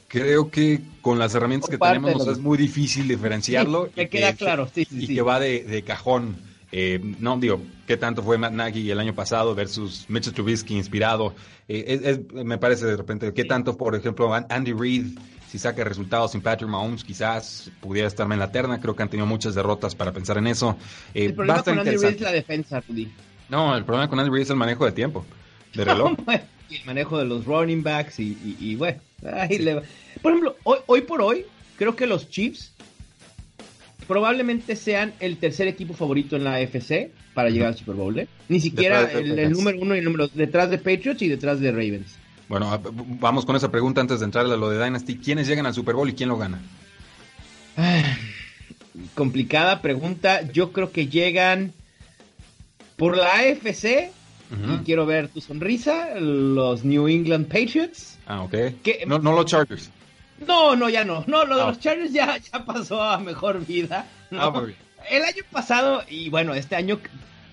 creo 0.08 0.50
que 0.50 0.82
con 1.02 1.20
las 1.20 1.36
herramientas 1.36 1.70
que 1.70 1.78
tenemos 1.78 2.26
es 2.28 2.40
muy 2.40 2.58
difícil 2.58 3.08
diferenciarlo. 3.08 3.90
me 3.96 4.08
queda 4.08 4.34
claro, 4.34 4.70
sí, 4.74 4.86
sí, 4.86 5.06
y 5.06 5.16
que 5.16 5.22
va 5.22 5.40
de, 5.40 5.84
cajón. 5.86 6.38
Eh, 6.72 7.00
no, 7.20 7.38
digo, 7.38 7.62
¿qué 7.88 7.96
tanto 7.96 8.24
fue 8.24 8.38
Matt 8.38 8.54
Nagy 8.54 8.90
el 8.90 9.00
año 9.00 9.14
pasado 9.14 9.56
versus 9.56 10.06
Mitchell 10.08 10.34
Trubisky 10.34 10.76
inspirado? 10.76 11.34
Eh, 11.68 12.24
me 12.34 12.58
parece 12.58 12.86
de 12.86 12.98
repente, 12.98 13.34
¿qué 13.34 13.44
tanto, 13.44 13.78
por 13.78 13.96
ejemplo, 13.96 14.34
Andy 14.34 14.74
Reid, 14.74 15.18
si 15.50 15.60
saca 15.60 15.84
resultados 15.84 16.32
sin 16.32 16.42
Patrick 16.42 16.70
Mahomes, 16.70 17.04
quizás 17.04 17.72
pudiera 17.82 18.08
estarme 18.08 18.36
en 18.36 18.40
la 18.40 18.52
terna? 18.52 18.80
Creo 18.80 18.96
que 18.96 19.04
han 19.04 19.10
tenido 19.10 19.26
muchas 19.26 19.56
derrotas 19.56 19.96
para 19.96 20.12
pensar 20.12 20.38
en 20.38 20.48
eso. 20.48 20.78
Eh, 21.14 21.26
el 21.26 21.34
problema 21.34 21.64
con 21.64 21.80
Andy 21.80 21.98
Reid 21.98 22.16
es 22.16 22.22
la 22.22 22.32
defensa, 22.32 22.82
Rudy. 22.88 23.12
No, 23.50 23.76
el 23.76 23.84
problema 23.84 24.10
con 24.10 24.20
Andy 24.20 24.32
Reid 24.32 24.44
es 24.44 24.50
el 24.50 24.56
manejo 24.56 24.86
de 24.86 24.92
tiempo, 24.92 25.26
de 25.74 25.86
reloj. 25.86 26.18
el 26.28 26.86
manejo 26.86 27.18
de 27.18 27.26
los 27.26 27.46
running 27.46 27.84
backs 27.84 28.20
y, 28.20 28.58
y, 28.60 28.76
bueno, 28.76 29.00
ahí 29.34 29.58
le 29.60 29.76
va. 29.76 29.82
Por 30.22 30.32
ejemplo, 30.32 30.56
hoy, 30.64 30.80
hoy 30.88 31.02
por 31.02 31.22
hoy, 31.22 31.46
creo 31.78 31.96
que 31.96 32.08
los 32.08 32.30
Chiefs 32.30 32.72
probablemente 34.08 34.76
sean 34.76 35.14
el 35.20 35.38
tercer 35.38 35.68
equipo 35.68 35.94
favorito 35.94 36.36
en 36.36 36.44
la 36.44 36.56
AFC 36.56 37.12
para 37.34 37.50
llegar 37.50 37.70
al 37.70 37.76
Super 37.76 37.96
Bowl. 37.96 38.18
¿eh? 38.18 38.28
Ni 38.50 38.60
siquiera 38.60 39.12
el, 39.12 39.52
número 39.52 39.80
uno 39.80 39.96
y 39.96 40.00
el 40.00 40.06
número 40.06 40.28
detrás 40.30 40.70
de 40.70 40.78
Patriots 40.78 41.22
y 41.22 41.28
detrás 41.28 41.60
de 41.60 41.72
Ravens. 41.72 42.18
Bueno, 42.48 42.80
vamos 43.20 43.46
con 43.46 43.56
esa 43.56 43.72
pregunta 43.72 44.02
antes 44.02 44.20
de 44.20 44.26
entrar 44.26 44.46
a 44.46 44.56
lo 44.56 44.70
de 44.70 44.84
Dynasty. 44.84 45.18
¿Quiénes 45.18 45.48
llegan 45.48 45.66
al 45.66 45.74
Super 45.74 45.96
Bowl 45.96 46.10
y 46.10 46.14
quién 46.14 46.30
lo 46.30 46.38
gana? 46.38 46.62
complicada 49.14 49.82
pregunta. 49.82 50.42
Yo 50.52 50.72
creo 50.72 50.92
que 50.92 51.08
llegan 51.08 51.74
por 52.96 53.18
la 53.18 53.34
AFC. 53.34 54.12
Y 54.52 54.78
quiero 54.86 55.06
ver 55.06 55.28
tu 55.28 55.42
sonrisa. 55.42 56.20
Los 56.20 56.86
New 56.86 57.08
England 57.08 57.48
Patriots. 57.48 58.18
Ah, 58.28 58.42
ok. 58.44 58.54
no, 59.08 59.20
no 59.20 59.34
los 59.34 59.46
Chargers. 59.46 59.92
No, 60.48 60.76
no, 60.76 60.88
ya 60.90 61.04
no. 61.04 61.24
No, 61.28 61.46
lo 61.46 61.56
de 61.56 61.64
ah. 61.64 61.68
los 61.68 61.80
Chargers 61.80 62.14
ya, 62.14 62.38
ya 62.38 62.64
pasó 62.64 63.02
a 63.02 63.18
mejor 63.20 63.66
vida. 63.66 64.08
Ah, 64.32 64.54
el 65.10 65.24
año 65.24 65.44
pasado, 65.52 66.04
y 66.10 66.30
bueno, 66.30 66.54
este 66.54 66.76
año, 66.76 67.00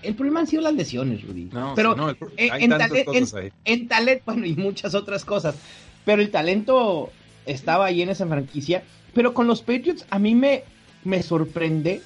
el 0.03 0.15
problema 0.15 0.41
han 0.41 0.47
sido 0.47 0.61
las 0.61 0.73
lesiones, 0.73 1.23
Rudy. 1.23 1.49
No, 1.51 1.73
pero 1.75 1.95
no, 1.95 2.09
en, 2.09 2.17
en, 2.37 3.87
talento, 3.87 4.23
bueno, 4.25 4.45
y 4.45 4.55
muchas 4.55 4.95
otras 4.95 5.25
cosas. 5.25 5.55
Pero 6.05 6.21
el 6.21 6.31
talento 6.31 7.11
estaba 7.45 7.85
ahí 7.85 8.01
en 8.01 8.09
esa 8.09 8.27
franquicia. 8.27 8.83
Pero 9.13 9.33
con 9.33 9.47
los 9.47 9.61
Patriots, 9.61 10.05
a 10.09 10.19
mí 10.19 10.35
me, 10.35 10.63
me 11.03 11.21
sorprende 11.23 12.01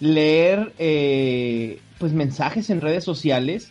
leer 0.00 0.72
eh, 0.78 1.80
pues 1.98 2.12
mensajes 2.12 2.70
en 2.70 2.80
redes 2.80 3.04
sociales 3.04 3.70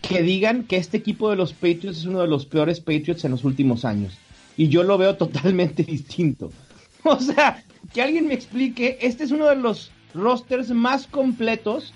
que 0.00 0.22
digan 0.22 0.64
que 0.64 0.76
este 0.76 0.96
equipo 0.96 1.30
de 1.30 1.36
los 1.36 1.52
Patriots 1.52 1.98
es 1.98 2.04
uno 2.04 2.20
de 2.20 2.28
los 2.28 2.46
peores 2.46 2.80
Patriots 2.80 3.24
en 3.24 3.32
los 3.32 3.44
últimos 3.44 3.84
años 3.84 4.16
y 4.56 4.68
yo 4.68 4.82
lo 4.82 4.98
veo 4.98 5.16
totalmente 5.18 5.82
distinto. 5.82 6.50
O 7.04 7.20
sea, 7.20 7.62
que 7.92 8.02
alguien 8.02 8.26
me 8.26 8.34
explique, 8.34 8.98
este 9.00 9.24
es 9.24 9.30
uno 9.30 9.46
de 9.46 9.56
los 9.56 9.90
rosters 10.14 10.70
más 10.70 11.06
completos, 11.06 11.94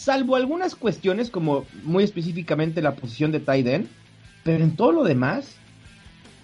salvo 0.00 0.36
algunas 0.36 0.74
cuestiones 0.74 1.30
como 1.30 1.66
muy 1.82 2.04
específicamente 2.04 2.80
la 2.80 2.94
posición 2.94 3.32
de 3.32 3.40
tight 3.40 3.66
end, 3.66 3.88
pero 4.42 4.64
en 4.64 4.74
todo 4.74 4.92
lo 4.92 5.04
demás, 5.04 5.56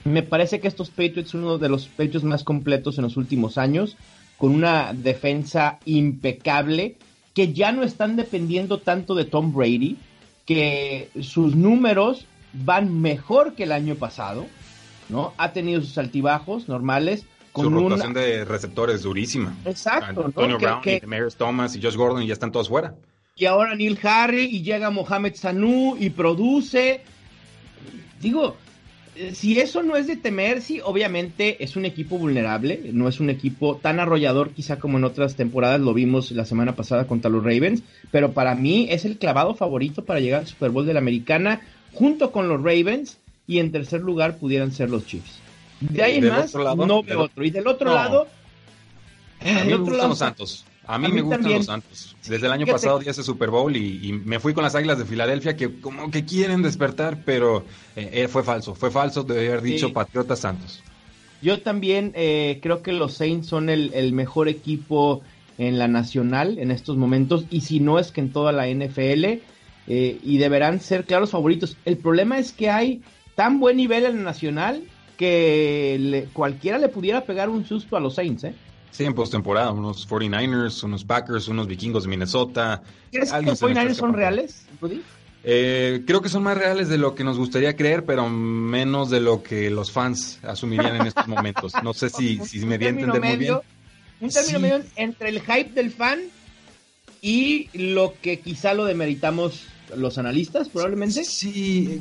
me 0.05 0.23
parece 0.23 0.61
que 0.61 0.69
estos 0.69 0.91
Patriots 0.91 1.31
son 1.31 1.45
uno 1.45 1.59
de 1.59 1.69
los 1.69 1.89
Patriots 1.89 2.25
más 2.25 2.45
completos 2.45 2.99
en 2.99 3.05
los 3.05 3.17
últimos 3.17 3.57
años, 3.57 3.97
con 4.37 4.53
una 4.53 4.93
defensa 4.93 5.79
impecable, 5.87 6.97
que 7.33 7.55
ya 7.55 7.73
no 7.73 7.83
están 7.83 8.17
dependiendo 8.17 8.81
tanto 8.81 9.15
de 9.15 9.25
Tom 9.25 9.55
Brady, 9.55 9.97
que 10.45 11.09
sus 11.21 11.57
números 11.57 12.27
van 12.53 13.01
mejor 13.01 13.55
que 13.55 13.63
el 13.63 13.73
año 13.73 13.95
pasado 13.95 14.47
¿no? 15.09 15.35
Ha 15.37 15.53
tenido 15.53 15.81
sus 15.81 15.97
altibajos 15.99 16.69
normales. 16.69 17.27
Con 17.53 17.67
Su 17.67 17.71
rotación 17.71 18.13
de 18.13 18.45
receptores 18.45 19.03
durísima. 19.03 19.55
Exacto. 19.65 20.27
Antonio 20.27 20.59
Brown 20.59 20.83
y 20.85 21.01
Thomas 21.37 21.75
y 21.75 21.83
Josh 21.83 21.97
Gordon 21.97 22.27
ya 22.27 22.35
están 22.35 22.53
todos 22.53 22.69
fuera. 22.69 22.95
Y 23.39 23.45
ahora 23.45 23.75
Neil 23.75 23.99
Harry 24.03 24.45
y 24.45 24.63
llega 24.63 24.91
Mohamed 24.91 25.35
Sanu 25.35 25.95
y 26.01 26.09
produce. 26.09 27.03
Digo, 28.19 28.57
eh, 29.15 29.35
si 29.35 29.61
eso 29.61 29.83
no 29.83 29.95
es 29.97 30.07
de 30.07 30.17
temer, 30.17 30.63
sí, 30.63 30.81
obviamente 30.83 31.63
es 31.63 31.77
un 31.77 31.85
equipo 31.85 32.17
vulnerable, 32.17 32.81
no 32.95 33.09
es 33.09 33.21
un 33.21 33.29
equipo 33.29 33.77
tan 33.77 34.01
arrollador 34.01 34.53
quizá 34.53 34.79
como 34.79 34.97
en 34.97 35.05
otras 35.05 35.37
temporadas, 35.37 35.83
lo 35.83 35.93
vimos 35.93 36.31
la 36.31 36.47
semana 36.47 36.77
pasada 36.77 37.07
contra 37.07 37.31
los 37.31 37.45
Ravens, 37.45 37.83
pero 38.11 38.33
para 38.33 38.55
mí 38.55 38.87
es 38.89 39.05
el 39.05 39.19
clavado 39.19 39.55
favorito 39.55 40.03
para 40.03 40.21
llegar 40.21 40.41
al 40.41 40.47
Super 40.47 40.71
Bowl 40.71 40.87
de 40.87 40.95
la 40.95 41.01
Americana 41.01 41.61
junto 41.93 42.33
con 42.33 42.49
los 42.49 42.63
Ravens 42.63 43.19
y 43.47 43.59
en 43.59 43.71
tercer 43.71 44.01
lugar 44.01 44.39
pudieran 44.39 44.73
ser 44.73 44.89
los 44.89 45.07
Chiefs. 45.07 45.41
De 45.81 46.03
ahí 46.03 46.17
en 46.17 46.29
más, 46.29 46.55
no 46.55 47.03
veo 47.03 47.25
otro. 47.25 47.45
Y 47.45 47.51
del 47.51 47.67
otro 47.67 47.93
lado, 47.93 48.29
a 49.41 49.65
mí 49.65 49.71
me 49.73 49.77
gustan 49.77 50.09
los 50.09 50.19
Santos. 50.19 50.65
A 50.87 50.99
mí, 50.99 51.09
me 51.09 51.23
gustan 51.23 51.53
los 51.53 51.67
Santos. 51.67 52.17
Desde 52.29 52.47
el 52.47 52.53
año 52.53 52.67
pasado 52.67 52.99
di 52.99 53.09
ese 53.09 53.23
Super 53.23 53.51
Bowl 53.51 53.77
y, 53.77 54.13
me 54.25 54.39
fui 54.39 54.55
con 54.55 54.63
las 54.63 54.75
Águilas 54.75 54.99
de 54.99 55.05
Filadelfia 55.05 55.57
que 55.57 55.81
como 55.81 56.11
que 56.11 56.25
quieren 56.25 56.63
despertar, 56.63 57.23
pero 57.25 57.65
eh, 57.97 58.11
eh, 58.13 58.29
fue 58.29 58.43
falso. 58.43 58.75
Fue 58.75 58.91
falso 58.91 59.23
de 59.23 59.49
haber 59.49 59.63
dicho 59.63 59.93
Patriotas 59.93 60.41
Santos. 60.41 60.83
Yo 61.43 61.61
también 61.61 62.13
eh, 62.15 62.61
creo 62.63 62.83
que 62.83 62.93
los 62.93 63.15
Saints 63.15 63.49
son 63.49 63.69
el, 63.69 63.93
el, 63.95 64.13
mejor 64.13 64.49
equipo 64.49 65.23
en 65.59 65.79
la 65.79 65.89
nacional 65.89 66.59
en 66.59 66.71
estos 66.71 66.97
momentos 66.97 67.45
y 67.51 67.63
si 67.63 67.81
no 67.81 67.99
es 67.99 68.11
que 68.11 68.21
en 68.21 68.33
toda 68.33 68.53
la 68.53 68.69
NFL 68.69 69.41
y 69.89 70.39
deberán 70.39 70.81
ser 70.81 71.05
claros 71.05 71.31
favoritos. 71.31 71.77
El 71.85 71.97
problema 71.97 72.39
es 72.39 72.51
que 72.51 72.71
hay 72.71 73.03
tan 73.37 73.61
buen 73.61 73.77
nivel 73.77 74.05
en 74.05 74.19
el 74.19 74.25
nacional 74.25 74.83
que 75.17 76.27
cualquiera 76.33 76.79
le 76.79 76.89
pudiera 76.89 77.25
pegar 77.25 77.49
un 77.49 77.65
susto 77.65 77.97
a 77.97 78.01
los 78.01 78.17
Saints, 78.17 78.45
¿eh? 78.45 78.55
Sí, 78.97 79.05
en 79.05 79.13
postemporada, 79.13 79.73
unos 79.73 80.09
49ers, 80.09 80.83
unos 80.83 81.05
Packers, 81.05 81.49
unos 81.49 81.67
vikingos 81.67 82.05
de 82.05 82.09
Minnesota. 82.09 82.83
¿Crees 83.13 83.31
que 83.31 83.43
los 83.43 83.61
49ers 83.61 83.93
son 83.93 84.15
reales, 84.15 84.67
eh, 85.45 86.03
creo 86.07 86.23
que 86.23 86.31
son 86.31 86.43
más 86.43 86.57
reales 86.57 86.89
de 86.89 86.97
lo 86.97 87.15
que 87.15 87.23
nos 87.23 87.37
gustaría 87.37 87.77
creer, 87.77 88.07
pero 88.07 88.27
menos 88.31 89.11
de 89.11 89.21
lo 89.21 89.43
que 89.43 89.69
los 89.69 89.93
fans 89.93 90.41
asumirían 90.43 90.97
en 90.97 91.07
estos 91.09 91.29
momentos. 91.29 91.75
No 91.83 91.93
sé 91.93 92.09
si, 92.09 92.39
si 92.47 92.65
me 92.65 92.79
di 92.79 92.87
a 92.87 92.89
entender 92.89 93.21
muy 93.21 93.37
bien. 93.37 93.59
Un 94.19 94.31
término 94.31 94.61
medio 94.61 94.83
entre 94.97 95.29
el 95.29 95.43
hype 95.43 95.73
del 95.75 95.91
fan 95.91 96.21
y 97.21 97.69
lo 97.75 98.15
que 98.23 98.41
quizá 98.41 98.73
lo 98.73 98.87
demeritamos 98.87 99.67
los 99.95 100.17
analistas, 100.17 100.71
probablemente. 100.71 101.23
Sí, 101.23 102.01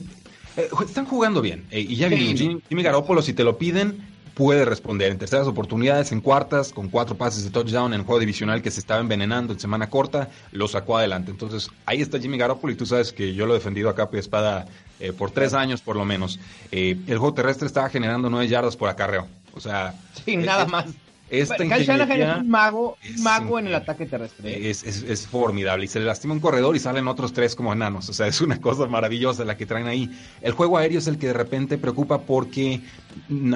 eh, 0.56 0.70
están 0.86 1.06
jugando 1.06 1.42
bien. 1.42 1.66
Eh, 1.72 1.82
y 1.82 1.98
ya 1.98 2.08
vimos, 2.08 2.40
Jimmy, 2.70 2.84
Garoppolo, 2.84 3.22
si 3.22 3.34
te 3.34 3.44
lo 3.44 3.58
piden, 3.58 4.15
puede 4.36 4.66
responder 4.66 5.12
en 5.12 5.18
terceras 5.18 5.48
oportunidades, 5.48 6.12
en 6.12 6.22
cuartas, 6.22 6.72
con 6.72 6.90
cuatro 6.90 7.16
pases 7.16 7.44
de 7.44 7.50
touchdown 7.50 7.94
en 7.94 8.04
juego 8.04 8.20
divisional 8.20 8.62
que 8.62 8.70
se 8.70 8.80
estaba 8.80 9.00
envenenando 9.00 9.54
en 9.54 9.60
semana 9.60 9.90
corta, 9.90 10.30
lo 10.52 10.68
sacó 10.68 10.98
adelante. 10.98 11.32
Entonces, 11.32 11.72
ahí 11.86 12.02
está 12.02 12.20
Jimmy 12.20 12.38
Garoppolo 12.38 12.74
y 12.74 12.76
tú 12.76 12.86
sabes 12.86 13.14
que 13.14 13.34
yo 13.34 13.46
lo 13.46 13.54
he 13.54 13.58
defendido 13.58 13.90
a 13.90 13.96
capa 13.96 14.18
y 14.18 14.20
espada 14.20 14.68
eh, 15.00 15.14
por 15.14 15.32
tres 15.32 15.54
años 15.54 15.82
por 15.82 15.96
lo 15.96 16.06
menos. 16.06 16.40
el 16.72 17.18
juego 17.18 17.34
terrestre 17.34 17.66
estaba 17.66 17.90
generando 17.90 18.30
nueve 18.30 18.48
yardas 18.48 18.76
por 18.76 18.90
acarreo. 18.90 19.28
O 19.54 19.60
sea... 19.60 19.96
Sí, 20.26 20.36
nada 20.36 20.66
más. 20.66 20.88
Esta 21.30 21.56
es 21.56 21.90
un 21.90 22.50
mago, 22.50 22.98
mago 23.20 23.58
en 23.58 23.68
el 23.68 23.76
ataque 23.76 24.06
terrestre. 24.06 24.70
Es, 24.70 25.28
formidable. 25.28 25.86
Y 25.86 25.88
se 25.88 26.00
le 26.00 26.06
lastima 26.06 26.34
un 26.34 26.40
corredor 26.40 26.76
y 26.76 26.80
salen 26.80 27.08
otros 27.08 27.34
tres 27.34 27.56
como 27.56 27.74
enanos. 27.74 28.10
O 28.10 28.14
sea, 28.14 28.28
es 28.28 28.42
una 28.42 28.62
cosa 28.62 28.86
maravillosa 28.86 29.44
la 29.44 29.58
que 29.58 29.66
traen 29.66 29.88
ahí. 29.88 30.10
El 30.42 30.52
juego 30.52 30.78
aéreo 30.78 31.00
es 31.00 31.08
el 31.08 31.18
que 31.18 31.28
de 31.28 31.34
repente 31.34 31.78
preocupa 31.78 32.22
porque, 32.22 32.82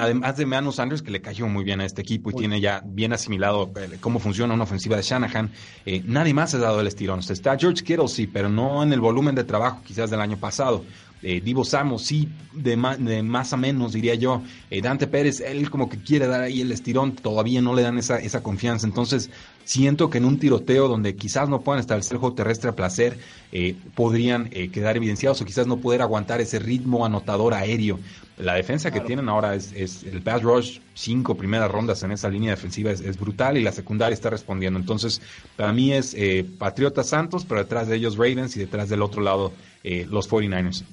además 0.00 0.36
de 0.36 0.46
Manu 0.46 0.72
Sanders, 0.72 1.02
que 1.02 1.12
le 1.12 1.20
cayó 1.20 1.46
muy 1.46 1.62
bien 1.64 1.80
a 1.80 1.84
este 1.84 2.02
equipo 2.02 2.30
y 2.30 2.34
tiene 2.34 2.60
ya 2.60 2.82
bien 2.84 3.12
asimilado 3.12 3.70
eh, 3.76 3.98
cómo 4.00 4.18
funciona 4.18 4.54
una 4.54 4.64
ofensiva 4.64 4.96
de 4.96 5.02
Shanahan, 5.02 5.50
eh, 5.86 6.02
nadie 6.04 6.34
más 6.34 6.54
ha 6.54 6.58
dado 6.58 6.80
el 6.80 6.86
estirón. 6.88 7.20
está 7.20 7.56
George 7.56 7.84
Kittle, 7.84 8.08
sí, 8.08 8.26
pero 8.26 8.48
no 8.48 8.82
en 8.82 8.92
el 8.92 9.00
volumen 9.00 9.34
de 9.34 9.44
trabajo 9.44 9.80
quizás 9.84 10.10
del 10.10 10.20
año 10.20 10.38
pasado. 10.38 10.84
Eh, 11.22 11.40
Divo 11.40 11.64
Samos, 11.64 12.02
sí, 12.02 12.28
de, 12.52 12.76
de, 12.98 13.22
más 13.22 13.52
a 13.52 13.56
menos, 13.56 13.92
diría 13.92 14.14
yo. 14.14 14.42
Eh, 14.70 14.80
Dante 14.80 15.06
Pérez, 15.06 15.40
él 15.40 15.70
como 15.70 15.88
que 15.88 15.98
quiere 15.98 16.26
dar 16.26 16.40
ahí 16.40 16.60
el 16.60 16.72
estirón, 16.72 17.12
todavía 17.12 17.60
no 17.60 17.74
le 17.74 17.82
dan 17.82 17.98
esa, 17.98 18.18
esa 18.18 18.42
confianza. 18.42 18.86
Entonces, 18.86 19.30
siento 19.64 20.10
que 20.10 20.18
en 20.18 20.24
un 20.24 20.38
tiroteo 20.38 20.88
donde 20.88 21.14
quizás 21.14 21.48
no 21.48 21.60
puedan 21.60 21.80
establecer 21.80 22.14
el 22.14 22.18
juego 22.18 22.34
terrestre 22.34 22.70
a 22.70 22.76
placer, 22.76 23.18
eh, 23.52 23.76
podrían 23.94 24.48
eh, 24.50 24.70
quedar 24.70 24.96
evidenciados 24.96 25.40
o 25.40 25.44
quizás 25.44 25.66
no 25.66 25.76
poder 25.78 26.02
aguantar 26.02 26.40
ese 26.40 26.58
ritmo 26.58 27.06
anotador 27.06 27.54
aéreo. 27.54 28.00
La 28.36 28.54
defensa 28.54 28.90
que 28.90 29.00
tienen 29.00 29.28
ahora 29.28 29.54
es, 29.54 30.02
el 30.02 30.22
pass 30.22 30.42
rush, 30.42 30.78
cinco 30.94 31.36
primeras 31.36 31.70
rondas 31.70 32.02
en 32.02 32.10
esa 32.10 32.28
línea 32.28 32.50
defensiva 32.50 32.90
es, 32.90 33.20
brutal 33.20 33.58
y 33.58 33.62
la 33.62 33.70
secundaria 33.70 34.14
está 34.14 34.30
respondiendo. 34.30 34.80
Entonces, 34.80 35.20
para 35.56 35.72
mí 35.72 35.92
es 35.92 36.14
eh, 36.14 36.44
Patriota 36.58 37.04
Santos, 37.04 37.44
pero 37.46 37.60
detrás 37.60 37.86
de 37.86 37.96
ellos 37.96 38.16
Ravens 38.16 38.56
y 38.56 38.60
detrás 38.60 38.88
del 38.88 39.02
otro 39.02 39.22
lado 39.22 39.52
los 39.82 40.28
49ers. 40.28 40.84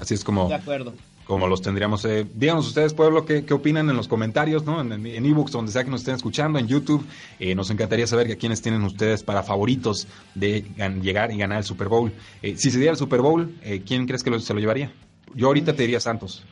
Así 0.00 0.14
es 0.14 0.24
como, 0.24 0.48
de 0.48 0.54
acuerdo 0.54 0.94
como 1.32 1.46
los 1.46 1.62
tendríamos. 1.62 2.04
Eh, 2.04 2.26
díganos 2.34 2.66
ustedes, 2.66 2.94
pueblo, 2.94 3.24
qué, 3.24 3.44
qué, 3.44 3.54
opinan 3.54 3.88
en 3.88 3.96
los 3.96 4.08
comentarios, 4.08 4.64
¿no? 4.64 4.80
En 4.80 5.26
ebooks, 5.26 5.52
donde 5.52 5.72
sea 5.72 5.84
que 5.84 5.90
nos 5.90 6.00
estén 6.00 6.16
escuchando, 6.16 6.58
en 6.58 6.66
YouTube. 6.66 7.06
Eh, 7.38 7.54
nos 7.54 7.70
encantaría 7.70 8.06
saber 8.06 8.30
a 8.30 8.36
quiénes 8.36 8.60
tienen 8.60 8.82
ustedes 8.82 9.22
para 9.22 9.42
favoritos 9.42 10.08
de 10.34 10.64
llegar 11.00 11.32
y 11.32 11.38
ganar 11.38 11.58
el 11.58 11.64
Super 11.64 11.88
Bowl. 11.88 12.12
Eh, 12.42 12.56
si 12.56 12.70
se 12.70 12.78
diera 12.78 12.92
el 12.92 12.98
Super 12.98 13.20
Bowl, 13.20 13.54
eh, 13.62 13.82
¿quién 13.86 14.06
crees 14.06 14.22
que 14.22 14.38
se 14.40 14.54
lo 14.54 14.60
llevaría? 14.60 14.92
Yo 15.34 15.46
ahorita 15.46 15.74
te 15.74 15.82
diría 15.82 16.00
Santos. 16.00 16.42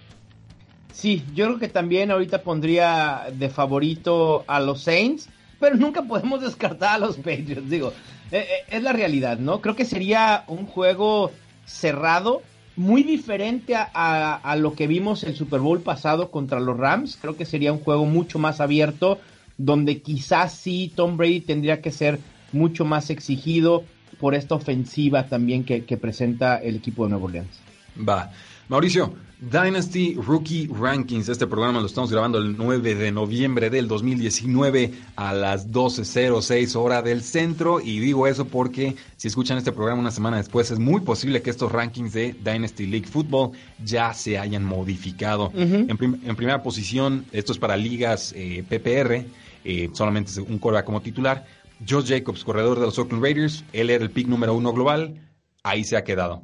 Sí, 0.93 1.25
yo 1.35 1.47
creo 1.47 1.59
que 1.59 1.69
también 1.69 2.11
ahorita 2.11 2.43
pondría 2.43 3.27
de 3.33 3.49
favorito 3.49 4.45
a 4.47 4.61
los 4.61 4.83
Saints, 4.83 5.29
pero 5.59 5.77
nunca 5.77 6.03
podemos 6.03 6.41
descartar 6.41 6.95
a 6.95 6.99
los 6.99 7.17
Patriots. 7.17 7.69
Digo, 7.69 7.93
es 8.31 8.83
la 8.83 8.93
realidad, 8.93 9.39
¿no? 9.39 9.61
Creo 9.61 9.77
que 9.77 9.85
sería 9.85 10.45
un 10.47 10.67
juego 10.67 11.33
cerrado 11.71 12.43
muy 12.77 13.03
diferente 13.03 13.75
a, 13.77 14.57
lo 14.59 14.75
que 14.75 14.87
vimos 14.87 15.25
el 15.25 15.37
Super 15.37 15.61
Bowl 15.61 15.81
pasado 15.81 16.31
contra 16.31 16.61
los 16.61 16.77
Rams. 16.77 17.19
Creo 17.21 17.37
que 17.37 17.45
sería 17.45 17.73
un 17.73 17.81
juego 17.81 18.07
mucho 18.07 18.39
más 18.39 18.61
abierto, 18.61 19.19
donde 19.59 20.01
quizás 20.01 20.55
sí 20.55 20.91
Tom 20.95 21.17
Brady 21.17 21.41
tendría 21.41 21.81
que 21.81 21.91
ser 21.91 22.19
mucho 22.53 22.85
más 22.85 23.11
exigido 23.11 23.85
por 24.19 24.35
esta 24.35 24.55
ofensiva 24.55 25.27
también 25.27 25.65
que, 25.65 25.85
que 25.85 25.97
presenta 25.97 26.57
el 26.57 26.77
equipo 26.77 27.05
de 27.05 27.11
Nueva 27.11 27.27
Orleans. 27.27 27.61
Va. 28.09 28.31
Mauricio, 28.69 29.15
Dynasty 29.41 30.17
Rookie 30.17 30.69
Rankings. 30.69 31.31
Este 31.31 31.47
programa 31.47 31.81
lo 31.81 31.87
estamos 31.87 32.13
grabando 32.13 32.37
el 32.37 32.59
9 32.59 32.95
de 32.95 33.11
noviembre 33.11 33.71
del 33.71 33.89
2019 33.89 34.93
a 35.17 35.33
las 35.33 35.71
12.06 35.71 36.77
hora 36.77 37.01
del 37.01 37.23
centro. 37.23 37.81
Y 37.81 38.01
digo 38.01 38.27
eso 38.27 38.45
porque 38.45 38.97
si 39.17 39.29
escuchan 39.29 39.57
este 39.57 39.73
programa 39.73 40.01
una 40.01 40.11
semana 40.11 40.37
después, 40.37 40.71
es 40.71 40.79
muy 40.79 41.01
posible 41.01 41.41
que 41.41 41.49
estos 41.49 41.73
rankings 41.73 42.13
de 42.13 42.35
Dynasty 42.35 42.87
League 42.87 43.07
Football 43.07 43.53
ya 43.83 44.13
se 44.13 44.39
hayan 44.39 44.63
modificado. 44.63 45.51
en, 45.55 45.97
primera 45.97 46.63
posición, 46.63 47.25
esto 47.33 47.53
es 47.53 47.59
para 47.59 47.79
ligas 47.79 48.35
eh, 48.37 48.63
PPR, 48.69 49.25
eh, 49.65 49.89
solamente 49.95 50.39
un 50.39 50.59
coreback 50.59 50.85
como 50.85 51.01
titular. 51.01 51.47
Josh 51.89 52.09
Jacobs, 52.09 52.45
corredor 52.45 52.79
de 52.79 52.85
los 52.85 52.99
Oakland 52.99 53.25
Raiders, 53.25 53.65
él 53.73 53.89
era 53.89 54.05
el 54.05 54.11
pick 54.11 54.29
número 54.29 54.53
uno 54.53 54.75
global, 54.75 55.15
ahí 55.63 55.83
se 55.83 55.97
ha 55.97 56.05
quedado. 56.05 56.43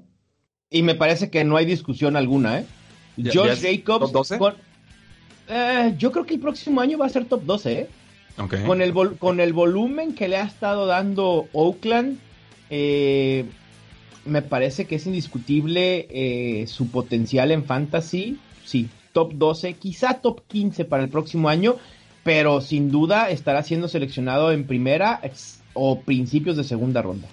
Y 0.70 0.82
me 0.82 0.94
parece 0.94 1.30
que 1.30 1.44
no 1.44 1.58
hay 1.58 1.66
discusión 1.66 2.16
alguna, 2.16 2.60
¿eh? 2.60 2.66
Josh 3.16 3.60
Jacobs. 3.60 4.12
¿Top 4.12 4.26
12? 4.28 4.38
Eh, 5.48 5.94
yo 5.98 6.10
creo 6.12 6.26
que 6.26 6.34
el 6.34 6.40
próximo 6.40 6.80
año 6.80 6.98
va 6.98 7.06
a 7.06 7.10
ser 7.10 7.26
top 7.26 7.42
12, 7.44 7.72
¿eh? 7.72 7.88
Con, 8.66 8.82
el 8.82 8.92
con 9.16 9.40
el 9.40 9.52
volumen 9.54 10.14
que 10.14 10.28
le 10.28 10.36
ha 10.36 10.44
estado 10.44 10.84
dando 10.84 11.48
Oakland, 11.54 12.18
eh, 12.68 13.46
me 14.26 14.42
parece 14.42 14.84
que 14.84 14.96
es 14.96 15.06
indiscutible 15.06 16.06
eh, 16.10 16.66
su 16.66 16.88
potencial 16.90 17.50
en 17.50 17.64
fantasy. 17.64 18.38
Sí, 18.64 18.88
top 19.12 19.32
12, 19.34 19.74
quizá 19.74 20.14
top 20.14 20.42
15 20.48 20.84
para 20.84 21.02
el 21.02 21.08
próximo 21.08 21.48
año, 21.48 21.76
pero 22.24 22.60
sin 22.60 22.90
duda 22.90 23.30
estará 23.30 23.62
siendo 23.62 23.88
seleccionado 23.88 24.52
en 24.52 24.66
primera 24.66 25.22
o 25.72 26.00
principios 26.00 26.58
de 26.58 26.64
segunda 26.64 27.00
ronda. 27.00 27.28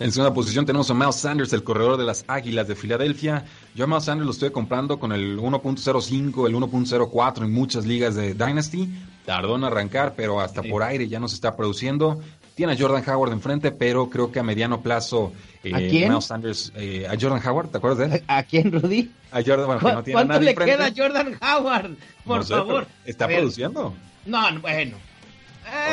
En 0.00 0.12
segunda 0.12 0.32
posición 0.32 0.64
tenemos 0.64 0.88
a 0.90 0.94
Miles 0.94 1.16
Sanders, 1.16 1.52
el 1.52 1.64
corredor 1.64 1.96
de 1.96 2.04
las 2.04 2.24
Águilas 2.28 2.68
de 2.68 2.76
Filadelfia. 2.76 3.44
Yo 3.74 3.84
a 3.84 3.86
Miles 3.88 4.04
Sanders 4.04 4.26
lo 4.26 4.30
estoy 4.30 4.50
comprando 4.50 5.00
con 5.00 5.10
el 5.10 5.38
1.05, 5.38 6.46
el 6.46 6.54
1.04 6.54 7.42
en 7.42 7.52
muchas 7.52 7.84
ligas 7.84 8.14
de 8.14 8.34
Dynasty. 8.34 8.88
Tardó 9.26 9.56
en 9.56 9.64
arrancar, 9.64 10.14
pero 10.16 10.40
hasta 10.40 10.62
por 10.62 10.84
aire 10.84 11.08
ya 11.08 11.18
no 11.18 11.26
se 11.26 11.34
está 11.34 11.56
produciendo. 11.56 12.20
Tiene 12.54 12.74
a 12.74 12.78
Jordan 12.78 13.02
Howard 13.08 13.32
enfrente, 13.32 13.72
pero 13.72 14.08
creo 14.08 14.30
que 14.30 14.38
a 14.38 14.44
mediano 14.44 14.82
plazo 14.82 15.32
eh, 15.64 15.74
¿A 15.74 15.78
quién? 15.78 16.10
Miles 16.10 16.24
Sanders, 16.24 16.72
eh, 16.76 17.04
a 17.08 17.16
Jordan 17.20 17.42
Howard, 17.44 17.70
¿te 17.70 17.78
acuerdas 17.78 17.98
de 17.98 18.16
él? 18.16 18.24
¿A 18.28 18.44
quién, 18.44 18.70
Rudy? 18.70 19.10
A 19.32 19.42
Jordan, 19.44 19.66
bueno, 19.66 19.80
que 19.80 19.92
no 19.92 20.02
tiene 20.04 20.12
¿Cuánto 20.12 20.40
le 20.40 20.54
queda 20.54 20.86
a 20.86 20.92
Jordan 20.96 21.38
Howard? 21.42 21.96
Por 22.24 22.44
favor. 22.44 22.86
¿Está 23.04 23.26
produciendo? 23.26 23.94
No, 24.26 24.60
bueno. 24.60 24.96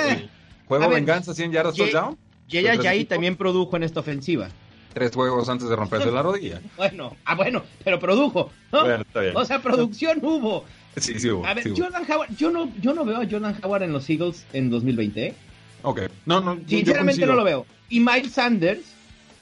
Eh, 0.08 0.30
¿Juego 0.68 0.89
venganza 0.89 1.34
100 1.34 1.52
yardas 1.52 1.76
touchdown? 1.76 2.18
Y 2.47 2.58
ella 2.58 2.75
ya 2.75 2.91
ahí 2.91 3.05
también 3.05 3.36
produjo 3.36 3.75
en 3.75 3.84
esta 3.84 3.99
ofensiva. 3.99 4.49
Tres 4.93 5.12
juegos 5.13 5.49
antes 5.49 5.67
de 5.67 5.75
romperse 5.75 6.12
la 6.12 6.21
rodilla. 6.21 6.62
bueno, 6.77 7.15
ah, 7.25 7.36
bueno, 7.36 7.63
pero 7.84 7.99
produjo. 7.99 8.51
O 8.71 9.45
sea, 9.45 9.62
producción 9.62 10.19
hubo. 10.21 10.63
Sí, 10.95 11.19
sí 11.19 11.29
hubo. 11.29 11.45
A 11.45 11.53
ver, 11.53 11.69
Jordan 11.75 12.03
Howard, 12.10 12.36
yo 12.38 12.49
no, 12.49 12.71
yo 12.79 12.93
no 12.93 13.03
veo 13.03 13.17
a 13.17 13.27
Jordan 13.29 13.58
Howard 13.62 13.84
en 13.84 13.91
los 13.91 14.10
Eagles 14.10 14.45
en 14.53 14.69
2020, 14.69 15.25
¿eh? 15.25 15.34
Ok, 15.81 16.01
no, 16.25 16.39
no. 16.41 16.58
Sinceramente 16.67 17.25
no 17.25 17.36
lo 17.36 17.43
veo. 17.43 17.65
Y 17.89 17.99
Miles 17.99 18.31
Sanders 18.31 18.86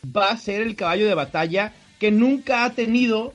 va 0.06 0.32
a 0.32 0.38
ser 0.38 0.62
el 0.62 0.76
caballo 0.76 1.08
de 1.08 1.14
batalla 1.14 1.74
que 2.00 2.12
nunca 2.12 2.66
ha 2.66 2.72
tenido 2.72 3.34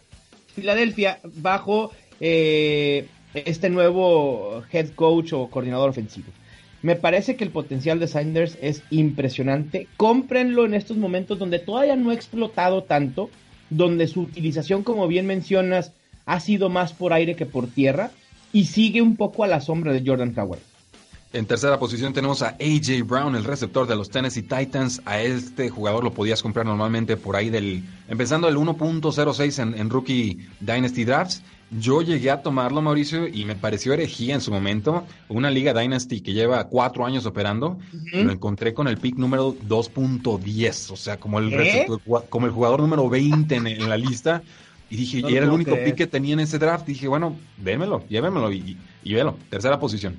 Filadelfia 0.54 1.20
bajo 1.36 1.92
eh, 2.20 3.06
este 3.32 3.70
nuevo 3.70 4.62
head 4.72 4.90
coach 4.90 5.32
o 5.32 5.48
coordinador 5.48 5.90
ofensivo. 5.90 6.28
Me 6.82 6.94
parece 6.94 7.36
que 7.36 7.44
el 7.44 7.50
potencial 7.50 7.98
de 7.98 8.06
Sanders 8.06 8.56
es 8.60 8.82
impresionante. 8.90 9.88
Cómprenlo 9.96 10.64
en 10.64 10.74
estos 10.74 10.96
momentos 10.96 11.38
donde 11.38 11.58
todavía 11.58 11.96
no 11.96 12.10
ha 12.10 12.14
explotado 12.14 12.84
tanto, 12.84 13.30
donde 13.68 14.06
su 14.06 14.22
utilización, 14.22 14.84
como 14.84 15.08
bien 15.08 15.26
mencionas, 15.26 15.92
ha 16.24 16.40
sido 16.40 16.68
más 16.68 16.92
por 16.92 17.12
aire 17.12 17.34
que 17.34 17.46
por 17.46 17.66
tierra 17.66 18.10
y 18.52 18.66
sigue 18.66 19.02
un 19.02 19.16
poco 19.16 19.44
a 19.44 19.48
la 19.48 19.60
sombra 19.60 19.92
de 19.92 20.02
Jordan 20.06 20.34
Howard. 20.38 20.60
En 21.32 21.44
tercera 21.44 21.78
posición 21.78 22.14
tenemos 22.14 22.42
a 22.42 22.56
AJ 22.58 23.04
Brown, 23.04 23.36
el 23.36 23.44
receptor 23.44 23.86
de 23.86 23.94
los 23.96 24.08
Tennessee 24.08 24.42
Titans. 24.42 25.02
A 25.04 25.20
este 25.20 25.68
jugador 25.68 26.02
lo 26.02 26.14
podías 26.14 26.42
comprar 26.42 26.64
normalmente 26.64 27.18
por 27.18 27.36
ahí 27.36 27.50
del, 27.50 27.84
empezando 28.08 28.48
el 28.48 28.56
1.06 28.56 29.62
en, 29.62 29.78
en 29.78 29.90
Rookie 29.90 30.38
Dynasty 30.60 31.04
Drafts 31.04 31.42
yo 31.70 32.00
llegué 32.00 32.30
a 32.30 32.42
tomarlo, 32.42 32.80
Mauricio, 32.80 33.28
y 33.28 33.44
me 33.44 33.54
pareció 33.54 33.92
herejía 33.92 34.34
en 34.34 34.40
su 34.40 34.50
momento. 34.50 35.06
Una 35.28 35.50
liga 35.50 35.78
Dynasty 35.78 36.20
que 36.20 36.32
lleva 36.32 36.64
cuatro 36.68 37.04
años 37.04 37.26
operando, 37.26 37.78
lo 38.12 38.32
encontré 38.32 38.72
con 38.72 38.88
el 38.88 38.96
pick 38.96 39.16
número 39.16 39.54
2.10, 39.54 40.90
o 40.90 40.96
sea, 40.96 41.18
como 41.18 41.38
el, 41.38 41.86
como 42.30 42.46
el 42.46 42.52
jugador 42.52 42.80
número 42.80 43.08
20 43.08 43.54
en, 43.56 43.88
la 43.88 43.98
lista. 43.98 44.42
Y 44.88 44.96
dije, 44.96 45.20
y 45.28 45.36
era 45.36 45.44
el 45.44 45.52
único 45.52 45.76
pick 45.76 45.94
que 45.94 46.06
tenía 46.06 46.32
en 46.32 46.40
ese 46.40 46.58
draft. 46.58 46.86
dije, 46.86 47.06
bueno, 47.06 47.36
démelo, 47.58 48.02
llévemelo 48.08 48.50
y, 48.50 48.78
y, 49.04 49.14
velo. 49.14 49.36
Tercera 49.50 49.78
posición. 49.78 50.16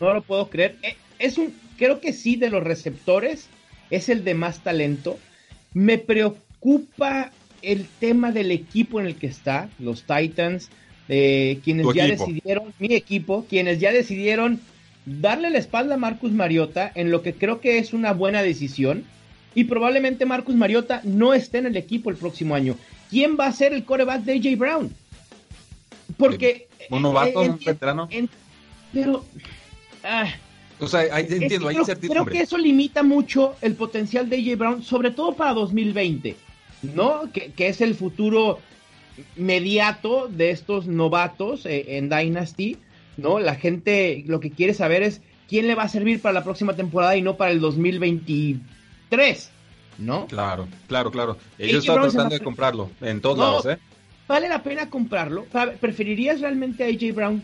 No 0.00 0.12
lo 0.12 0.20
puedo 0.20 0.50
creer. 0.50 0.76
Eh, 0.82 0.96
es 1.18 1.38
un, 1.38 1.54
creo 1.78 2.00
que 2.00 2.12
sí, 2.12 2.36
de 2.36 2.50
los 2.50 2.62
receptores, 2.62 3.48
es 3.88 4.10
el 4.10 4.22
de 4.22 4.34
más 4.34 4.60
talento. 4.60 5.18
Me 5.72 5.96
preocupa 5.96 7.30
el 7.62 7.86
tema 8.00 8.32
del 8.32 8.50
equipo 8.50 9.00
en 9.00 9.06
el 9.06 9.16
que 9.16 9.26
está, 9.26 9.70
los 9.78 10.02
Titans 10.02 10.70
eh, 11.12 11.58
quienes 11.64 11.92
ya 11.92 12.06
decidieron, 12.06 12.72
mi 12.78 12.94
equipo, 12.94 13.44
quienes 13.50 13.80
ya 13.80 13.90
decidieron 13.90 14.60
darle 15.04 15.50
la 15.50 15.58
espalda 15.58 15.96
a 15.96 15.98
Marcus 15.98 16.30
Mariota 16.30 16.92
en 16.94 17.10
lo 17.10 17.20
que 17.22 17.34
creo 17.34 17.60
que 17.60 17.78
es 17.78 17.92
una 17.92 18.12
buena 18.12 18.44
decisión. 18.44 19.02
Y 19.56 19.64
probablemente 19.64 20.24
Marcus 20.24 20.54
Mariota 20.54 21.00
no 21.02 21.34
esté 21.34 21.58
en 21.58 21.66
el 21.66 21.76
equipo 21.76 22.10
el 22.10 22.16
próximo 22.16 22.54
año. 22.54 22.76
¿Quién 23.10 23.36
va 23.36 23.46
a 23.46 23.52
ser 23.52 23.72
el 23.72 23.84
coreback 23.84 24.22
de 24.22 24.34
AJ 24.34 24.56
Brown? 24.56 24.94
Porque. 26.16 26.68
Un 26.90 27.02
novato, 27.02 27.40
un 27.40 27.58
veterano. 27.58 28.08
pero. 28.92 29.24
Ah, 30.04 30.32
o 30.78 30.86
sea, 30.86 31.18
entiendo, 31.18 31.66
hay 31.66 31.76
creo, 31.76 31.98
creo 31.98 32.26
que 32.26 32.40
eso 32.40 32.56
limita 32.56 33.02
mucho 33.02 33.56
el 33.62 33.74
potencial 33.74 34.30
de 34.30 34.36
AJ 34.36 34.56
Brown, 34.56 34.82
sobre 34.84 35.10
todo 35.10 35.34
para 35.34 35.54
2020, 35.54 36.36
¿no? 36.94 37.32
Que, 37.32 37.50
que 37.50 37.66
es 37.66 37.80
el 37.80 37.96
futuro 37.96 38.60
mediato 39.36 40.28
de 40.28 40.50
estos 40.50 40.86
novatos 40.86 41.66
eh, 41.66 41.96
en 41.96 42.08
Dynasty, 42.08 42.76
¿no? 43.16 43.38
La 43.38 43.54
gente 43.54 44.24
lo 44.26 44.40
que 44.40 44.50
quiere 44.50 44.74
saber 44.74 45.02
es 45.02 45.20
quién 45.48 45.66
le 45.66 45.74
va 45.74 45.84
a 45.84 45.88
servir 45.88 46.20
para 46.20 46.32
la 46.32 46.44
próxima 46.44 46.74
temporada 46.74 47.16
y 47.16 47.22
no 47.22 47.36
para 47.36 47.50
el 47.50 47.60
2023, 47.60 49.50
¿no? 49.98 50.26
Claro, 50.26 50.68
claro, 50.86 51.10
claro. 51.10 51.36
Yo 51.58 51.78
estaba 51.78 52.02
tratando 52.02 52.34
de 52.34 52.40
comprarlo 52.40 52.90
en 53.00 53.20
todos 53.20 53.38
lados, 53.38 53.66
¿eh? 53.66 53.78
¿Vale 54.28 54.48
la 54.48 54.62
pena 54.62 54.88
comprarlo? 54.88 55.46
¿Preferirías 55.80 56.40
realmente 56.40 56.84
a 56.84 56.86
AJ 56.86 57.14
Brown 57.14 57.42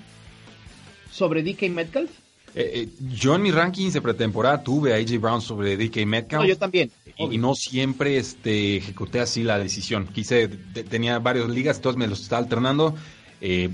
sobre 1.10 1.42
DK 1.42 1.68
Metcalf? 1.70 2.10
Eh, 2.54 2.70
eh, 2.74 2.88
yo 3.10 3.34
en 3.34 3.42
mi 3.42 3.50
ranking 3.50 3.90
de 3.90 4.00
pretemporada 4.00 4.62
tuve 4.62 4.94
a 4.94 4.96
AJ 4.96 5.20
Brown 5.20 5.42
sobre 5.42 5.76
DK 5.76 6.06
Metcalf. 6.06 6.42
No, 6.42 6.48
yo 6.48 6.56
también. 6.56 6.92
Y, 7.18 7.38
no 7.38 7.55
siempre 7.55 8.18
este, 8.18 8.76
ejecuté 8.76 9.20
así 9.20 9.42
la 9.42 9.59
decisión. 9.59 10.07
Quise, 10.07 10.48
tenía 10.48 11.18
varias 11.18 11.48
ligas, 11.48 11.81
todos 11.81 11.96
me 11.96 12.07
los 12.07 12.20
estaba 12.20 12.42
alternando. 12.42 12.94
Eh, 13.40 13.70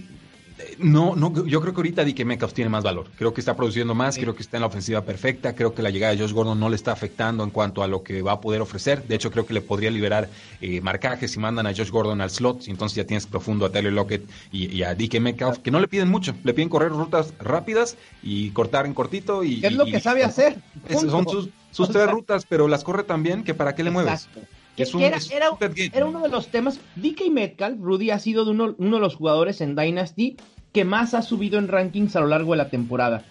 No, 0.78 1.14
no, 1.16 1.46
yo 1.46 1.60
creo 1.60 1.72
que 1.72 1.78
ahorita 1.78 2.04
DK 2.04 2.24
Metcalf 2.24 2.52
tiene 2.52 2.68
más 2.68 2.84
valor. 2.84 3.06
Creo 3.16 3.32
que 3.32 3.40
está 3.40 3.56
produciendo 3.56 3.94
más, 3.94 4.16
creo 4.16 4.34
que 4.34 4.42
está 4.42 4.56
en 4.56 4.62
la 4.62 4.66
ofensiva 4.66 5.02
perfecta. 5.02 5.54
Creo 5.54 5.74
que 5.74 5.82
la 5.82 5.90
llegada 5.90 6.14
de 6.14 6.20
Josh 6.20 6.32
Gordon 6.32 6.58
no 6.58 6.68
le 6.68 6.76
está 6.76 6.92
afectando 6.92 7.44
en 7.44 7.50
cuanto 7.50 7.82
a 7.82 7.86
lo 7.86 8.02
que 8.02 8.22
va 8.22 8.32
a 8.32 8.40
poder 8.40 8.60
ofrecer. 8.60 9.06
De 9.06 9.14
hecho, 9.14 9.30
creo 9.30 9.46
que 9.46 9.54
le 9.54 9.60
podría 9.60 9.90
liberar 9.90 10.28
eh, 10.60 10.80
marcajes 10.80 11.30
si 11.30 11.38
mandan 11.38 11.66
a 11.66 11.74
Josh 11.74 11.90
Gordon 11.90 12.20
al 12.20 12.30
slot. 12.30 12.68
Entonces 12.68 12.96
ya 12.96 13.04
tienes 13.04 13.26
profundo 13.26 13.66
a 13.66 13.72
Taylor 13.72 13.92
Lockett 13.92 14.28
y, 14.50 14.82
a 14.82 14.94
DK 14.94 15.20
Metcalf, 15.20 15.58
que 15.58 15.70
no 15.70 15.80
le 15.80 15.88
piden 15.88 16.08
mucho. 16.08 16.34
Le 16.44 16.54
piden 16.54 16.68
correr 16.68 16.90
rutas 16.90 17.34
rápidas 17.38 17.96
y 18.22 18.50
cortar 18.50 18.86
en 18.86 18.94
cortito. 18.94 19.44
Y, 19.44 19.64
es 19.64 19.72
lo 19.72 19.84
que 19.84 20.00
sabe 20.00 20.24
hacer. 20.24 20.56
son 20.90 21.26
sus, 21.70 21.88
tres 21.90 22.10
rutas, 22.10 22.46
pero 22.48 22.68
las 22.68 22.84
corre 22.84 23.04
tan 23.04 23.22
bien 23.22 23.44
que 23.44 23.54
para 23.54 23.74
qué 23.74 23.84
le 23.84 23.90
mueves. 23.90 24.28
Era, 24.76 26.06
uno 26.06 26.20
de 26.20 26.28
los 26.28 26.48
temas. 26.48 26.80
DK 26.96 27.30
Metcalf, 27.30 27.78
Rudy, 27.80 28.10
ha 28.10 28.18
sido 28.18 28.44
de 28.44 28.52
uno, 28.52 28.74
uno 28.78 28.96
de 28.96 29.02
los 29.02 29.16
jugadores 29.16 29.60
en 29.60 29.76
Dynasty 29.76 30.36
que 30.72 30.84
más 30.84 31.14
ha 31.14 31.22
subido 31.22 31.58
en 31.58 31.68
rankings 31.68 32.16
a 32.16 32.20
lo 32.20 32.28
largo 32.28 32.52
de 32.52 32.58
la 32.58 32.70
temporada. 32.70 33.24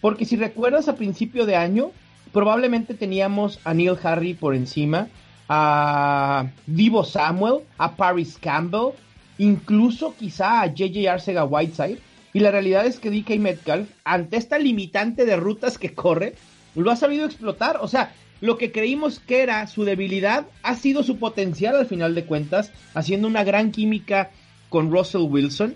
Porque 0.00 0.24
si 0.24 0.36
recuerdas 0.36 0.88
a 0.88 0.96
principio 0.96 1.44
de 1.44 1.56
año, 1.56 1.90
probablemente 2.32 2.94
teníamos 2.94 3.60
a 3.64 3.74
Neil 3.74 3.98
Harry 4.02 4.34
por 4.34 4.54
encima, 4.54 5.08
a 5.48 6.46
Divo 6.66 7.04
Samuel, 7.04 7.64
a 7.76 7.96
Paris 7.96 8.38
Campbell, 8.40 8.92
incluso 9.38 10.14
quizá 10.18 10.62
a 10.62 10.66
JJ 10.66 11.08
Arcega 11.08 11.44
Whiteside. 11.44 11.98
Y 12.32 12.40
la 12.40 12.50
realidad 12.50 12.86
es 12.86 12.98
que 13.00 13.10
DK 13.10 13.38
Metcalf, 13.38 13.88
ante 14.04 14.36
esta 14.36 14.58
limitante 14.58 15.24
de 15.24 15.36
rutas 15.36 15.78
que 15.78 15.94
corre, 15.94 16.34
lo 16.74 16.90
ha 16.90 16.96
sabido 16.96 17.24
explotar. 17.24 17.78
O 17.80 17.88
sea, 17.88 18.12
lo 18.40 18.56
que 18.56 18.72
creímos 18.72 19.20
que 19.20 19.42
era 19.42 19.66
su 19.66 19.84
debilidad 19.84 20.46
ha 20.62 20.76
sido 20.76 21.02
su 21.02 21.18
potencial 21.18 21.76
al 21.76 21.86
final 21.86 22.14
de 22.14 22.24
cuentas, 22.24 22.72
haciendo 22.94 23.26
una 23.26 23.44
gran 23.44 23.72
química 23.72 24.30
con 24.68 24.90
Russell 24.90 25.22
Wilson. 25.22 25.74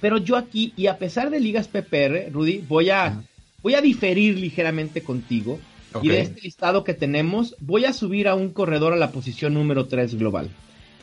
Pero 0.00 0.18
yo 0.18 0.36
aquí, 0.36 0.72
y 0.76 0.86
a 0.86 0.98
pesar 0.98 1.30
de 1.30 1.40
ligas 1.40 1.68
PPR, 1.68 2.30
Rudy, 2.32 2.64
voy 2.66 2.90
a, 2.90 3.22
voy 3.62 3.74
a 3.74 3.80
diferir 3.80 4.38
ligeramente 4.38 5.02
contigo. 5.02 5.58
Y 6.02 6.08
de 6.08 6.20
este 6.20 6.42
listado 6.42 6.84
que 6.84 6.94
tenemos, 6.94 7.56
voy 7.58 7.84
a 7.84 7.92
subir 7.92 8.28
a 8.28 8.36
un 8.36 8.50
corredor 8.50 8.92
a 8.92 8.96
la 8.96 9.10
posición 9.10 9.54
número 9.54 9.86
3 9.86 10.14
global. 10.14 10.48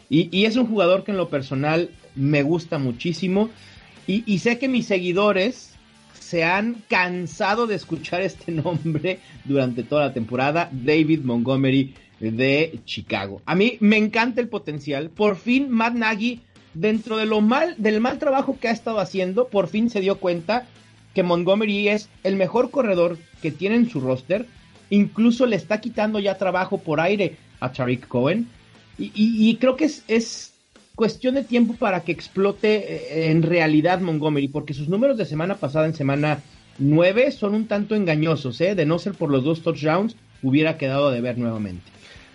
Y, 0.09 0.45
es 0.45 0.55
un 0.55 0.67
jugador 0.67 1.03
que 1.03 1.11
en 1.11 1.17
lo 1.17 1.27
personal 1.27 1.89
me 2.15 2.41
gusta 2.41 2.79
muchísimo. 2.79 3.49
Y, 4.07 4.23
y, 4.25 4.39
sé 4.39 4.57
que 4.57 4.69
mis 4.69 4.85
seguidores 4.85 5.76
se 6.27 6.43
han 6.43 6.83
cansado 6.89 7.67
de 7.67 7.75
escuchar 7.75 8.21
este 8.21 8.51
nombre 8.51 9.19
durante 9.45 9.83
toda 9.83 10.07
la 10.07 10.13
temporada. 10.13 10.69
David 10.73 11.21
Montgomery 11.21 11.93
de 12.19 12.79
Chicago. 12.83 13.41
A 13.45 13.55
mí 13.55 13.77
me 13.79 13.95
encanta 13.95 14.41
el 14.41 14.49
potencial. 14.49 15.09
Por 15.09 15.37
fin 15.37 15.69
Matt 15.69 15.93
Nagy 15.93 16.41
dentro 16.73 17.15
de 17.15 17.25
lo 17.25 17.39
mal, 17.39 17.75
del 17.77 18.01
mal 18.01 18.19
trabajo 18.19 18.57
que 18.59 18.67
ha 18.67 18.71
estado 18.71 18.99
haciendo, 18.99 19.47
por 19.47 19.67
fin 19.67 19.89
se 19.89 20.01
dio 20.01 20.19
cuenta 20.19 20.67
que 21.13 21.23
Montgomery 21.23 21.87
es 21.87 22.09
el 22.23 22.35
mejor 22.35 22.71
corredor 22.71 23.17
que 23.41 23.51
tiene 23.51 23.77
en 23.77 23.89
su 23.89 24.01
roster. 24.01 24.47
Incluso 24.89 25.45
le 25.45 25.55
está 25.55 25.79
quitando 25.79 26.19
ya 26.19 26.37
trabajo 26.37 26.77
por 26.77 26.99
aire 26.99 27.37
a 27.61 27.71
Tariq 27.71 28.05
Cohen. 28.07 28.49
Y, 28.99 29.55
creo 29.57 29.75
que 29.75 29.85
es, 29.85 30.03
es, 30.07 30.53
cuestión 30.97 31.35
de 31.35 31.43
tiempo 31.43 31.75
para 31.75 32.01
que 32.01 32.11
explote 32.11 32.75
eh, 32.75 33.31
en 33.31 33.43
realidad 33.43 34.01
Montgomery, 34.01 34.47
porque 34.47 34.73
sus 34.73 34.89
números 34.89 35.15
de 35.17 35.25
semana 35.25 35.55
pasada 35.55 35.85
en 35.85 35.93
semana 35.93 36.39
9 36.79 37.31
son 37.31 37.53
un 37.53 37.67
tanto 37.67 37.93
engañosos, 37.93 38.59
¿eh? 38.61 38.73
de 38.73 38.85
no 38.87 38.97
ser 38.97 39.13
por 39.13 39.29
los 39.29 39.43
dos 39.43 39.61
touchdowns, 39.61 40.15
hubiera 40.41 40.77
quedado 40.77 41.11
de 41.11 41.21
ver 41.21 41.37
nuevamente. 41.37 41.83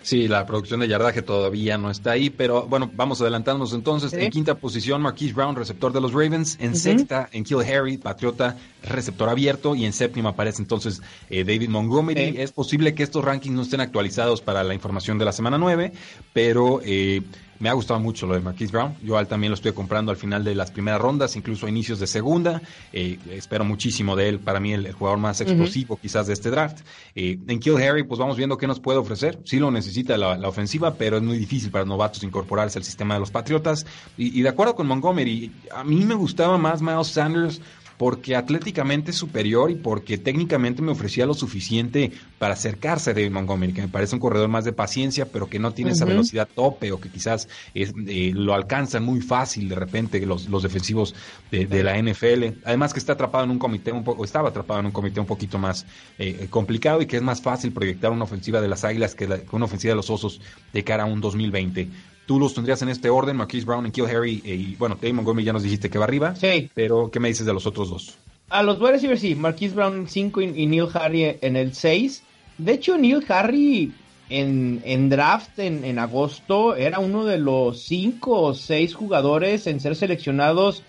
Sí, 0.01 0.27
la 0.27 0.45
producción 0.45 0.81
de 0.81 0.87
yardaje 0.89 1.21
todavía 1.21 1.77
no 1.77 1.89
está 1.89 2.11
ahí, 2.11 2.29
pero 2.29 2.67
bueno, 2.67 2.91
vamos 2.93 3.21
adelantándonos 3.21 3.73
entonces. 3.73 4.11
En 4.11 4.29
quinta 4.29 4.55
posición, 4.55 5.01
Marquise 5.01 5.33
Brown, 5.33 5.55
receptor 5.55 5.93
de 5.93 6.01
los 6.01 6.11
Ravens. 6.11 6.57
En 6.59 6.75
sexta, 6.75 7.29
en 7.31 7.45
Kill 7.45 7.61
Harry, 7.61 7.97
Patriota, 7.97 8.57
receptor 8.83 9.29
abierto. 9.29 9.75
Y 9.75 9.85
en 9.85 9.93
séptima 9.93 10.31
aparece 10.31 10.61
entonces 10.61 11.01
eh, 11.29 11.45
David 11.45 11.69
Montgomery. 11.69 12.35
Es 12.37 12.51
posible 12.51 12.93
que 12.93 13.03
estos 13.03 13.23
rankings 13.23 13.55
no 13.55 13.61
estén 13.61 13.79
actualizados 13.79 14.41
para 14.41 14.65
la 14.65 14.73
información 14.73 15.17
de 15.17 15.23
la 15.23 15.31
semana 15.31 15.57
9, 15.57 15.93
pero 16.33 16.81
eh, 16.83 17.21
me 17.59 17.69
ha 17.69 17.73
gustado 17.73 17.99
mucho 17.99 18.27
lo 18.27 18.33
de 18.33 18.41
Marquise 18.41 18.71
Brown. 18.71 18.95
Yo 19.03 19.23
también 19.25 19.51
lo 19.51 19.55
estoy 19.55 19.73
comprando 19.73 20.11
al 20.11 20.17
final 20.17 20.43
de 20.43 20.55
las 20.55 20.71
primeras 20.71 20.99
rondas, 20.99 21.35
incluso 21.35 21.65
a 21.65 21.69
inicios 21.69 21.99
de 21.99 22.07
segunda. 22.07 22.61
Eh, 22.91 23.17
espero 23.31 23.63
muchísimo 23.63 24.15
de 24.15 24.29
él. 24.29 24.39
Para 24.39 24.59
mí, 24.59 24.73
el, 24.73 24.91
jugador 24.91 25.19
más 25.19 25.41
explosivo 25.41 25.97
quizás 25.97 26.27
de 26.27 26.33
este 26.33 26.49
draft. 26.49 26.79
Eh, 27.15 27.37
en 27.47 27.59
Kill 27.59 27.77
Harry, 27.77 28.03
pues 28.03 28.19
vamos 28.19 28.37
viendo 28.37 28.57
qué 28.57 28.67
nos 28.67 28.79
puede 28.79 28.99
ofrecer. 28.99 29.39
Sí 29.45 29.59
lo 29.59 29.71
necesita 29.71 30.17
la, 30.17 30.47
ofensiva, 30.47 30.95
pero 30.95 31.17
es 31.17 31.23
muy 31.23 31.37
difícil 31.37 31.71
para 31.71 31.85
novatos 31.85 32.23
incorporarse 32.23 32.79
al 32.79 32.83
sistema 32.83 33.13
de 33.13 33.21
los 33.21 33.31
Patriotas. 33.31 33.85
Y, 34.17 34.39
y 34.39 34.41
de 34.41 34.49
acuerdo 34.49 34.75
con 34.75 34.87
Montgomery, 34.87 35.51
a 35.73 35.83
mí 35.83 36.03
me 36.05 36.15
gustaba 36.15 36.57
más 36.57 36.81
Miles 36.81 37.07
Sanders 37.07 37.61
porque 38.03 38.35
atléticamente 38.35 39.11
es 39.11 39.17
superior 39.17 39.71
y 39.71 39.75
porque 39.75 40.17
técnicamente 40.17 40.81
me 40.81 40.91
ofrecía 40.91 41.25
lo 41.25 41.33
suficiente 41.33 42.11
para 42.37 42.55
acercarse 42.55 43.11
a 43.11 43.13
David 43.13 43.31
Montgomery, 43.31 43.71
que 43.71 43.81
me 43.81 43.87
parece 43.87 44.13
un 44.13 44.19
corredor 44.19 44.49
más 44.49 44.65
de 44.65 44.73
paciencia, 44.73 45.25
pero 45.31 45.47
que 45.47 45.57
no 45.57 45.71
tiene 45.71 45.91
esa 45.91 46.03
velocidad 46.03 46.49
tope 46.53 46.91
o 46.91 46.99
que 46.99 47.07
quizás 47.07 47.47
eh, 47.73 48.31
lo 48.35 48.53
alcanzan 48.53 49.05
muy 49.05 49.21
fácil 49.21 49.69
de 49.69 49.75
repente 49.75 50.19
los, 50.25 50.49
los 50.49 50.63
defensivos 50.63 51.15
de, 51.49 51.81
la 51.81 51.97
NFL. 51.97 52.59
Además 52.65 52.91
que 52.91 52.99
está 52.99 53.13
atrapado 53.13 53.45
en 53.45 53.51
un 53.51 53.57
comité 53.59 53.93
un 53.93 54.03
poco, 54.03 54.25
estaba 54.25 54.49
atrapado 54.49 54.81
en 54.81 54.87
un 54.87 54.91
comité 54.91 55.21
un 55.21 55.25
poquito 55.25 55.57
más 55.57 55.85
eh, 56.19 56.47
complicado 56.49 57.01
y 57.01 57.05
que 57.05 57.15
es 57.15 57.23
más 57.23 57.41
fácil 57.41 57.71
proyectar 57.71 58.11
una 58.11 58.25
ofensiva 58.25 58.59
de 58.59 58.67
las 58.67 58.83
Águilas 58.83 59.15
que, 59.15 59.27
que 59.27 59.55
una 59.55 59.63
ofensiva 59.63 59.93
de 59.93 59.95
los 59.95 60.09
Osos 60.09 60.41
de 60.73 60.83
cara 60.83 61.03
a 61.03 61.05
un 61.05 61.21
2020. 61.21 61.87
Tú 62.25 62.39
los 62.39 62.53
tendrías 62.53 62.81
en 62.81 62.89
este 62.89 63.09
orden, 63.09 63.35
Marquise 63.35 63.65
Brown, 63.65 63.85
y 63.85 63.91
Kill 63.91 64.05
Harry 64.05 64.41
eh, 64.45 64.55
y 64.55 64.75
bueno, 64.75 64.95
David 64.95 65.15
Montgomery 65.15 65.45
ya 65.45 65.53
nos 65.53 65.63
dijiste 65.63 65.89
que 65.89 65.97
va 65.97 66.05
arriba. 66.05 66.35
Sí. 66.35 66.69
Pero, 66.73 67.11
¿qué 67.11 67.19
me 67.19 67.27
dices 67.27 67.45
de 67.45 67.53
los 67.53 67.65
otros 67.65 67.89
dos? 67.89 68.17
A 68.49 68.63
los 68.63 68.79
wide 68.79 68.93
receivers 68.93 69.21
sí, 69.21 69.35
Marquise 69.35 69.75
Brown 69.75 69.95
en 69.95 70.07
5 70.07 70.41
y, 70.41 70.65
Neil 70.67 70.87
Harry 70.93 71.37
en 71.41 71.55
el 71.55 71.73
6. 71.73 72.23
De 72.59 72.73
hecho, 72.73 72.97
Neil 72.97 73.23
Harry 73.27 73.91
en, 74.29 74.81
en 74.85 75.09
draft 75.09 75.59
en, 75.59 75.83
en, 75.83 75.99
agosto 75.99 76.75
era 76.75 76.99
uno 76.99 77.25
de 77.25 77.39
los 77.39 77.81
5 77.81 78.41
o 78.41 78.53
6 78.53 78.93
jugadores 78.93 79.67
en 79.67 79.79
ser 79.79 79.95
seleccionados 79.95 80.83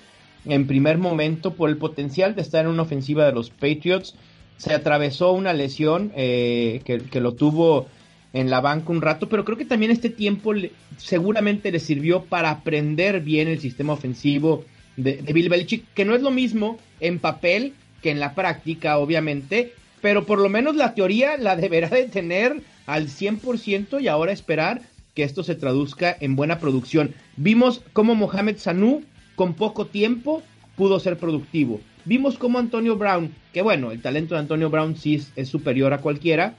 en 0.44 0.66
primer 0.66 0.98
momento 0.98 1.54
por 1.54 1.70
el 1.70 1.76
potencial 1.76 2.34
de 2.34 2.42
estar 2.42 2.64
en 2.64 2.70
una 2.70 2.82
ofensiva 2.82 3.24
de 3.24 3.32
los 3.32 3.50
Patriots. 3.50 4.14
Se 4.56 4.74
atravesó 4.74 5.32
una 5.32 5.52
lesión 5.52 6.12
eh, 6.14 6.80
que, 6.84 6.98
que 6.98 7.20
lo 7.20 7.32
tuvo 7.32 7.86
en 8.34 8.50
la 8.50 8.60
banca 8.60 8.90
un 8.90 9.00
rato, 9.00 9.28
pero 9.28 9.44
creo 9.44 9.56
que 9.56 9.64
también 9.64 9.92
este 9.92 10.10
tiempo 10.10 10.52
seguramente 10.98 11.70
le 11.70 11.78
sirvió 11.78 12.24
para 12.24 12.50
aprender 12.50 13.20
bien 13.20 13.46
el 13.46 13.60
sistema 13.60 13.92
ofensivo 13.92 14.64
de, 14.96 15.22
Bill 15.22 15.48
Belichick, 15.48 15.84
que 15.94 16.04
no 16.04 16.16
es 16.16 16.20
lo 16.20 16.32
mismo 16.32 16.78
en 16.98 17.20
papel 17.20 17.74
que 18.02 18.10
en 18.10 18.18
la 18.18 18.34
práctica, 18.34 18.98
obviamente, 18.98 19.72
pero 20.02 20.26
por 20.26 20.40
lo 20.40 20.48
menos 20.48 20.74
la 20.74 20.94
teoría 20.94 21.36
la 21.38 21.54
deberá 21.54 21.88
de 21.88 22.08
tener 22.08 22.60
al 22.86 23.06
100% 23.06 24.02
y 24.02 24.08
ahora 24.08 24.32
esperar 24.32 24.82
que 25.14 25.22
esto 25.22 25.44
se 25.44 25.54
traduzca 25.54 26.14
en 26.18 26.34
buena 26.34 26.58
producción. 26.58 27.14
Vimos 27.36 27.82
cómo 27.92 28.16
Mohamed 28.16 28.58
Sanu 28.58 29.04
con 29.36 29.54
poco 29.54 29.86
tiempo 29.86 30.42
pudo 30.76 30.98
ser 30.98 31.18
productivo. 31.18 31.80
Vimos 32.04 32.36
cómo 32.36 32.58
Antonio 32.58 32.96
Brown, 32.96 33.32
que 33.52 33.62
bueno, 33.62 33.92
el 33.92 34.02
talento 34.02 34.34
de 34.34 34.40
Antonio 34.40 34.70
Brown 34.70 34.96
sí 34.96 35.22
es 35.36 35.48
superior 35.48 35.92
a 35.94 35.98
cualquiera, 35.98 36.56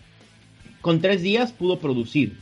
con 0.85 1.01
tres 1.01 1.23
días 1.23 1.51
pudo 1.51 1.79
producir. 1.79 2.37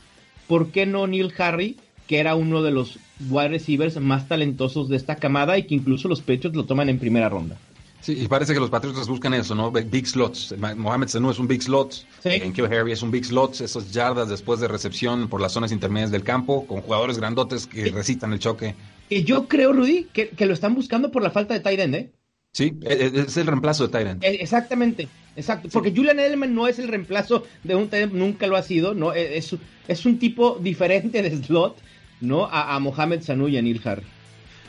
¿Por 0.50 0.72
qué 0.72 0.86
no 0.86 1.08
Neil 1.08 1.32
Harry, 1.38 1.78
que 2.08 2.20
era 2.20 2.36
uno 2.36 2.62
de 2.62 2.72
los 2.72 3.00
wide 3.30 3.48
receivers 3.48 3.98
más 4.02 4.28
talentosos 4.28 4.90
de 4.90 4.98
esta 4.98 5.16
camada 5.16 5.58
y 5.58 5.64
que 5.64 5.76
incluso 5.76 6.10
los 6.10 6.20
Patriots 6.20 6.54
lo 6.54 6.66
toman 6.66 6.90
en 6.90 7.00
primera 7.00 7.30
ronda? 7.30 7.58
Sí, 8.02 8.18
y 8.22 8.28
parece 8.28 8.54
que 8.54 8.60
los 8.60 8.70
Patriots 8.70 9.08
buscan 9.08 9.34
eso, 9.34 9.56
¿no? 9.56 9.72
Big 9.72 10.06
slots. 10.08 10.54
Mohamed 10.76 11.08
Sanu 11.08 11.32
es 11.32 11.40
un 11.40 11.48
big 11.48 11.64
slot. 11.64 12.06
En 12.26 12.52
Kill 12.52 12.66
Harry 12.66 12.92
es 12.92 13.02
un 13.02 13.12
big 13.12 13.24
slot. 13.24 13.62
Esos 13.62 13.94
yardas 13.94 14.28
después 14.28 14.60
de 14.60 14.68
recepción 14.68 15.30
por 15.30 15.40
las 15.40 15.54
zonas 15.54 15.72
intermedias 15.72 16.12
del 16.12 16.24
campo, 16.26 16.68
con 16.68 16.82
jugadores 16.82 17.18
grandotes 17.20 17.66
que 17.66 17.92
recitan 17.92 18.34
el 18.34 18.40
choque. 18.40 18.76
Y 19.08 19.24
yo 19.24 19.48
creo, 19.48 19.72
Rudy, 19.72 20.10
que, 20.12 20.28
que, 20.28 20.46
lo 20.46 20.54
están 20.54 20.76
buscando 20.76 21.12
por 21.12 21.24
la 21.24 21.32
falta 21.32 21.54
de 21.54 21.62
tight 21.62 21.80
end, 21.80 21.96
¿eh? 21.96 22.12
Sí, 22.54 22.78
e, 22.84 22.94
e, 22.94 23.22
es 23.22 23.38
el 23.38 23.48
reemplazo 23.48 23.88
de 23.88 23.98
Tyrant. 23.98 24.24
E, 24.24 24.36
exactamente, 24.36 25.08
exacto. 25.36 25.70
Porque 25.72 25.92
Julian 25.96 26.20
Edelman 26.20 26.54
no 26.54 26.68
es 26.68 26.80
el 26.80 26.88
reemplazo 26.88 27.44
de 27.64 27.76
un 27.76 27.88
Tyrant, 27.90 28.14
nunca 28.14 28.48
lo 28.48 28.56
ha 28.56 28.64
sido, 28.64 28.94
¿no? 28.94 29.14
Es, 29.14 29.56
es 29.88 30.06
un 30.06 30.20
tipo 30.20 30.58
diferente 30.60 31.22
de 31.22 31.36
slot, 31.36 31.78
¿no? 32.22 32.46
A, 32.52 32.80
Mohamed 32.80 33.22
Sanu 33.22 33.48
y 33.48 33.58
a 33.58 33.62
Neil 33.62 33.82
Harry. 33.84 34.04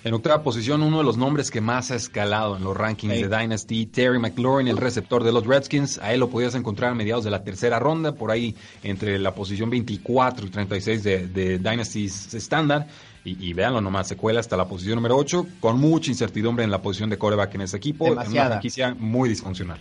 En 0.05 0.13
octava 0.13 0.43
posición, 0.43 0.83
uno 0.83 0.99
de 0.99 1.05
los 1.05 1.17
nombres 1.17 1.51
que 1.51 1.63
más 1.63 1.91
ha 1.91 1.95
escalado 1.95 2.59
en 2.59 2.65
los 2.65 2.77
rankings 2.77 3.15
de 3.15 3.29
Dynasty, 3.29 3.87
Terry 3.87 4.19
McLaurin, 4.19 4.69
el 4.69 4.77
receptor 4.77 5.25
de 5.25 5.33
los 5.33 5.47
Redskins. 5.47 5.97
A 5.99 6.13
él 6.13 6.21
lo 6.21 6.29
podías 6.29 6.55
encontrar 6.55 6.91
a 6.91 6.95
mediados 6.95 7.25
de 7.25 7.31
la 7.31 7.43
tercera 7.43 7.79
ronda, 7.79 8.15
por 8.15 8.31
ahí 8.31 8.55
entre 8.83 9.19
la 9.19 9.35
posición 9.35 9.71
24 9.71 10.47
y 10.47 10.51
36 10.51 11.03
de, 11.03 11.27
de 11.29 11.59
Dynasty 11.59 12.05
estándar. 12.05 12.87
Y, 13.25 13.49
y 13.49 13.55
véanlo 13.55 13.81
nomás, 13.81 14.07
se 14.07 14.17
cuela 14.17 14.41
hasta 14.41 14.59
la 14.59 14.69
posición 14.69 14.97
número 14.97 15.17
8, 15.17 15.47
con 15.59 15.81
mucha 15.81 16.11
incertidumbre 16.11 16.65
en 16.65 16.71
la 16.71 16.83
posición 16.83 17.09
de 17.09 17.17
coreback 17.17 17.55
en 17.55 17.63
ese 17.63 17.79
equipo, 17.79 18.05
demasiada. 18.05 18.31
en 18.31 18.43
una 18.43 18.51
franquicia 18.57 18.95
muy 18.95 19.31
disfuncional. 19.31 19.81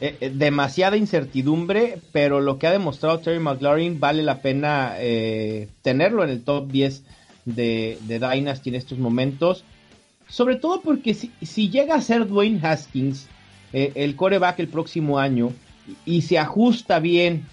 Eh, 0.00 0.16
eh, 0.20 0.30
demasiada 0.32 0.96
incertidumbre, 0.96 1.98
pero 2.12 2.40
lo 2.40 2.58
que 2.58 2.68
ha 2.68 2.70
demostrado 2.70 3.18
Terry 3.18 3.40
McLaurin 3.40 3.98
vale 3.98 4.22
la 4.22 4.40
pena 4.42 4.94
eh, 4.98 5.66
tenerlo 5.82 6.22
en 6.22 6.30
el 6.30 6.44
top 6.44 6.70
10 6.70 7.02
de, 7.44 7.98
de 8.02 8.18
Dynasty 8.20 8.70
en 8.70 8.76
estos 8.76 8.98
momentos. 8.98 9.64
sobre 10.28 10.54
todo 10.54 10.82
porque 10.82 11.14
si, 11.14 11.70
llega 11.70 11.96
a 11.96 12.00
ser 12.00 12.28
Dwayne 12.28 12.60
Haskins 12.62 13.26
eh, 13.72 13.92
el 13.96 14.14
coreback 14.14 14.60
el 14.60 14.68
próximo 14.68 15.18
año 15.18 15.52
y, 16.04 16.22
se 16.22 16.38
ajusta 16.38 17.00
bien 17.00 17.46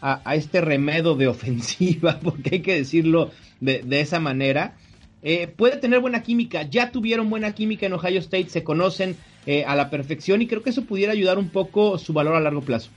a, 0.00 0.34
este 0.36 0.60
remedo 0.60 1.16
de 1.16 1.26
ofensiva, 1.34 2.20
porque 2.22 2.56
hay 2.56 2.62
que 2.62 2.74
decirlo 2.76 3.32
de, 3.60 4.00
esa 4.00 4.20
manera, 4.20 4.76
eh, 5.22 5.48
puede 5.48 5.76
tener 5.78 5.98
buena 5.98 6.22
química. 6.22 6.62
Ya 6.62 6.92
tuvieron 6.92 7.30
buena 7.30 7.52
química 7.52 7.86
en 7.86 7.94
Ohio 7.94 8.20
State, 8.20 8.48
se 8.48 8.62
conocen 8.62 9.16
eh, 9.46 9.64
a 9.66 9.74
la 9.74 9.90
perfección 9.90 10.42
y 10.42 10.46
creo 10.46 10.62
que 10.62 10.70
eso 10.70 10.84
pudiera 10.84 11.12
ayudar 11.12 11.38
un 11.38 11.48
poco 11.48 11.98
su 11.98 12.12
valor 12.12 12.34
a 12.36 12.40
largo 12.40 12.62
plazo. 12.62 12.90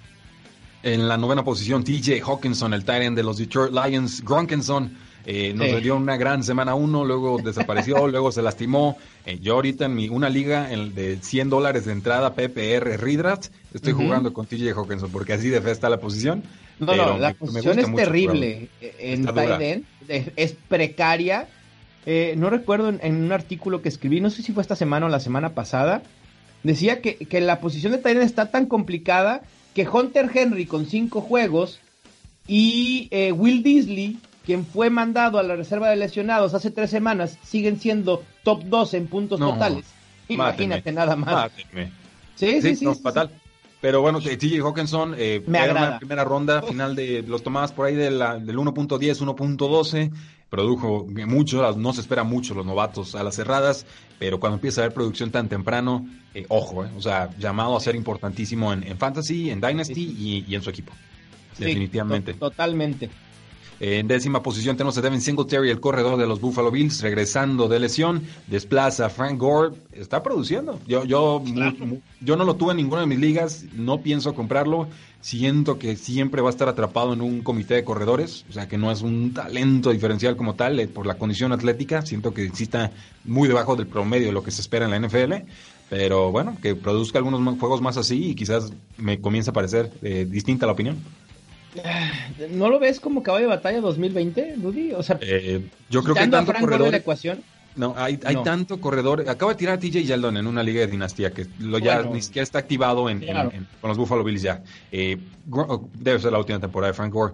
En 0.84 1.08
la 1.08 1.18
novena 1.18 1.44
posición, 1.44 1.84
TJ 1.84 2.22
Hawkinson, 2.22 2.74
el 2.74 2.84
Tyrant 2.84 3.16
de 3.16 3.24
los 3.24 3.38
Detroit 3.38 3.72
Lions. 3.72 4.22
Gronkinson 4.24 4.98
eh, 5.26 5.54
nos 5.56 5.82
dio 5.82 5.96
una 5.96 6.18
gran 6.18 6.44
semana 6.44 6.76
uno, 6.76 7.06
luego 7.06 7.38
desapareció, 7.44 8.08
luego 8.08 8.32
se 8.32 8.42
lastimó. 8.42 8.98
Eh, 9.26 9.40
yo 9.42 9.54
ahorita 9.54 9.86
en 9.86 9.96
mi 9.96 10.10
una 10.10 10.30
liga 10.30 10.68
de 10.68 11.18
100 11.22 11.50
dólares 11.50 11.86
de 11.86 11.94
entrada 11.94 12.34
PPR 12.34 12.98
Redraft, 12.98 13.48
estoy 13.74 13.94
jugando 13.94 14.34
con 14.34 14.46
TJ 14.46 14.74
Hawkinson 14.74 15.10
porque 15.12 15.34
así 15.34 15.50
de 15.50 15.62
fe 15.62 15.72
está 15.72 15.90
la 15.90 16.00
posición. 16.00 16.44
No, 16.80 16.96
no, 16.96 17.18
la 17.18 17.34
posición 17.34 17.80
es 17.80 17.96
terrible 17.96 18.68
en 18.82 19.26
Tight 19.26 19.86
es, 20.08 20.56
precaria. 20.68 21.48
Eh, 22.06 22.36
no 22.38 22.50
recuerdo 22.50 22.90
en, 22.90 23.16
un 23.16 23.32
artículo 23.32 23.82
que 23.82 23.90
escribí, 23.90 24.20
no 24.20 24.30
sé 24.30 24.42
si 24.42 24.52
fue 24.52 24.62
esta 24.62 24.76
semana 24.76 25.06
o 25.06 25.10
la 25.10 25.20
semana 25.20 25.54
pasada, 25.54 26.04
decía 26.64 27.02
que, 27.02 27.18
que 27.18 27.42
la 27.42 27.60
posición 27.60 27.92
de 27.92 28.00
Tight 28.00 28.18
está 28.18 28.50
tan 28.50 28.66
complicada 28.66 29.42
que 29.74 29.88
Hunter 29.88 30.30
Henry 30.34 30.66
con 30.66 30.86
cinco 30.86 31.22
juegos 31.22 31.80
y 32.48 33.08
eh, 33.12 33.32
Will 33.32 33.64
Disley, 33.64 34.20
quien 34.46 34.66
fue 34.66 34.90
mandado 34.90 35.40
a 35.40 35.44
la 35.44 35.56
reserva 35.56 35.90
de 35.90 35.96
lesionados 35.96 36.54
hace 36.54 36.72
tres 36.72 36.90
semanas, 36.90 37.38
siguen 37.44 37.80
siendo 37.80 38.24
top 38.44 38.64
2 38.66 38.94
en 38.96 39.08
puntos 39.08 39.40
totales. 39.40 39.86
Imagínate 40.28 40.92
nada 40.92 41.16
más. 41.16 41.52
Sí, 42.36 42.62
sí, 42.62 42.76
sí. 42.76 42.86
fatal. 43.02 43.30
Pero 43.84 44.00
bueno, 44.00 44.22
TJ 44.22 44.62
Hawkinson 44.62 45.14
eh, 45.18 45.44
era 45.46 45.74
una 45.74 46.00
primera 46.00 46.24
ronda 46.24 46.62
final 46.62 46.96
de 46.96 47.22
los 47.24 47.44
tomadas 47.44 47.74
por 47.74 47.86
ahí 47.86 47.96
de 47.96 48.12
la, 48.12 48.40
del 48.40 48.56
1.10, 48.56 48.88
1.12. 49.36 50.10
Produjo 50.50 51.06
mucho, 51.28 51.70
no 51.76 51.92
se 51.92 52.00
espera 52.00 52.24
mucho 52.24 52.54
los 52.54 52.66
novatos 52.66 53.14
a 53.14 53.24
las 53.24 53.36
cerradas, 53.36 53.86
pero 54.20 54.40
cuando 54.40 54.56
empieza 54.56 54.80
a 54.80 54.86
haber 54.86 54.94
producción 54.94 55.32
tan 55.32 55.50
temprano, 55.50 56.08
eh, 56.34 56.46
ojo, 56.48 56.86
eh, 56.86 56.92
o 56.96 57.02
sea, 57.02 57.30
llamado 57.38 57.76
a 57.76 57.82
ser 57.82 57.98
importantísimo 57.98 58.72
en, 58.72 58.98
Fantasy, 58.98 59.50
en 59.50 59.60
Dynasty 59.60 60.46
y, 60.48 60.56
en 60.56 60.62
su 60.62 60.70
equipo. 60.70 60.94
Definitivamente. 61.60 62.36
totalmente. 62.36 63.10
En 63.86 64.08
décima 64.08 64.42
posición 64.42 64.78
tenemos 64.78 64.98
a 64.98 65.02
Devin 65.02 65.20
Singletary, 65.20 65.70
el 65.70 65.82
corredor 65.82 66.18
de 66.18 66.26
los 66.26 66.40
Buffalo 66.40 66.72
Bills, 66.72 67.02
regresando 67.02 67.68
de 67.68 67.82
lesión. 67.82 68.24
Desplaza 68.48 69.08
a 69.08 69.10
Frank 69.10 69.38
Gore. 69.38 69.76
Está 69.92 70.24
produciendo. 70.24 70.80
Yo, 70.88 71.04
yo, 71.04 71.44
yo 72.22 72.38
no 72.38 72.46
lo 72.46 72.56
tuve 72.56 72.72
en 72.72 72.78
ninguna 72.78 73.02
de 73.02 73.08
mis 73.08 73.20
ligas. 73.20 73.66
No 73.74 74.00
pienso 74.00 74.34
comprarlo. 74.36 74.88
Siento 75.20 75.80
que 75.80 75.98
siempre 75.98 76.42
va 76.42 76.48
a 76.48 76.52
estar 76.52 76.70
atrapado 76.70 77.12
en 77.12 77.20
un 77.20 77.42
comité 77.42 77.74
de 77.74 77.84
corredores. 77.84 78.46
O 78.50 78.54
sea, 78.54 78.70
que 78.70 78.78
no 78.78 78.90
es 78.90 79.02
un 79.02 79.34
talento 79.34 79.92
diferencial 79.92 80.38
como 80.38 80.56
tal 80.56 80.80
eh, 80.80 80.88
por 80.88 81.06
la 81.06 81.16
condición 81.16 81.52
atlética. 81.52 82.04
Siento 82.04 82.34
que 82.34 82.52
sí 82.52 82.64
está 82.64 82.92
muy 83.26 83.50
debajo 83.50 83.76
del 83.76 83.88
promedio 83.88 84.28
de 84.28 84.34
lo 84.34 84.44
que 84.44 84.52
se 84.52 84.62
espera 84.62 84.86
en 84.86 84.92
la 84.92 85.06
NFL. 85.06 85.34
Pero 85.90 86.32
bueno, 86.32 86.56
que 86.62 86.74
produzca 86.74 87.18
algunos 87.18 87.60
juegos 87.60 87.82
más 87.82 87.98
así 87.98 88.30
y 88.30 88.36
quizás 88.36 88.72
me 88.96 89.20
comience 89.20 89.50
a 89.50 89.54
parecer 89.54 89.92
eh, 90.04 90.26
distinta 90.26 90.66
la 90.66 90.72
opinión. 90.72 90.96
¿No 92.52 92.70
lo 92.70 92.80
ves 92.80 93.00
como 93.00 93.24
caballo 93.24 93.46
de 93.46 93.56
batalla 93.56 93.82
2020, 93.82 94.56
Rudy? 94.62 94.92
O 94.94 95.04
sea, 95.04 95.18
eh, 95.22 95.68
yo 95.90 96.04
creo 96.04 96.16
que 96.16 96.28
tanto 96.28 96.54
corredor. 96.54 96.92
la 96.92 96.98
ecuación. 96.98 97.44
No, 97.76 97.96
hay, 97.98 98.20
hay 98.24 98.36
tanto 98.44 98.80
corredor. 98.80 99.28
Acaba 99.28 99.54
de 99.54 99.58
tirar 99.58 99.76
a 99.76 99.80
TJ 99.80 100.04
Yeldon 100.04 100.38
en 100.38 100.46
una 100.46 100.62
liga 100.62 100.82
de 100.82 100.88
dinastía 100.88 101.32
que 101.32 101.48
lo 101.60 101.80
ya 101.80 102.04
ni 102.04 102.22
siquiera 102.22 102.44
está 102.44 102.60
activado 102.60 103.10
en, 103.10 103.22
con 103.82 103.90
los 103.90 103.98
Buffalo 103.98 104.24
Bills 104.24 104.44
ya. 104.44 104.62
Eh, 104.92 105.18
debe 105.96 106.20
ser 106.20 106.32
la 106.32 106.40
última 106.40 106.60
temporada 106.60 106.92
de 106.92 106.96
Frank 106.96 107.12
Gore. 107.12 107.34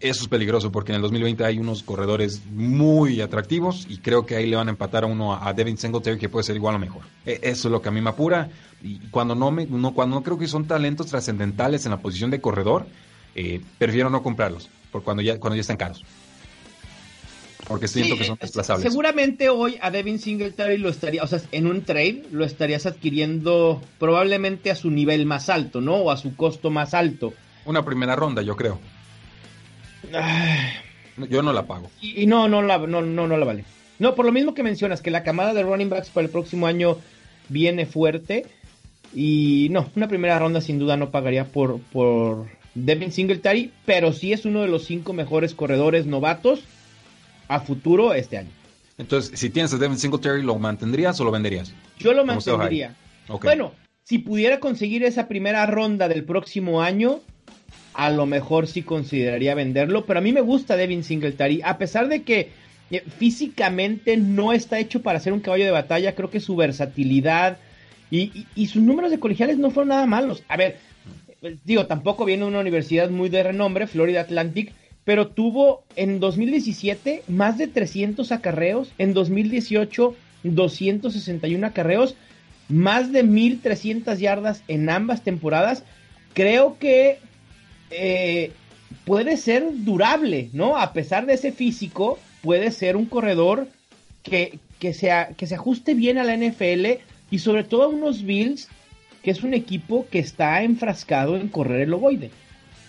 Eso 0.00 0.22
es 0.22 0.28
peligroso 0.28 0.72
porque 0.72 0.90
en 0.90 0.96
el 0.96 1.02
2020 1.02 1.44
hay 1.44 1.58
unos 1.58 1.84
corredores 1.84 2.42
muy 2.50 3.20
atractivos 3.20 3.86
y 3.88 3.98
creo 3.98 4.26
que 4.26 4.34
ahí 4.34 4.46
le 4.46 4.56
van 4.56 4.66
a 4.66 4.70
empatar 4.70 5.04
a 5.04 5.06
uno 5.06 5.34
a 5.34 5.52
Devin 5.52 5.76
Singletary 5.76 6.18
que 6.18 6.28
puede 6.28 6.42
ser 6.42 6.56
igual 6.56 6.74
o 6.74 6.78
mejor. 6.80 7.02
E, 7.24 7.38
eso 7.42 7.68
es 7.68 7.72
lo 7.72 7.80
que 7.80 7.88
a 7.88 7.92
mí 7.92 8.00
me 8.00 8.10
apura. 8.10 8.48
Y 8.82 8.98
cuando 9.10 9.36
no, 9.36 9.52
me, 9.52 9.66
no, 9.66 9.94
cuando 9.94 10.16
no 10.16 10.22
creo 10.22 10.38
que 10.38 10.48
son 10.48 10.66
talentos 10.66 11.06
trascendentales 11.06 11.84
en 11.86 11.92
la 11.92 11.98
posición 11.98 12.30
de 12.30 12.40
corredor, 12.40 12.86
eh, 13.36 13.60
prefiero 13.76 14.08
no 14.08 14.22
comprarlos 14.22 14.70
por 14.90 15.02
cuando 15.02 15.22
ya, 15.22 15.38
cuando 15.38 15.56
ya 15.56 15.60
están 15.60 15.76
caros. 15.76 16.02
Porque 17.68 17.86
siento 17.86 18.16
que 18.16 18.24
son 18.24 18.38
desplazables. 18.40 18.88
Seguramente 18.88 19.50
hoy 19.50 19.76
a 19.82 19.90
Devin 19.90 20.18
Singletary 20.18 20.78
lo 20.78 20.88
estaría, 20.88 21.22
o 21.22 21.26
sea, 21.26 21.40
en 21.52 21.66
un 21.66 21.82
trade 21.82 22.22
lo 22.30 22.44
estarías 22.44 22.86
adquiriendo 22.86 23.82
probablemente 23.98 24.70
a 24.70 24.74
su 24.74 24.90
nivel 24.90 25.26
más 25.26 25.50
alto, 25.50 25.80
¿no? 25.80 25.96
O 25.96 26.10
a 26.10 26.16
su 26.16 26.34
costo 26.34 26.70
más 26.70 26.94
alto. 26.94 27.34
Una 27.66 27.84
primera 27.84 28.16
ronda, 28.16 28.40
yo 28.40 28.56
creo. 28.56 28.78
Yo 31.28 31.42
no 31.42 31.52
la 31.52 31.66
pago. 31.66 31.90
Y, 32.00 32.26
no, 32.26 32.48
no 32.48 32.62
la, 32.62 32.78
no, 32.78 33.02
no, 33.02 33.26
no 33.26 33.36
la 33.36 33.44
vale. 33.44 33.64
No, 33.98 34.14
por 34.14 34.24
lo 34.24 34.32
mismo 34.32 34.54
que 34.54 34.62
mencionas, 34.62 35.02
que 35.02 35.10
la 35.10 35.24
camada 35.24 35.52
de 35.52 35.62
running 35.62 35.90
backs 35.90 36.08
para 36.08 36.24
el 36.24 36.30
próximo 36.30 36.66
año 36.66 36.96
viene 37.48 37.84
fuerte. 37.84 38.46
Y 39.14 39.68
no, 39.70 39.90
una 39.96 40.08
primera 40.08 40.38
ronda 40.38 40.60
sin 40.60 40.78
duda 40.78 40.96
no 40.96 41.10
pagaría 41.10 41.46
por, 41.46 41.80
por 41.80 42.46
Devin 42.76 43.10
Singletary, 43.10 43.72
pero 43.86 44.12
sí 44.12 44.32
es 44.32 44.44
uno 44.44 44.62
de 44.62 44.68
los 44.68 44.84
cinco 44.84 45.14
mejores 45.14 45.54
corredores 45.54 46.06
novatos 46.06 46.60
a 47.48 47.60
futuro 47.60 48.12
este 48.12 48.38
año. 48.38 48.50
Entonces, 48.98 49.38
si 49.38 49.50
tienes 49.50 49.72
a 49.72 49.78
Devin 49.78 49.98
Singletary, 49.98 50.42
¿lo 50.42 50.58
mantendrías 50.58 51.18
o 51.20 51.24
lo 51.24 51.30
venderías? 51.30 51.72
Yo 51.98 52.12
lo 52.12 52.24
mantendría. 52.24 52.94
Bueno, 53.42 53.72
si 54.04 54.18
pudiera 54.18 54.60
conseguir 54.60 55.04
esa 55.04 55.26
primera 55.26 55.66
ronda 55.66 56.08
del 56.08 56.24
próximo 56.24 56.82
año, 56.82 57.20
a 57.94 58.10
lo 58.10 58.26
mejor 58.26 58.66
sí 58.66 58.82
consideraría 58.82 59.54
venderlo, 59.54 60.04
pero 60.04 60.18
a 60.18 60.22
mí 60.22 60.32
me 60.32 60.42
gusta 60.42 60.76
Devin 60.76 61.02
Singletary, 61.02 61.62
a 61.64 61.78
pesar 61.78 62.08
de 62.08 62.22
que 62.22 62.52
eh, 62.90 63.02
físicamente 63.18 64.16
no 64.16 64.52
está 64.52 64.78
hecho 64.78 65.02
para 65.02 65.20
ser 65.20 65.32
un 65.32 65.40
caballo 65.40 65.64
de 65.64 65.70
batalla, 65.70 66.14
creo 66.14 66.30
que 66.30 66.40
su 66.40 66.56
versatilidad 66.56 67.58
y, 68.10 68.46
y 68.54 68.66
sus 68.66 68.82
números 68.82 69.10
de 69.10 69.18
colegiales 69.18 69.58
no 69.58 69.70
fueron 69.70 69.88
nada 69.88 70.06
malos. 70.06 70.44
A 70.46 70.56
ver, 70.56 70.78
digo, 71.64 71.86
tampoco 71.86 72.24
viene 72.24 72.42
de 72.42 72.48
una 72.48 72.60
universidad 72.60 73.10
muy 73.10 73.28
de 73.28 73.42
renombre, 73.42 73.86
Florida 73.86 74.20
Atlantic, 74.22 74.72
pero 75.04 75.28
tuvo 75.28 75.84
en 75.94 76.20
2017 76.20 77.22
más 77.28 77.58
de 77.58 77.68
300 77.68 78.32
acarreos, 78.32 78.92
en 78.98 79.14
2018 79.14 80.14
261 80.42 81.66
acarreos, 81.66 82.16
más 82.68 83.12
de 83.12 83.22
1300 83.22 84.18
yardas 84.18 84.62
en 84.68 84.90
ambas 84.90 85.22
temporadas. 85.22 85.84
Creo 86.34 86.78
que 86.78 87.18
eh, 87.90 88.52
puede 89.04 89.36
ser 89.36 89.64
durable, 89.84 90.50
¿no? 90.52 90.76
A 90.76 90.92
pesar 90.92 91.26
de 91.26 91.34
ese 91.34 91.52
físico, 91.52 92.18
puede 92.42 92.70
ser 92.70 92.96
un 92.96 93.06
corredor 93.06 93.68
que, 94.22 94.58
que, 94.78 94.92
sea, 94.92 95.28
que 95.36 95.46
se 95.46 95.54
ajuste 95.54 95.94
bien 95.94 96.18
a 96.18 96.24
la 96.24 96.36
NFL 96.36 97.00
y 97.30 97.38
sobre 97.38 97.64
todo 97.64 97.84
a 97.84 97.88
unos 97.88 98.24
Bills 98.24 98.68
que 99.26 99.32
es 99.32 99.42
un 99.42 99.54
equipo 99.54 100.06
que 100.08 100.20
está 100.20 100.62
enfrascado 100.62 101.36
en 101.36 101.48
correr 101.48 101.80
el 101.80 101.92
ovoide. 101.92 102.30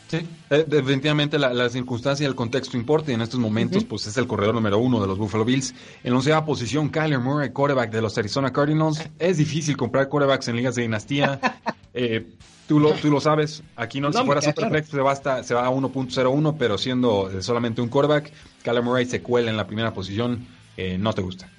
Sí, 0.08 0.20
eh, 0.52 0.66
definitivamente 0.68 1.40
la, 1.40 1.68
circunstancia 1.68 2.26
y 2.26 2.28
el 2.28 2.36
contexto 2.36 2.78
importa 2.78 3.10
y 3.10 3.16
en 3.16 3.22
estos 3.22 3.40
momentos 3.40 3.84
pues 3.86 4.06
es 4.06 4.18
el 4.18 4.28
corredor 4.28 4.54
número 4.54 4.78
uno 4.78 5.02
de 5.02 5.08
los 5.08 5.18
Buffalo 5.18 5.44
Bills. 5.44 5.74
En 6.04 6.12
la 6.12 6.18
onceava 6.18 6.46
posición, 6.46 6.90
Kyler 6.90 7.18
Murray, 7.18 7.50
quarterback 7.50 7.90
de 7.90 8.04
los 8.04 8.16
Arizona 8.20 8.54
Cardinals. 8.54 9.04
Es 9.18 9.38
difícil 9.38 9.76
comprar 9.76 10.10
quarterbacks 10.10 10.48
en 10.48 10.58
ligas 10.58 10.76
de 10.76 10.84
dinastía. 10.84 11.40
eh, 11.96 12.28
tú, 12.68 12.80
lo, 12.80 12.92
tú 12.92 13.10
lo 13.10 13.20
sabes, 13.20 13.64
aquí 13.76 14.00
no, 14.00 14.14
si 14.14 14.24
fuera 14.24 14.40
Superflex 14.40 14.90
se, 14.90 15.02
va 15.02 15.16
se 15.16 15.54
va 15.56 15.66
a 15.66 15.72
1.01, 15.72 16.56
pero 16.60 16.78
siendo 16.78 17.32
solamente 17.42 17.82
un 17.82 17.90
quarterback, 17.90 18.32
Kyler 18.62 18.84
Murray 18.84 19.08
se 19.08 19.24
cuela 19.24 19.50
en 19.50 19.58
la 19.58 19.66
primera 19.66 19.92
posición, 19.92 20.46
eh, 20.78 21.00
no 21.00 21.14
te 21.14 21.24
gusta. 21.24 21.50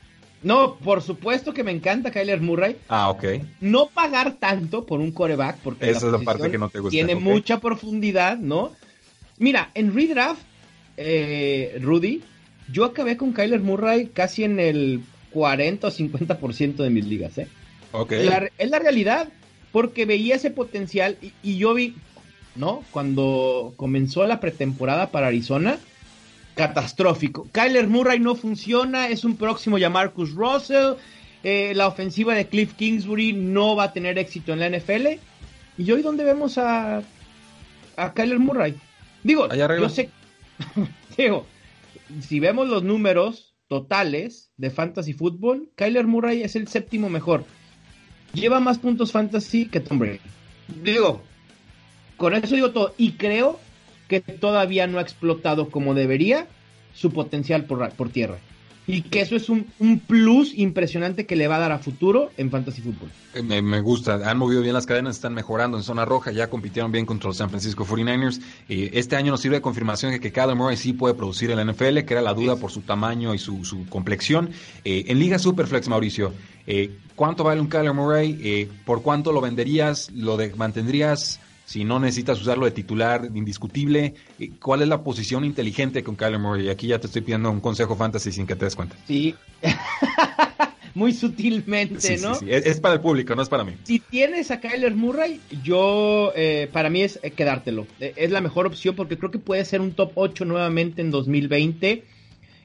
No, 0.43 0.77
por 0.77 1.03
supuesto 1.03 1.53
que 1.53 1.65
me 1.65 1.73
encanta 1.73 2.11
Kyler 2.11 2.41
Murray. 2.41 2.77
Ah, 2.89 3.11
ok. 3.11 3.25
No 3.61 3.89
pagar 3.89 4.37
tanto 4.39 4.87
por 4.87 5.01
un 5.01 5.11
coreback, 5.11 5.59
porque 5.59 5.91
esa 5.91 6.07
es 6.07 6.13
la 6.13 6.19
parte 6.21 6.51
que 6.51 6.59
no 6.59 6.69
te 6.69 6.79
gusta. 6.79 6.91
Tiene 6.91 7.17
mucha 7.17 7.61
profundidad, 7.61 8.39
¿no? 8.39 8.73
Mira, 9.39 9.71
en 9.75 9.95
redraft, 9.95 10.43
eh, 10.97 11.79
Rudy, 11.81 12.23
yo 12.71 12.85
acabé 12.85 13.17
con 13.17 13.33
Kyler 13.33 13.61
Murray 13.61 14.11
casi 14.13 14.45
en 14.45 14.61
el 14.61 15.03
40 15.33 15.87
o 15.87 15.91
50% 15.91 16.77
de 16.77 16.91
mis 16.91 17.07
ligas, 17.07 17.39
¿eh? 17.39 17.49
Ok. 17.93 18.13
es 18.13 18.71
la 18.71 18.79
realidad, 18.79 19.29
porque 19.73 20.05
veía 20.05 20.37
ese 20.37 20.51
potencial 20.51 21.17
y, 21.23 21.33
y 21.43 21.57
yo 21.57 21.75
vi, 21.75 21.97
¿no? 22.55 22.85
Cuando 22.91 23.73
comenzó 23.77 24.27
la 24.27 24.41
pretemporada 24.41 25.11
para 25.11 25.29
Arizona, 25.29 25.79
catastrófico. 26.59 27.49
Kyler 27.53 27.87
Murray 27.87 28.19
no 28.19 28.35
funciona, 28.35 29.09
es 29.09 29.23
un 29.23 29.37
próximo 29.37 29.79
ya 29.79 29.91
Marcus 29.91 30.35
Russell. 30.35 30.95
Eh, 31.45 31.73
la 31.77 31.87
ofensiva 31.87 32.35
de 32.35 32.49
Cliff 32.49 32.75
Kingsbury 32.75 33.33
no 33.33 33.77
va 33.77 33.85
a 33.85 33.93
tener 33.93 34.19
éxito 34.19 34.53
en 34.53 34.59
la 34.59 34.69
NFL. 34.69 35.07
¿Y 35.79 35.93
hoy 35.93 36.03
dónde 36.03 36.25
vemos 36.25 36.59
a, 36.59 37.05
a 37.97 38.13
Kyler 38.13 38.41
Murray? 38.41 38.75
Digo, 39.23 39.49
yo 39.55 39.89
sé, 39.89 40.11
digo, 41.17 41.47
si 42.21 42.41
vemos 42.41 42.69
los 42.69 42.83
números, 42.83 43.55
totales 43.69 44.51
de 44.57 44.71
fantasy 44.71 45.13
fútbol, 45.13 45.71
Kyler 45.77 46.09
Murray 46.09 46.43
es 46.43 46.57
el 46.57 46.67
séptimo 46.67 47.09
mejor. 47.09 47.45
Lleva 48.35 48.59
más 48.59 48.79
puntos 48.79 49.13
fantasy 49.13 49.67
que 49.67 49.79
Tom 49.79 50.01
Brady. 50.01 50.19
Digo, 50.83 51.23
con 52.17 52.35
eso 52.35 52.57
digo 52.57 52.73
todo. 52.73 52.95
Y 52.99 53.13
creo 53.13 53.61
que 54.09 54.21
todavía 54.21 54.87
no 54.87 54.99
ha 54.99 55.03
explotado 55.03 55.71
como 55.71 55.95
debería 55.95 56.47
su 56.95 57.13
potencial 57.13 57.65
por, 57.65 57.91
por 57.93 58.09
tierra 58.09 58.39
y 58.89 59.03
que 59.03 59.21
eso 59.21 59.37
es 59.37 59.51
un, 59.51 59.67
plus 60.07 60.57
impresionante 60.57 61.27
que 61.27 61.37
le 61.37 61.47
va 61.47 61.57
a 61.57 61.59
dar 61.59 61.73
a 61.73 61.79
futuro 61.79 62.31
en 62.39 62.51
Fantasy 62.51 62.81
Football. 62.81 63.11
Eh, 63.35 63.43
me, 63.43 63.81
gusta, 63.83 64.15
han 64.29 64.39
movido 64.39 64.63
bien 64.63 64.73
las 64.73 64.87
cadenas, 64.87 65.17
están 65.17 65.35
mejorando 65.35 65.77
en 65.77 65.83
zona 65.83 66.07
roja, 66.07 66.33
ya 66.33 66.49
compitieron 66.49 66.91
bien 66.91 67.05
contra 67.05 67.29
los 67.29 67.37
San 67.37 67.51
Francisco 67.51 67.85
49ers. 67.85 68.41
Eh, 68.71 68.91
este 68.95 69.15
año 69.15 69.31
nos 69.31 69.43
sirve 69.43 69.57
de 69.57 69.63
confirmación 69.63 70.13
de 70.13 70.21
que 70.21 70.33
Kyler 70.33 70.57
Murray 70.57 70.79
sí 70.79 70.95
puede 70.95 71.15
producir 71.15 71.51
en 71.51 71.59
la 71.59 71.71
NFL, 71.71 71.99
que 72.01 72.15
era 72.15 72.23
la 72.23 72.33
duda 72.33 72.57
por 72.57 72.71
su 72.71 72.81
tamaño 72.81 73.35
y 73.35 73.39
su, 73.39 73.63
su 73.63 73.87
complexión. 73.89 74.51
Eh, 74.85 75.05
en 75.09 75.19
Liga 75.19 75.39
Superflex, 75.39 75.87
Mauricio, 75.89 76.33
¿cuánto 77.15 77.45
vale 77.45 77.61
un 77.61 77.69
Kyler 77.69 77.93
Murray? 77.93 78.71
¿Por 78.87 79.03
cuánto 79.03 79.33
lo 79.33 79.43
venderías? 79.43 80.11
¿Lo 80.13 80.39
de, 80.39 80.55
mantendrías? 80.55 81.41
Si 81.69 81.85
no 81.85 82.01
necesitas 82.01 82.41
usarlo 82.41 82.65
de 82.65 82.71
titular 82.71 83.29
indiscutible, 83.35 84.15
¿cuál 84.59 84.81
es 84.81 84.89
la 84.89 85.03
posición 85.05 85.45
inteligente 85.45 86.03
con 86.03 86.17
Kyler 86.17 86.39
Murray? 86.39 86.71
Aquí 86.71 86.87
ya 86.87 86.99
te 86.99 87.09
estoy 87.09 87.21
pidiendo 87.21 87.51
un 87.51 87.61
consejo 87.61 87.95
fantasy 87.95 88.33
sin 88.33 88.47
que 88.47 88.57
te 88.57 88.65
des 88.65 88.75
cuenta. 88.75 88.97
Sí. 89.07 89.35
Muy 90.95 91.13
sutilmente, 91.13 92.17
¿no? 92.17 92.35
Sí, 92.37 92.47
sí. 92.47 92.51
Es, 92.51 92.81
para 92.81 92.95
el 92.95 93.03
público, 93.03 93.37
no 93.37 93.43
es 93.43 93.51
para 93.51 93.65
mí. 93.65 93.75
Si 93.85 93.99
tienes 93.99 94.51
a 94.51 94.61
Kyler 94.61 94.95
Murray, 94.95 95.43
yo, 95.63 96.33
eh, 96.35 96.71
para 96.73 96.89
mí 96.89 97.03
es 97.03 97.21
eh, 97.23 97.33
quedártelo. 97.33 97.87
Eh, 98.01 98.15
es 98.17 98.31
la 98.31 98.41
mejor 98.41 98.67
opción 98.67 98.97
porque 98.97 99.19
creo 99.19 99.31
que 99.31 99.39
puede 99.39 99.63
ser 99.67 99.83
un 99.83 99.93
top 99.93 100.13
8 100.15 100.47
nuevamente 100.47 101.03
en 101.03 101.11
2020. 101.11 102.03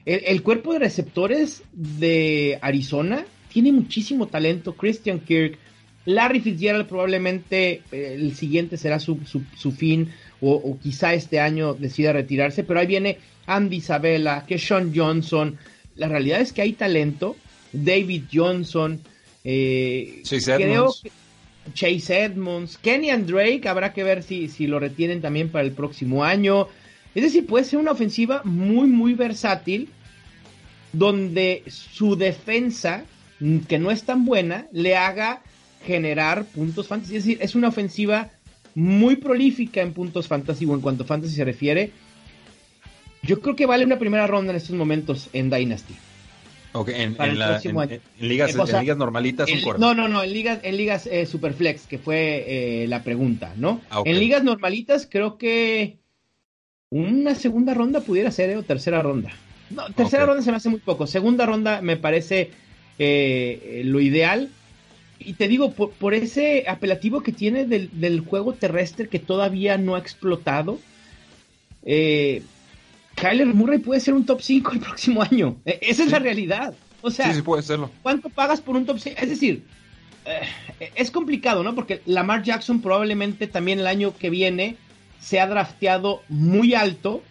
el 0.06 0.42
cuerpo 0.42 0.72
de 0.72 0.78
receptores 0.78 1.62
de 1.74 2.58
Arizona 2.62 3.26
tiene 3.52 3.70
muchísimo 3.70 4.28
talento. 4.28 4.74
Christian 4.74 5.20
Kirk, 5.20 5.58
Larry 6.06 6.40
Fitzgerald 6.40 6.86
probablemente 6.86 7.82
eh, 7.90 8.16
el 8.18 8.34
siguiente 8.34 8.76
será 8.76 8.98
su, 8.98 9.20
su, 9.24 9.72
fin 9.72 10.10
o, 10.40 10.78
quizá 10.82 11.14
este 11.14 11.40
año 11.40 11.74
decida 11.74 12.12
retirarse, 12.12 12.64
pero 12.64 12.80
ahí 12.80 12.86
viene 12.86 13.18
Andy 13.46 13.76
Isabella, 13.76 14.44
que 14.46 14.58
Sean 14.58 14.92
Johnson. 14.94 15.58
La 15.96 16.08
realidad 16.08 16.40
es 16.40 16.52
que 16.52 16.62
hay 16.62 16.74
talento. 16.74 17.36
David 17.72 18.24
Johnson, 18.32 19.00
eh, 19.42 20.20
Chase 20.24 20.54
Edmonds. 20.54 21.02
Chase 21.72 22.24
Edmonds, 22.24 22.76
Kenny 22.76 23.08
and 23.08 23.26
Drake, 23.26 23.66
habrá 23.66 23.94
que 23.94 24.04
ver 24.04 24.22
si, 24.22 24.48
si 24.48 24.66
lo 24.66 24.78
retienen 24.78 25.22
también 25.22 25.48
para 25.48 25.64
el 25.64 25.72
próximo 25.72 26.22
año. 26.22 26.68
Es 27.14 27.22
decir, 27.22 27.46
puede 27.46 27.64
ser 27.64 27.78
una 27.78 27.92
ofensiva 27.92 28.42
muy, 28.44 28.86
muy 28.88 29.14
versátil, 29.14 29.88
donde 30.92 31.62
su 31.68 32.16
defensa, 32.16 33.04
que 33.66 33.78
no 33.78 33.90
es 33.90 34.04
tan 34.04 34.26
buena, 34.26 34.66
le 34.72 34.94
haga 34.96 35.42
generar 35.84 36.44
puntos 36.44 36.88
fantasy. 36.88 37.16
Es 37.16 37.24
decir, 37.24 37.38
es 37.40 37.54
una 37.54 37.68
ofensiva 37.68 38.30
muy 38.74 39.16
prolífica 39.16 39.80
en 39.82 39.92
puntos 39.92 40.26
fantasy 40.26 40.66
o 40.66 40.74
en 40.74 40.80
cuanto 40.80 41.04
a 41.04 41.06
fantasy 41.06 41.34
se 41.34 41.44
refiere. 41.44 41.92
Yo 43.22 43.40
creo 43.40 43.56
que 43.56 43.66
vale 43.66 43.84
una 43.84 43.98
primera 43.98 44.26
ronda 44.26 44.50
en 44.50 44.56
estos 44.56 44.76
momentos 44.76 45.28
en 45.32 45.50
Dynasty. 45.50 45.94
Ok, 46.76 46.88
en, 46.88 47.16
ligas, 48.18 48.96
normalitas 48.96 49.48
No, 49.78 49.94
no, 49.94 50.08
no, 50.08 50.24
en 50.24 50.32
ligas, 50.32 50.58
en 50.64 50.76
ligas 50.76 51.06
eh, 51.06 51.24
Superflex, 51.24 51.86
que 51.86 51.98
fue 51.98 52.44
eh, 52.82 52.88
la 52.88 53.04
pregunta, 53.04 53.52
¿no? 53.56 53.80
Ah, 53.90 54.02
en 54.04 54.18
ligas 54.18 54.42
normalitas 54.42 55.06
creo 55.08 55.38
que 55.38 55.98
una 56.90 57.36
segunda 57.36 57.74
ronda 57.74 58.00
pudiera 58.00 58.32
ser, 58.32 58.50
¿eh? 58.50 58.56
o 58.56 58.64
tercera 58.64 59.00
ronda. 59.02 59.30
No, 59.70 59.88
tercera 59.92 60.26
ronda 60.26 60.42
se 60.42 60.50
me 60.50 60.56
hace 60.56 60.68
muy 60.68 60.80
poco. 60.80 61.06
Segunda 61.06 61.46
ronda 61.46 61.80
me 61.80 61.96
parece 61.96 62.50
lo 62.98 64.00
ideal 64.00 64.50
y 65.18 65.34
te 65.34 65.48
digo, 65.48 65.72
por, 65.72 66.14
ese 66.14 66.64
apelativo 66.68 67.22
que 67.22 67.32
tiene 67.32 67.64
del, 67.64 68.20
juego 68.20 68.52
terrestre 68.54 69.08
que 69.08 69.18
todavía 69.18 69.78
no 69.78 69.94
ha 69.94 69.98
explotado, 69.98 70.78
eh, 71.84 72.42
Kyler 73.14 73.46
Murray 73.46 73.78
puede 73.78 74.00
ser 74.00 74.14
un 74.14 74.26
top 74.26 74.40
5 74.42 74.72
el 74.72 74.80
próximo 74.80 75.22
año. 75.22 75.56
E, 75.64 75.78
esa 75.82 76.04
es 76.04 76.10
la 76.10 76.18
realidad. 76.18 76.74
O 77.00 77.10
sea, 77.10 77.28
sí, 77.28 77.36
sí 77.36 77.42
puede 77.42 77.62
serlo. 77.62 77.90
¿cuánto 78.02 78.28
pagas 78.28 78.60
por 78.60 78.76
un 78.76 78.86
top 78.86 78.98
5? 78.98 79.16
Es 79.20 79.28
decir, 79.28 79.64
eh, 80.24 80.90
es 80.94 81.10
complicado, 81.10 81.62
¿no? 81.62 81.74
Porque 81.74 82.02
Lamar 82.06 82.42
Jackson 82.42 82.80
probablemente 82.80 83.46
también 83.46 83.78
el 83.78 83.86
año 83.86 84.16
que 84.16 84.30
viene 84.30 84.76
se 85.20 85.40
ha 85.40 85.46
drafteado 85.46 86.22
muy 86.28 86.74
alto, 86.74 87.22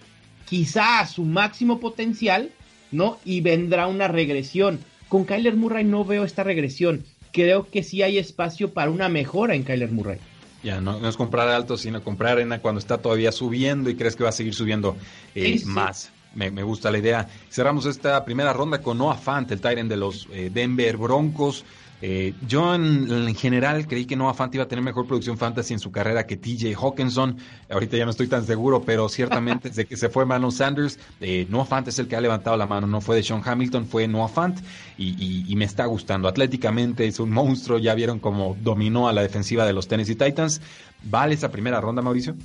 quizá 0.46 1.00
a 1.00 1.08
su 1.08 1.26
máximo 1.26 1.80
potencial, 1.80 2.52
¿no? 2.92 3.20
Y 3.26 3.42
vendrá 3.42 3.88
una 3.88 4.08
regresión. 4.08 4.80
Con 5.10 5.26
Kyler 5.26 5.56
Murray 5.56 5.84
no 5.84 6.06
veo 6.06 6.24
esta 6.24 6.44
regresión 6.44 7.04
creo 7.34 7.68
que 7.70 7.84
sí 7.84 8.02
hay 8.02 8.18
espacio 8.18 8.72
para 8.72 8.90
una 8.90 9.10
mejora 9.10 9.56
en 9.56 9.64
Kyler 9.64 9.92
Murray. 9.92 10.20
Ya, 10.64 10.80
no, 10.80 11.06
es 11.06 11.18
comprar 11.18 11.50
alto, 11.50 11.76
sino 11.76 12.02
comprar 12.02 12.40
en 12.40 12.58
cuando 12.60 12.80
está 12.80 12.98
todavía 13.00 13.34
subiendo 13.34 13.90
y 13.90 13.96
crees 13.96 14.16
que 14.16 14.24
va 14.24 14.30
a 14.30 14.34
seguir 14.34 14.54
subiendo 14.54 14.96
eh, 15.36 15.62
más. 15.66 16.12
Me, 16.36 16.50
gusta 16.64 16.90
la 16.90 16.98
idea. 16.98 17.28
Cerramos 17.52 17.86
esta 17.86 18.24
primera 18.24 18.54
ronda 18.54 18.82
con 18.82 18.98
Noah 18.98 19.18
Fant, 19.18 19.52
el 19.52 19.62
Tyrant 19.62 19.90
de 19.90 19.98
los 19.98 20.28
eh, 20.32 20.50
Denver 20.52 20.98
Broncos. 20.98 21.66
Eh, 22.06 22.34
yo 22.46 22.76
en, 22.76 23.34
general 23.34 23.88
creí 23.88 24.06
que 24.06 24.18
Noah 24.18 24.34
Fant 24.34 24.54
iba 24.54 24.66
a 24.66 24.68
tener 24.68 24.84
mejor 24.84 25.08
producción 25.08 25.38
fantasy 25.38 25.72
en 25.72 25.80
su 25.80 25.90
carrera 25.90 26.28
que 26.28 26.36
TJ 26.36 26.76
Hawkinson. 26.76 27.38
Ahorita 27.70 27.96
ya 27.96 28.04
no 28.04 28.12
estoy 28.12 28.28
tan 28.28 28.46
seguro, 28.46 28.82
pero 28.82 29.08
ciertamente 29.08 29.70
desde 29.74 29.86
que 29.86 29.96
se 29.96 30.10
fue 30.10 30.26
Manon 30.26 30.52
Sanders, 30.52 31.00
eh, 31.22 31.48
Noah 31.50 31.64
Fant 31.64 31.88
es 31.88 32.00
el 32.00 32.10
que 32.10 32.18
ha 32.18 32.22
levantado 32.22 32.58
la 32.58 32.68
mano. 32.68 32.88
No 32.88 33.00
fue 33.00 33.16
de 33.16 33.24
Sean 33.24 33.42
Hamilton, 33.46 33.86
fue 33.88 34.06
Noah 34.10 34.28
Fant 34.28 34.60
y, 34.98 35.54
me 35.56 35.64
está 35.64 35.86
gustando. 35.86 36.28
Atléticamente 36.28 37.08
es 37.08 37.22
un 37.22 37.30
monstruo. 37.30 37.80
Ya 37.80 37.96
vieron 37.96 38.20
cómo 38.20 38.58
dominó 38.60 39.08
a 39.08 39.14
la 39.14 39.22
defensiva 39.22 39.66
de 39.66 39.72
los 39.72 39.88
Tennessee 39.88 40.16
Titans. 40.16 40.60
¿Vale 41.04 41.36
esa 41.36 41.52
primera 41.52 41.80
ronda, 41.80 42.02
Mauricio? 42.02 42.36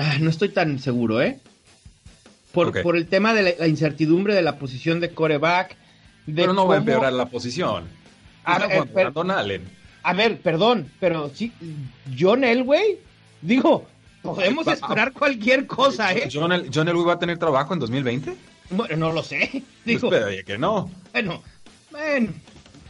Ah, 0.00 0.16
no 0.18 0.30
estoy 0.30 0.48
tan 0.48 0.78
seguro, 0.78 1.20
¿eh? 1.20 1.40
Por, 2.52 2.80
por 2.80 2.96
el 2.96 3.06
tema 3.06 3.34
de 3.34 3.54
la, 3.58 3.68
incertidumbre 3.68 4.34
de 4.34 4.40
la 4.40 4.58
posición 4.58 4.98
de 4.98 5.10
coreback. 5.10 5.76
pero 6.34 6.54
no 6.54 6.66
va 6.66 6.76
a 6.76 6.78
empeorar 6.78 7.12
la 7.12 7.26
posición. 7.26 7.97
A 10.02 10.14
ver, 10.14 10.38
perdón, 10.40 10.90
pero 11.00 11.30
sí, 11.34 11.52
John 12.18 12.44
Elway, 12.44 12.98
digo, 13.42 13.86
podemos 14.22 14.66
esperar 14.66 15.12
cualquier 15.12 15.66
cosa, 15.66 16.12
¿eh? 16.14 16.28
¿John, 16.32 16.52
Elway 16.52 17.04
va 17.04 17.14
a 17.14 17.18
tener 17.18 17.38
trabajo 17.38 17.74
en 17.74 17.80
2020? 17.80 18.34
Bueno, 18.70 18.96
no 18.96 19.12
lo 19.12 19.22
sé. 19.22 19.50
Pues 19.50 19.64
digo, 19.84 20.10
que 20.46 20.58
no. 20.58 20.90
Bueno, 21.12 21.42
bueno, 21.90 22.32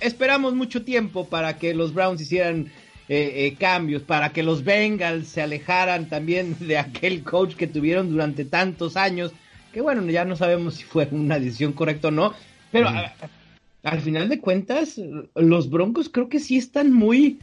esperamos 0.00 0.54
mucho 0.54 0.84
tiempo 0.84 1.28
para 1.28 1.56
que 1.56 1.74
los 1.74 1.94
Browns 1.94 2.20
hicieran 2.20 2.70
eh, 3.08 3.46
eh, 3.46 3.56
cambios, 3.58 4.02
para 4.02 4.32
que 4.32 4.42
los 4.42 4.64
Bengals 4.64 5.28
se 5.28 5.40
alejaran 5.40 6.08
también 6.08 6.56
de 6.60 6.78
aquel 6.78 7.22
coach 7.22 7.54
que 7.54 7.66
tuvieron 7.66 8.10
durante 8.10 8.44
tantos 8.44 8.96
años, 8.96 9.32
que 9.72 9.80
bueno, 9.80 10.04
ya 10.10 10.24
no 10.24 10.36
sabemos 10.36 10.74
si 10.74 10.84
fue 10.84 11.08
una 11.10 11.38
decisión 11.38 11.72
correcta 11.72 12.08
o 12.08 12.10
no, 12.10 12.34
pero 12.70 12.90
al 13.82 14.00
final 14.00 14.28
de 14.28 14.40
cuentas, 14.40 15.00
los 15.34 15.70
Broncos 15.70 16.08
creo 16.08 16.28
que 16.28 16.40
sí 16.40 16.56
están 16.56 16.92
muy... 16.92 17.38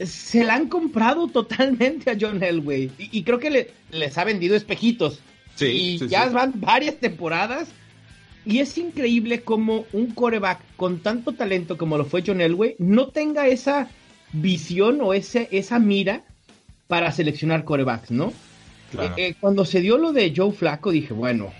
Se 0.00 0.44
la 0.44 0.54
han 0.54 0.68
comprado 0.68 1.28
totalmente 1.28 2.10
a 2.10 2.16
John 2.18 2.42
Elway. 2.42 2.90
Y, 2.98 3.22
creo 3.24 3.38
que 3.38 3.50
le, 3.50 3.70
les 3.90 4.16
ha 4.18 4.24
vendido 4.24 4.54
espejitos. 4.54 5.20
Sí, 5.56 5.98
y 6.00 6.08
ya 6.08 6.28
van 6.28 6.52
varias 6.56 6.96
temporadas. 6.96 7.68
Y 8.46 8.60
es 8.60 8.76
increíble 8.78 9.40
como 9.42 9.86
un 9.92 10.12
coreback 10.12 10.60
con 10.76 11.00
tanto 11.00 11.32
talento 11.32 11.76
como 11.78 11.96
lo 11.96 12.04
fue 12.04 12.22
John 12.24 12.42
Elway 12.42 12.76
no 12.78 13.08
tenga 13.08 13.46
esa 13.48 13.88
visión 14.32 15.00
o 15.00 15.14
ese, 15.14 15.48
esa 15.50 15.78
mira 15.78 16.24
para 16.86 17.10
seleccionar 17.10 17.64
corebacks, 17.64 18.10
¿no? 18.10 18.32
Eh, 18.98 19.10
eh, 19.16 19.34
cuando 19.40 19.64
se 19.64 19.80
dio 19.80 19.96
lo 19.96 20.12
de 20.12 20.32
Joe 20.36 20.52
Flaco 20.52 20.90
dije, 20.90 21.14
bueno, 21.14 21.52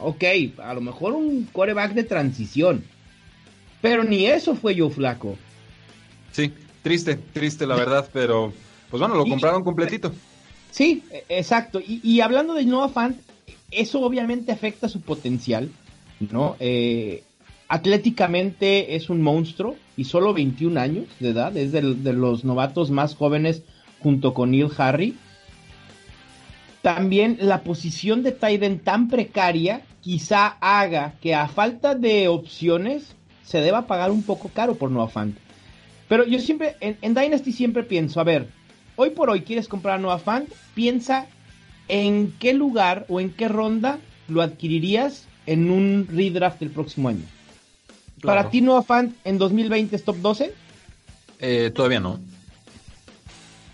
ok, 0.00 0.24
a 0.58 0.74
lo 0.74 0.80
mejor 0.80 1.12
un 1.14 1.44
coreback 1.52 1.94
de 1.94 2.04
transición. 2.04 2.84
Pero 3.80 4.04
ni 4.04 4.26
eso 4.26 4.54
fue 4.54 4.74
yo 4.74 4.90
flaco. 4.90 5.36
Sí, 6.32 6.52
triste, 6.82 7.16
triste 7.32 7.66
la 7.66 7.76
verdad, 7.76 8.08
pero 8.12 8.52
pues 8.90 9.00
bueno, 9.00 9.14
lo 9.14 9.26
compraron 9.26 9.62
completito. 9.62 10.12
Sí, 10.70 11.02
e, 11.10 11.24
exacto. 11.28 11.80
Y, 11.86 12.20
hablando 12.20 12.54
de 12.54 12.64
Noah 12.64 12.88
Fant, 12.88 13.16
eso 13.70 14.00
obviamente 14.00 14.52
afecta 14.52 14.88
su 14.88 15.00
potencial, 15.00 15.70
¿no? 16.18 16.56
Eh, 16.60 17.22
atléticamente 17.68 18.96
es 18.96 19.10
un 19.10 19.20
monstruo 19.20 19.76
y 19.96 20.04
solo 20.04 20.32
21 20.32 20.80
años 20.80 21.06
de 21.20 21.30
edad, 21.30 21.56
es 21.56 21.72
de 21.72 21.82
los 21.82 22.44
novatos 22.44 22.90
más 22.90 23.14
jóvenes 23.14 23.62
junto 24.00 24.34
con 24.34 24.50
Neil 24.50 24.70
Harry 24.76 25.16
también 26.84 27.38
la 27.40 27.62
posición 27.62 28.22
de 28.22 28.32
Tyden 28.32 28.78
tan 28.78 29.08
precaria 29.08 29.80
quizá 30.02 30.58
haga 30.60 31.14
que 31.22 31.34
a 31.34 31.48
falta 31.48 31.94
de 31.94 32.28
opciones 32.28 33.16
se 33.42 33.62
deba 33.62 33.86
pagar 33.86 34.10
un 34.10 34.22
poco 34.22 34.50
caro 34.50 34.74
por 34.74 34.90
Noah 34.90 35.08
Fant. 35.08 35.34
Pero 36.10 36.26
yo 36.26 36.38
siempre, 36.40 36.76
en, 36.80 37.14
Dynasty 37.14 37.52
siempre 37.52 37.84
pienso, 37.84 38.20
a 38.20 38.24
ver, 38.24 38.48
hoy 38.96 39.10
por 39.10 39.30
hoy 39.30 39.40
quieres 39.40 39.66
comprar 39.66 39.94
a 39.94 39.98
Noah 39.98 40.18
Fant, 40.18 40.46
piensa 40.74 41.26
en 41.88 42.34
qué 42.38 42.52
lugar 42.52 43.06
o 43.08 43.18
en 43.18 43.30
qué 43.30 43.48
ronda 43.48 43.98
lo 44.28 44.42
adquirirías 44.42 45.26
en 45.46 45.70
un 45.70 46.06
redraft 46.06 46.60
del 46.60 46.68
próximo 46.68 47.08
año. 47.08 47.24
¿Para 48.20 48.50
ti 48.50 48.60
Noah 48.60 48.82
Fant 48.82 49.14
en 49.24 49.38
2020 49.38 49.96
es 49.96 50.04
top 50.04 50.16
12? 50.16 50.52
Eh, 51.40 51.72
todavía 51.74 52.00
no. 52.00 52.20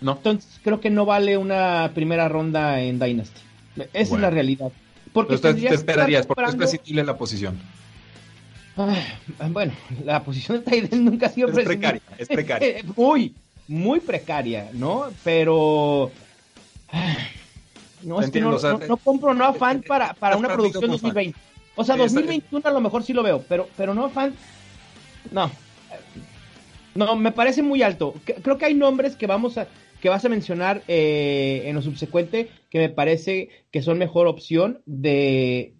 No. 0.01 0.13
Entonces 0.13 0.59
creo 0.63 0.81
que 0.81 0.89
no 0.89 1.05
vale 1.05 1.37
una 1.37 1.91
primera 1.93 2.27
ronda 2.27 2.81
en 2.81 2.99
Dynasty. 2.99 3.41
Esa 3.93 4.15
es 4.15 4.21
la 4.21 4.29
realidad. 4.29 4.71
Porque 5.13 5.37
te, 5.37 5.73
esperarías, 5.73 6.25
porque 6.25 6.43
es 6.45 6.55
prescindible 6.55 7.03
la 7.03 7.17
posición. 7.17 7.59
bueno, 9.49 9.73
la 10.03 10.23
posición 10.23 10.63
de 10.63 10.71
Tyden 10.71 11.05
nunca 11.05 11.27
ha 11.27 11.29
sido 11.29 11.49
es 11.49 11.65
precaria. 11.65 12.01
Es 12.17 12.27
precaria. 12.27 12.81
muy, 12.95 13.33
muy 13.67 13.99
precaria, 13.99 14.69
¿no? 14.73 15.07
Pero. 15.23 16.11
No, 18.03 18.19
es 18.19 18.31
que 18.31 18.41
no, 18.41 18.57
no, 18.87 18.97
compro 18.97 19.33
no 19.33 19.53
fan 19.53 19.83
para, 19.87 20.13
para 20.13 20.35
una 20.35 20.53
producción 20.53 20.89
2020. 20.89 21.37
O 21.75 21.83
sea, 21.83 21.95
2021 21.95 22.67
a 22.67 22.71
lo 22.71 22.81
mejor 22.81 23.03
sí 23.03 23.13
lo 23.13 23.21
veo, 23.21 23.43
pero, 23.47 23.69
pero 23.77 23.93
no 23.93 24.09
fan. 24.09 24.33
No. 25.31 25.51
No, 26.95 27.15
me 27.15 27.31
parece 27.31 27.61
muy 27.61 27.83
alto. 27.83 28.15
Creo 28.41 28.57
que 28.57 28.65
hay 28.65 28.73
nombres 28.73 29.15
que 29.15 29.27
vamos 29.27 29.57
a 29.57 29.67
que 30.01 30.09
vas 30.09 30.25
a 30.25 30.29
mencionar 30.29 30.83
eh, 30.87 31.63
en 31.65 31.75
lo 31.75 31.81
subsecuente 31.81 32.49
que 32.69 32.79
me 32.79 32.89
parece 32.89 33.49
que 33.71 33.81
son 33.81 33.97
mejor 33.97 34.27
opción 34.27 34.81
de, 34.85 35.73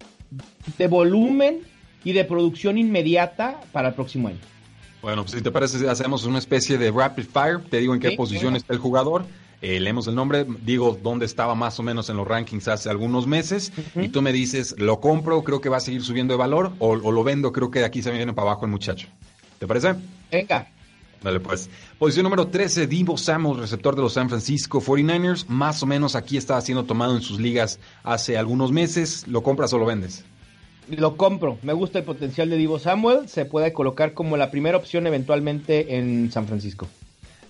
de 0.77 0.87
volumen 0.87 1.59
y 2.03 2.13
de 2.13 2.23
producción 2.23 2.77
inmediata 2.77 3.59
para 3.71 3.89
el 3.89 3.93
próximo 3.95 4.27
año. 4.27 4.39
Bueno, 5.01 5.23
pues 5.23 5.35
si 5.35 5.41
te 5.41 5.51
parece, 5.51 5.89
hacemos 5.89 6.25
una 6.25 6.37
especie 6.37 6.77
de 6.77 6.91
rapid 6.91 7.23
fire. 7.25 7.59
Te 7.69 7.79
digo 7.79 7.93
en 7.93 7.99
qué 7.99 8.11
posición 8.11 8.55
está 8.55 8.73
el 8.73 8.79
jugador. 8.79 9.25
Eh, 9.63 9.79
leemos 9.79 10.07
el 10.07 10.15
nombre, 10.15 10.45
digo 10.63 10.97
dónde 11.01 11.25
estaba 11.25 11.53
más 11.53 11.79
o 11.79 11.83
menos 11.83 12.09
en 12.09 12.17
los 12.17 12.27
rankings 12.27 12.67
hace 12.67 12.89
algunos 12.89 13.25
meses. 13.27 13.71
Y 13.95 14.09
tú 14.09 14.21
me 14.21 14.31
dices, 14.31 14.75
¿lo 14.77 14.99
compro? 14.99 15.43
Creo 15.43 15.61
que 15.61 15.69
va 15.69 15.77
a 15.77 15.81
seguir 15.81 16.03
subiendo 16.03 16.33
de 16.33 16.37
valor. 16.37 16.73
O, 16.79 16.89
o 16.89 17.11
lo 17.11 17.23
vendo, 17.23 17.51
creo 17.51 17.71
que 17.71 17.79
de 17.79 17.85
aquí 17.85 18.01
se 18.03 18.11
viene 18.11 18.33
para 18.33 18.51
abajo 18.51 18.65
el 18.65 18.71
muchacho. 18.71 19.07
¿Te 19.57 19.67
parece? 19.67 19.95
Venga. 20.31 20.67
Dale 21.23 21.39
pues. 21.39 21.69
Posición 21.99 22.23
número 22.23 22.47
13, 22.47 22.87
Divo 22.87 23.17
Samuel, 23.17 23.59
receptor 23.59 23.95
de 23.95 24.01
los 24.01 24.13
San 24.13 24.27
Francisco 24.27 24.81
49ers. 24.81 25.45
Más 25.47 25.83
o 25.83 25.85
menos 25.85 26.15
aquí 26.15 26.37
estaba 26.37 26.61
siendo 26.61 26.85
tomado 26.85 27.15
en 27.15 27.21
sus 27.21 27.39
ligas 27.39 27.79
hace 28.03 28.37
algunos 28.37 28.71
meses. 28.71 29.27
¿Lo 29.27 29.43
compras 29.43 29.71
o 29.73 29.77
lo 29.77 29.85
vendes? 29.85 30.25
Lo 30.89 31.17
compro. 31.17 31.59
Me 31.61 31.73
gusta 31.73 31.99
el 31.99 32.05
potencial 32.05 32.49
de 32.49 32.57
Divo 32.57 32.79
Samuel. 32.79 33.29
Se 33.29 33.45
puede 33.45 33.71
colocar 33.71 34.13
como 34.13 34.35
la 34.35 34.49
primera 34.49 34.77
opción 34.77 35.05
eventualmente 35.05 35.97
en 35.97 36.31
San 36.31 36.47
Francisco. 36.47 36.87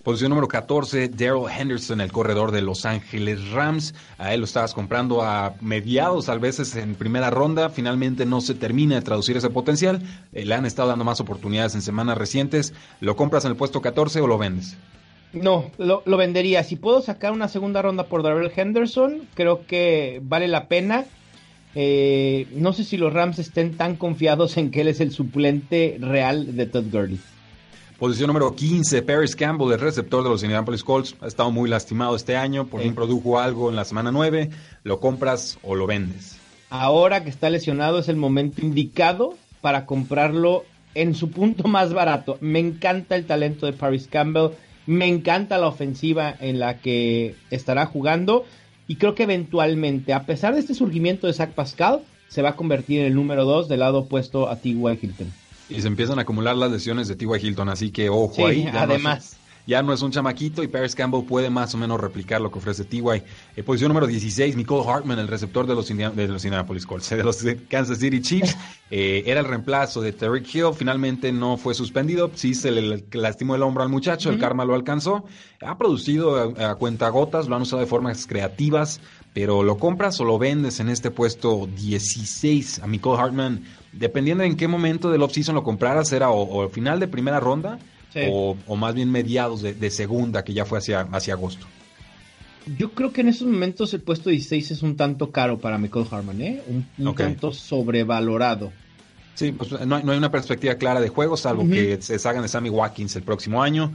Posición 0.04 0.30
número 0.32 0.48
14, 0.48 1.10
Daryl 1.10 1.46
Henderson, 1.56 2.02
el 2.02 2.12
corredor 2.12 2.52
de 2.52 2.64
Los 2.64 2.86
Ángeles 2.86 3.52
Rams. 3.52 3.94
A 4.18 4.34
él 4.34 4.40
lo 4.40 4.46
estabas 4.46 4.74
comprando 4.74 5.22
a 5.22 5.54
mediados, 5.62 6.28
a 6.28 6.38
veces 6.38 6.76
en 6.76 6.96
primera 6.96 7.30
ronda. 7.30 7.70
Finalmente 7.70 8.26
no 8.26 8.42
se 8.42 8.56
termina 8.56 8.96
de 8.96 9.04
traducir 9.04 9.38
ese 9.38 9.52
potencial. 9.52 10.02
Eh, 10.34 10.44
le 10.44 10.56
han 10.56 10.66
estado 10.66 10.90
dando 10.90 11.06
más 11.06 11.20
oportunidades 11.20 11.76
en 11.76 11.84
semanas 11.84 12.18
recientes. 12.18 12.74
¿Lo 13.00 13.16
compras 13.16 13.46
en 13.46 13.52
el 13.52 13.58
puesto 13.58 13.80
14 13.82 14.22
o 14.22 14.28
lo 14.28 14.40
vendes? 14.40 14.76
No, 15.34 15.70
lo, 15.78 16.02
vendería. 16.18 16.64
Si 16.64 16.78
puedo 16.78 17.02
sacar 17.02 17.32
una 17.32 17.48
segunda 17.48 17.84
ronda 17.84 18.06
por 18.06 18.24
Daryl 18.24 18.52
Henderson, 18.56 19.28
creo 19.36 19.68
que 19.68 20.20
vale 20.24 20.48
la 20.48 20.68
pena. 20.68 21.06
Eh, 21.76 22.48
no 22.54 22.74
sé 22.74 22.86
si 22.86 22.98
los 22.98 23.14
Rams 23.14 23.38
estén 23.38 23.78
tan 23.78 23.98
confiados 23.98 24.58
en 24.58 24.72
que 24.72 24.82
él 24.82 24.88
es 24.88 25.00
el 25.00 25.12
suplente 25.12 25.98
real 26.02 26.56
de 26.58 26.66
Todd 26.66 26.86
Gurley. 26.92 27.20
Posición 28.02 28.30
número 28.30 28.56
15, 28.56 29.04
Paris 29.04 29.36
Campbell, 29.36 29.74
el 29.74 29.80
receptor 29.80 30.24
de 30.24 30.32
los 30.32 30.42
Indianapolis 30.42 30.84
Colts. 30.84 31.16
Ha 31.22 31.28
estado 31.28 31.52
muy 31.52 31.70
lastimado 31.70 32.16
este 32.16 32.36
año, 32.36 32.66
por 32.66 32.82
fin 32.82 32.96
produjo 32.96 33.38
algo 33.38 33.70
en 33.70 33.76
la 33.76 33.86
semana 33.86 34.12
9. 34.12 34.50
¿Lo 34.84 35.00
compras 35.00 35.60
o 35.62 35.76
lo 35.76 35.86
vendes? 35.86 36.40
Ahora 36.72 37.24
que 37.24 37.30
está 37.30 37.52
lesionado 37.52 38.00
es 38.00 38.10
el 38.10 38.16
momento 38.16 38.66
indicado 38.66 39.36
para 39.62 39.86
comprarlo 39.86 40.66
en 40.96 41.14
su 41.14 41.30
punto 41.30 41.68
más 41.68 41.94
barato. 41.94 42.40
Me 42.42 42.58
encanta 42.58 43.16
el 43.16 43.28
talento 43.28 43.68
de 43.68 43.74
Paris 43.74 44.08
Campbell, 44.10 44.54
me 44.88 45.06
encanta 45.06 45.60
la 45.60 45.68
ofensiva 45.68 46.36
en 46.40 46.58
la 46.58 46.80
que 46.80 47.36
estará 47.52 47.86
jugando 47.86 48.46
y 48.88 48.96
creo 48.96 49.14
que 49.14 49.24
eventualmente, 49.24 50.14
a 50.14 50.26
pesar 50.26 50.56
de 50.56 50.62
este 50.62 50.74
surgimiento 50.74 51.28
de 51.28 51.34
Zach 51.34 51.52
Pascal, 51.52 52.02
se 52.30 52.42
va 52.42 52.50
a 52.50 52.56
convertir 52.56 53.02
en 53.02 53.06
el 53.06 53.14
número 53.14 53.46
2 53.46 53.70
del 53.70 53.82
lado 53.82 54.00
opuesto 54.00 54.50
a 54.50 54.56
T. 54.56 54.70
Hilton. 54.70 55.32
Y 55.72 55.82
se 55.82 55.88
empiezan 55.88 56.20
a 56.20 56.24
acumular 56.24 56.56
las 56.56 56.72
lesiones 56.72 57.08
de 57.08 57.16
T.Y. 57.16 57.48
Hilton, 57.48 57.70
así 57.70 57.92
que 57.92 58.10
ojo 58.10 58.48
ahí. 58.48 58.68
además. 58.74 59.38
ya 59.68 59.82
no 59.84 59.94
es 59.94 60.02
un 60.02 60.12
chamaquito 60.12 60.64
y 60.64 60.68
Paris 60.68 60.96
Campbell 60.96 61.24
puede 61.24 61.50
más 61.50 61.74
o 61.76 61.78
menos 61.78 62.00
replicar 62.00 62.42
lo 62.42 62.52
que 62.52 62.60
ofrece 62.60 62.84
T.Y. 62.84 63.24
Eh, 63.56 63.64
posición 63.64 63.90
número 63.90 64.08
16, 64.08 64.56
Nicole 64.56 64.90
Hartman, 64.90 65.20
el 65.20 65.28
receptor 65.28 65.68
de 65.68 65.76
los, 65.76 65.88
de 65.88 66.28
los 66.28 66.44
Indianapolis 66.44 66.86
Colts, 66.86 67.10
de 67.10 67.24
los 67.24 67.44
Kansas 67.70 68.00
City 68.00 68.22
Chiefs. 68.22 68.58
Eh, 68.94 69.24
era 69.26 69.40
el 69.40 69.46
reemplazo 69.46 70.02
de 70.02 70.12
Terry 70.12 70.44
Hill, 70.54 70.74
finalmente 70.76 71.32
no 71.32 71.56
fue 71.56 71.74
suspendido, 71.74 72.30
sí 72.36 72.54
se 72.54 72.72
le 72.72 73.06
lastimó 73.14 73.56
el 73.56 73.64
hombro 73.64 73.84
al 73.84 73.88
muchacho, 73.88 74.30
el 74.30 74.38
karma 74.38 74.66
lo 74.66 74.76
alcanzó. 74.76 75.24
Ha 75.62 75.78
producido 75.78 76.36
a, 76.58 76.72
a 76.72 76.76
cuenta 76.76 77.08
gotas, 77.08 77.48
lo 77.48 77.56
han 77.56 77.62
usado 77.62 77.80
de 77.80 77.86
formas 77.86 78.28
creativas, 78.28 79.00
pero 79.34 79.64
¿lo 79.64 79.78
compras 79.78 80.20
o 80.20 80.26
lo 80.26 80.38
vendes 80.38 80.80
en 80.80 80.90
este 80.90 81.12
puesto 81.12 81.68
16 81.68 82.80
a 82.80 82.88
Nicole 82.88 83.22
Hartman? 83.22 83.64
dependiendo 83.92 84.44
en 84.44 84.56
qué 84.56 84.68
momento 84.68 85.12
del 85.12 85.22
offseason 85.22 85.56
lo 85.56 85.64
compraras, 85.64 86.12
era 86.14 86.30
o, 86.32 86.68
final 86.70 87.00
de 87.00 87.08
primera 87.08 87.40
ronda 87.40 87.80
o, 88.30 88.76
más 88.76 88.94
bien 88.94 89.12
mediados 89.12 89.62
de, 89.62 89.90
segunda, 89.90 90.44
que 90.44 90.54
ya 90.54 90.66
fue 90.66 90.80
hacia, 90.80 91.02
hacia 91.02 91.34
agosto. 91.34 91.66
Yo 92.78 92.92
creo 92.92 93.12
que 93.12 93.22
en 93.22 93.30
esos 93.30 93.48
momentos 93.48 93.94
el 93.94 94.02
puesto 94.02 94.30
16 94.30 94.72
es 94.72 94.84
un 94.84 94.96
tanto 94.96 95.32
caro 95.32 95.58
para 95.58 95.80
Michael 95.80 96.06
Harman, 96.12 96.42
¿eh? 96.42 96.62
Un, 96.68 97.16
tanto 97.16 97.52
sobrevalorado. 97.52 98.72
Sí, 99.34 99.52
pues 99.54 99.72
no 99.72 99.96
hay, 99.96 100.18
una 100.18 100.30
perspectiva 100.30 100.76
clara 100.76 101.00
de 101.00 101.10
juego, 101.10 101.38
salvo 101.38 101.68
que 101.68 102.02
se 102.02 102.20
salgan 102.20 102.44
de 102.44 102.50
Sammy 102.50 102.70
Watkins 102.70 103.16
el 103.16 103.24
próximo 103.24 103.64
año. 103.64 103.92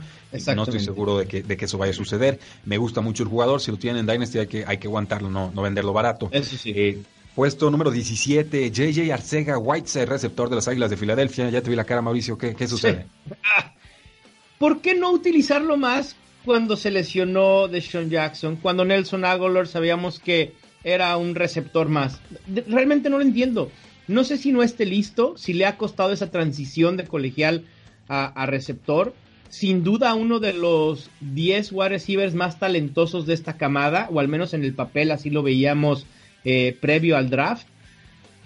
No 0.54 0.62
estoy 0.64 0.80
seguro 0.80 1.18
de 1.18 1.26
que, 1.26 1.42
de 1.42 1.56
que, 1.56 1.66
eso 1.66 1.78
vaya 1.78 1.92
a 1.92 1.94
suceder. 1.94 2.40
Me 2.64 2.78
gusta 2.78 3.00
mucho 3.00 3.22
el 3.22 3.28
jugador. 3.28 3.60
Si 3.60 3.70
lo 3.70 3.76
tienen 3.76 4.00
en 4.00 4.06
Dynasty 4.06 4.38
hay 4.38 4.46
que, 4.46 4.64
hay 4.66 4.78
que 4.78 4.88
aguantarlo, 4.88 5.30
no, 5.30 5.52
no 5.54 5.62
venderlo 5.62 5.92
barato. 5.92 6.28
Eso 6.32 6.56
sí. 6.56 6.72
Eh, 6.74 7.02
Puesto 7.36 7.70
número 7.70 7.90
17, 7.90 8.70
JJ 8.70 9.12
Arcega 9.12 9.58
Whiteside, 9.58 10.06
receptor 10.06 10.48
de 10.48 10.56
las 10.56 10.68
Águilas 10.68 10.88
de 10.88 10.96
Filadelfia. 10.96 11.50
Ya 11.50 11.60
te 11.60 11.68
vi 11.68 11.76
la 11.76 11.84
cara, 11.84 12.00
Mauricio. 12.00 12.38
¿Qué, 12.38 12.54
qué 12.54 12.66
sucede? 12.66 13.04
¿Por 14.58 14.80
qué 14.80 14.94
no 14.94 15.10
utilizarlo 15.10 15.76
más 15.76 16.16
cuando 16.46 16.76
se 16.76 16.90
lesionó 16.90 17.68
de 17.68 17.82
Sean 17.82 18.08
Jackson? 18.08 18.56
Cuando 18.56 18.86
Nelson 18.86 19.26
Aguilar 19.26 19.66
sabíamos 19.66 20.18
que 20.18 20.54
era 20.82 21.14
un 21.18 21.34
receptor 21.34 21.90
más. 21.90 22.20
Realmente 22.68 23.10
no 23.10 23.18
lo 23.18 23.22
entiendo. 23.22 23.70
No 24.08 24.24
sé 24.24 24.36
si 24.36 24.52
no 24.52 24.62
esté 24.62 24.86
listo, 24.86 25.36
si 25.36 25.52
le 25.52 25.66
ha 25.66 25.76
costado 25.76 26.12
esa 26.12 26.30
transición 26.30 26.96
de 26.96 27.04
colegial 27.04 27.64
a, 28.08 28.46
receptor. 28.46 29.14
Sin 29.48 29.84
duda 29.84 30.14
uno 30.14 30.38
de 30.40 30.52
los 30.52 31.10
10 31.20 31.72
wide 31.72 31.88
receivers 31.90 32.34
más 32.34 32.58
talentosos 32.58 33.26
de 33.26 33.34
esta 33.34 33.56
camada, 33.56 34.08
o 34.10 34.20
al 34.20 34.28
menos 34.28 34.54
en 34.54 34.64
el 34.64 34.74
papel 34.74 35.10
así 35.10 35.30
lo 35.30 35.42
veíamos 35.42 36.06
eh, 36.44 36.76
previo 36.80 37.16
al 37.16 37.30
draft. 37.30 37.66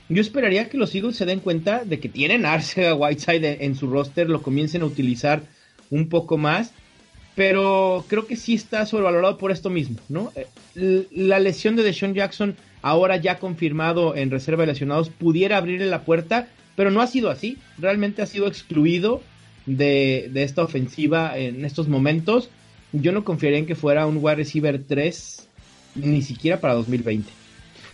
Yo 0.08 0.20
esperaría 0.20 0.68
que 0.68 0.76
los 0.76 0.94
Eagles 0.94 1.16
se 1.16 1.24
den 1.24 1.40
cuenta 1.40 1.84
de 1.84 2.00
que 2.00 2.08
tienen 2.08 2.44
Arcega 2.44 2.94
Whiteside 2.94 3.64
en 3.64 3.76
su 3.76 3.86
roster, 3.86 4.28
lo 4.28 4.42
comiencen 4.42 4.82
a 4.82 4.86
utilizar 4.86 5.42
un 5.88 6.08
poco 6.08 6.36
más, 6.36 6.72
pero 7.34 8.04
creo 8.08 8.26
que 8.26 8.36
sí 8.36 8.54
está 8.54 8.84
sobrevalorado 8.86 9.38
por 9.38 9.52
esto 9.52 9.70
mismo, 9.70 9.98
¿no? 10.08 10.32
Eh, 10.34 11.06
la 11.12 11.38
lesión 11.38 11.76
de 11.76 11.82
Deshaun 11.82 12.14
Jackson, 12.14 12.56
ahora 12.82 13.16
ya 13.16 13.38
confirmado 13.38 14.16
en 14.16 14.30
reserva 14.30 14.62
de 14.62 14.68
lesionados, 14.68 15.10
pudiera 15.10 15.56
abrirle 15.56 15.86
la 15.86 16.04
puerta, 16.04 16.48
pero 16.76 16.90
no 16.90 17.00
ha 17.00 17.06
sido 17.06 17.30
así, 17.30 17.58
realmente 17.78 18.22
ha 18.22 18.26
sido 18.26 18.46
excluido 18.46 19.22
de, 19.66 20.30
esta 20.34 20.62
ofensiva 20.62 21.36
en 21.38 21.64
estos 21.64 21.88
momentos. 21.88 22.50
Yo 22.92 23.12
no 23.12 23.24
confiaría 23.24 23.58
en 23.58 23.66
que 23.66 23.74
fuera 23.74 24.06
un 24.06 24.18
wide 24.20 24.36
receiver 24.36 24.82
3, 24.82 25.48
ni 25.96 26.22
siquiera 26.22 26.60
para 26.60 26.74
2020. 26.74 27.39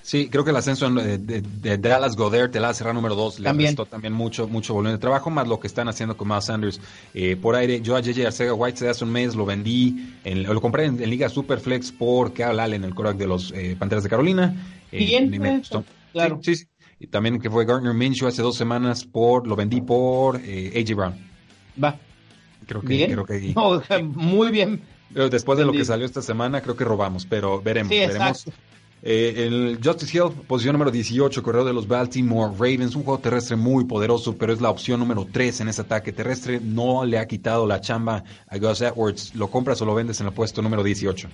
Sí, 0.06 0.28
creo 0.28 0.44
que 0.44 0.50
el 0.50 0.56
ascenso 0.56 0.88
de, 0.88 1.18
de, 1.18 1.78
Dallas 1.78 2.14
Goddard, 2.14 2.54
la 2.54 2.72
cerrar 2.72 2.94
número 2.94 3.16
2, 3.16 3.40
le 3.40 3.44
también. 3.44 3.74
también 3.74 4.12
mucho, 4.12 4.46
mucho 4.46 4.72
volumen 4.72 4.94
de 4.94 5.00
trabajo, 5.00 5.30
más 5.30 5.48
lo 5.48 5.58
que 5.58 5.66
están 5.66 5.88
haciendo 5.88 6.16
con 6.16 6.28
Miles 6.28 6.44
Sanders 6.44 6.80
eh, 7.12 7.34
por 7.34 7.56
aire. 7.56 7.80
Yo 7.80 7.96
a 7.96 8.00
JJ 8.00 8.24
Arcega 8.24 8.54
White 8.54 8.88
hace 8.88 9.02
un 9.02 9.10
mes 9.10 9.34
lo 9.34 9.44
vendí, 9.44 10.14
en, 10.22 10.44
lo 10.44 10.60
compré 10.60 10.84
en, 10.84 11.10
Liga 11.10 11.28
Superflex 11.28 11.90
por 11.90 12.32
Carl 12.32 12.60
Allen, 12.60 12.84
el 12.84 12.94
coreback 12.94 13.16
de 13.18 13.26
los 13.26 13.50
eh, 13.50 13.74
Panteras 13.76 14.04
de 14.04 14.10
Carolina. 14.10 14.54
Eh, 14.92 14.98
Bien, 15.04 15.60
claro. 16.12 16.38
Sí, 16.40 16.54
sí, 16.54 16.66
Y 17.00 17.08
también 17.08 17.40
que 17.40 17.50
fue 17.50 17.64
Gardner 17.64 17.92
Minshew 17.92 18.28
hace 18.28 18.42
dos 18.42 18.54
semanas 18.54 19.04
por, 19.04 19.48
lo 19.48 19.56
vendí 19.56 19.80
por 19.80 20.36
AJ 20.36 20.94
Brown. 20.94 21.14
Va. 21.82 21.98
Creo 22.64 22.80
que, 22.80 23.06
creo 23.06 23.26
que 23.26 24.02
muy 24.04 24.52
bien. 24.52 24.82
Después 25.10 25.58
de 25.58 25.64
lo 25.64 25.72
que 25.72 25.84
salió 25.84 26.06
esta 26.06 26.22
semana, 26.22 26.60
creo 26.60 26.76
que 26.76 26.84
robamos, 26.84 27.26
pero 27.26 27.60
veremos, 27.60 27.90
veremos. 27.90 28.46
Eh, 29.02 29.46
el 29.46 29.78
Justice 29.82 30.16
Hill, 30.16 30.32
posición 30.46 30.72
número 30.72 30.90
18, 30.90 31.42
corredor 31.42 31.66
de 31.66 31.72
los 31.72 31.86
Baltimore 31.86 32.52
Ravens, 32.52 32.96
un 32.96 33.04
juego 33.04 33.20
terrestre 33.20 33.54
muy 33.54 33.84
poderoso, 33.84 34.36
pero 34.36 34.52
es 34.52 34.60
la 34.60 34.70
opción 34.70 34.98
número 35.00 35.26
3 35.30 35.60
en 35.60 35.68
ese 35.68 35.82
ataque 35.82 36.12
terrestre. 36.12 36.60
No 36.60 37.04
le 37.04 37.18
ha 37.18 37.26
quitado 37.26 37.66
la 37.66 37.80
chamba 37.80 38.24
a 38.48 38.58
Gus 38.58 38.80
Edwards. 38.80 39.34
¿Lo 39.34 39.48
compras 39.48 39.80
o 39.82 39.84
lo 39.84 39.94
vendes 39.94 40.20
en 40.20 40.26
el 40.26 40.32
puesto 40.32 40.62
número 40.62 40.82
18? 40.82 41.28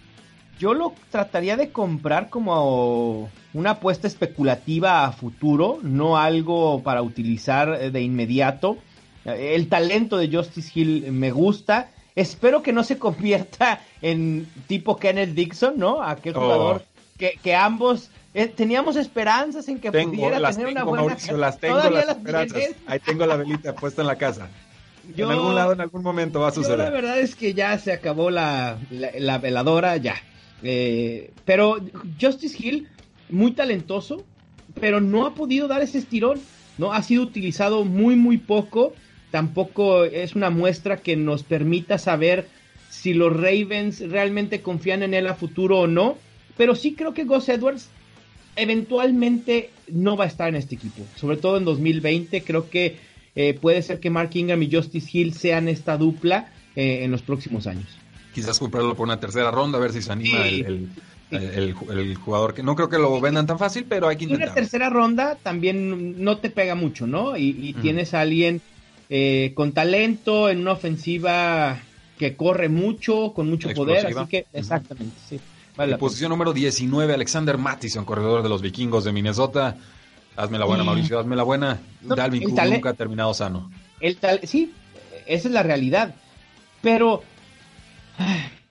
yo 0.63 0.75
lo 0.75 0.95
trataría 1.11 1.57
de 1.57 1.71
comprar 1.71 2.31
como 2.31 3.29
una 3.53 3.71
apuesta 3.71 4.07
especulativa 4.07 5.05
a 5.05 5.11
futuro, 5.11 5.81
no 5.83 6.17
algo 6.17 6.85
para 6.85 7.03
utilizar 7.03 7.91
de 7.91 8.01
inmediato. 8.01 8.79
El 9.25 9.69
talento 9.69 10.17
de 10.17 10.31
Justice 10.31 10.71
Hill 10.73 11.11
me 11.11 11.33
gusta. 11.33 11.91
Espero 12.15 12.63
que 12.63 12.73
no 12.73 12.85
se 12.85 12.97
convierta 13.01 13.81
en 14.01 14.49
tipo 14.69 14.97
Kenneth 14.97 15.31
Dixon, 15.31 15.75
¿no? 15.79 16.01
Aquel 16.01 16.35
jugador 16.35 16.85
oh. 16.85 16.92
Que, 17.23 17.39
que, 17.41 17.55
ambos 17.55 18.11
eh, 18.35 18.49
teníamos 18.49 18.97
esperanzas 18.97 19.69
en 19.69 19.79
que 19.79 19.93
pudiera 19.93 20.51
tener 20.51 20.67
una 20.67 20.83
buena 20.83 21.05
Mauricio, 21.05 21.37
las 21.37 21.57
tengo 21.61 21.77
las, 21.77 22.09
esperanzas. 22.09 22.63
Ahí 22.89 22.99
tengo 22.99 23.27
la 23.27 23.37
velita 23.37 23.77
puesta 23.77 24.03
en 24.03 24.09
la 24.09 24.17
casa. 24.17 24.49
en 25.17 25.31
algún 25.31 25.55
lado, 25.55 25.73
en 25.73 25.81
algún 25.81 26.03
momento 26.03 26.41
va 26.41 26.49
a 26.49 26.51
suceder. 26.51 26.79
la 26.79 26.91
verdad 26.91 27.21
es 27.21 27.37
que 27.37 27.55
ya 27.55 27.79
se 27.79 27.93
acabó 27.93 28.31
la, 28.31 28.77
la, 28.91 29.39
veladora, 29.39 29.97
ya. 29.99 30.17
Eh, 30.65 31.31
pero 31.45 31.77
Justice 32.21 32.57
Hill, 32.59 32.89
muy 33.31 33.53
talentoso, 33.53 34.25
pero 34.81 35.01
no 35.01 35.25
ha 35.25 35.35
podido 35.35 35.69
dar 35.69 35.81
ese 35.81 35.99
estirón. 35.99 36.41
¿no? 36.77 36.93
Ha 36.93 37.05
sido 37.05 37.23
utilizado 37.23 37.85
muy, 37.85 38.17
muy 38.17 38.39
poco. 38.39 38.95
Tampoco 39.31 40.05
es 40.05 40.35
una 40.35 40.51
muestra 40.51 40.97
que 40.97 41.15
nos 41.15 41.45
permita 41.45 41.99
saber 41.99 42.49
si 42.91 43.15
los 43.15 43.33
Ravens 43.33 44.01
realmente 44.01 44.61
confían 44.61 45.05
en 45.05 45.15
él 45.15 45.29
a 45.29 45.35
futuro 45.35 45.79
o 45.79 45.87
no. 45.87 46.19
Pero 46.57 46.75
sí 46.75 46.95
creo 46.95 47.15
que 47.15 47.25
Gus 47.25 47.49
Edwards 47.49 47.89
eventualmente 48.57 49.71
no 49.89 50.17
va 50.17 50.25
a 50.25 50.29
estar 50.29 50.49
en 50.49 50.57
este 50.57 50.75
equipo. 50.75 51.03
Sobre 51.17 51.37
todo 51.37 51.57
en 51.57 51.65
2020. 51.65 52.43
Creo 52.43 52.69
que 52.69 52.97
eh, 53.35 53.59
puede 53.61 53.83
ser 53.83 54.01
que 54.01 54.11
Mark 54.11 54.31
Ingram 54.35 54.63
y 54.63 54.71
Justice 54.71 55.09
Hill 55.13 55.35
sean 55.35 55.69
esta 55.69 55.97
dupla 55.97 56.53
eh, 56.77 57.01
en 57.03 57.11
los 57.11 57.23
próximos 57.23 57.67
años. 57.67 57.87
Quizás 58.35 58.59
comprarlo 58.59 58.95
por 58.95 59.05
una 59.05 59.21
tercera 59.21 59.51
ronda, 59.51 59.79
a 59.79 59.81
ver 59.81 59.93
si 59.93 60.01
se 60.01 60.11
anima 60.11 60.47
el, 60.47 60.89
el, 61.31 62.15
jugador. 62.15 62.55
que 62.55 62.63
No 62.63 62.75
creo 62.75 62.89
que 62.89 62.99
lo 62.99 63.21
vendan 63.21 63.47
tan 63.47 63.59
fácil, 63.59 63.85
pero 63.89 64.09
hay 64.09 64.17
que 64.17 64.25
intentar. 64.25 64.49
Una 64.49 64.55
tercera 64.55 64.91
ronda 64.91 65.37
también 65.43 66.23
no 66.23 66.39
te 66.39 66.51
pega 66.51 66.75
mucho, 66.75 67.07
¿no? 67.07 67.37
Y, 67.37 67.75
tienes 67.81 68.15
a 68.15 68.23
alguien 68.23 68.61
eh, 69.11 69.53
con 69.55 69.73
talento 69.73 70.49
en 70.49 70.61
una 70.61 70.73
ofensiva 70.73 71.79
que 72.19 72.37
corre 72.37 72.69
mucho, 72.69 73.33
con 73.35 73.51
mucho 73.51 73.71
poder, 73.75 74.07
así 74.07 74.29
que 74.29 74.47
exactamente, 74.53 75.17
sí. 75.29 75.41
Vale 75.77 75.97
posición 75.97 76.31
número 76.31 76.53
19, 76.53 77.15
Alexander 77.15 77.57
Mattison, 77.57 78.05
corredor 78.05 78.43
de 78.43 78.49
los 78.49 78.61
vikingos 78.61 79.05
de 79.05 79.13
Minnesota. 79.13 79.77
Hazme 80.37 80.59
la 80.59 80.65
buena, 80.65 80.85
Mauricio, 80.85 81.19
hazme 81.19 81.37
la 81.37 81.43
buena. 81.43 81.81
Dalvin 82.01 82.45
Cook 82.45 82.59
nunca 82.65 82.91
ha 82.91 82.95
terminado 82.95 83.35
sano. 83.35 83.71
El 84.01 84.17
tal 84.17 84.41
sí, 84.45 84.73
esa 85.27 85.49
es 85.49 85.55
la 85.55 85.63
realidad. 85.63 86.15
Pero, 86.81 87.23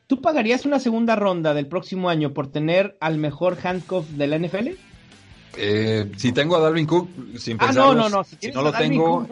¿tú 0.08 0.22
pagarías 0.22 0.66
una 0.66 0.80
segunda 0.80 1.16
ronda 1.16 1.54
del 1.54 1.68
próximo 1.68 2.10
año 2.10 2.34
por 2.34 2.48
tener 2.48 2.98
al 3.00 3.18
mejor 3.18 3.58
handcuff 3.64 4.08
de 4.10 4.28
la 4.28 4.38
NFL? 4.38 4.70
Eh, 5.58 6.12
si 6.18 6.32
tengo 6.32 6.56
a 6.56 6.60
Dalvin 6.60 6.86
Cook, 6.86 7.10
sin 7.38 7.58
ah, 7.60 7.72
no, 7.74 7.94
no, 7.94 8.10
no. 8.10 8.24
Si, 8.24 8.52
no 8.52 8.62
lo 8.62 8.72
tengo, 8.72 9.28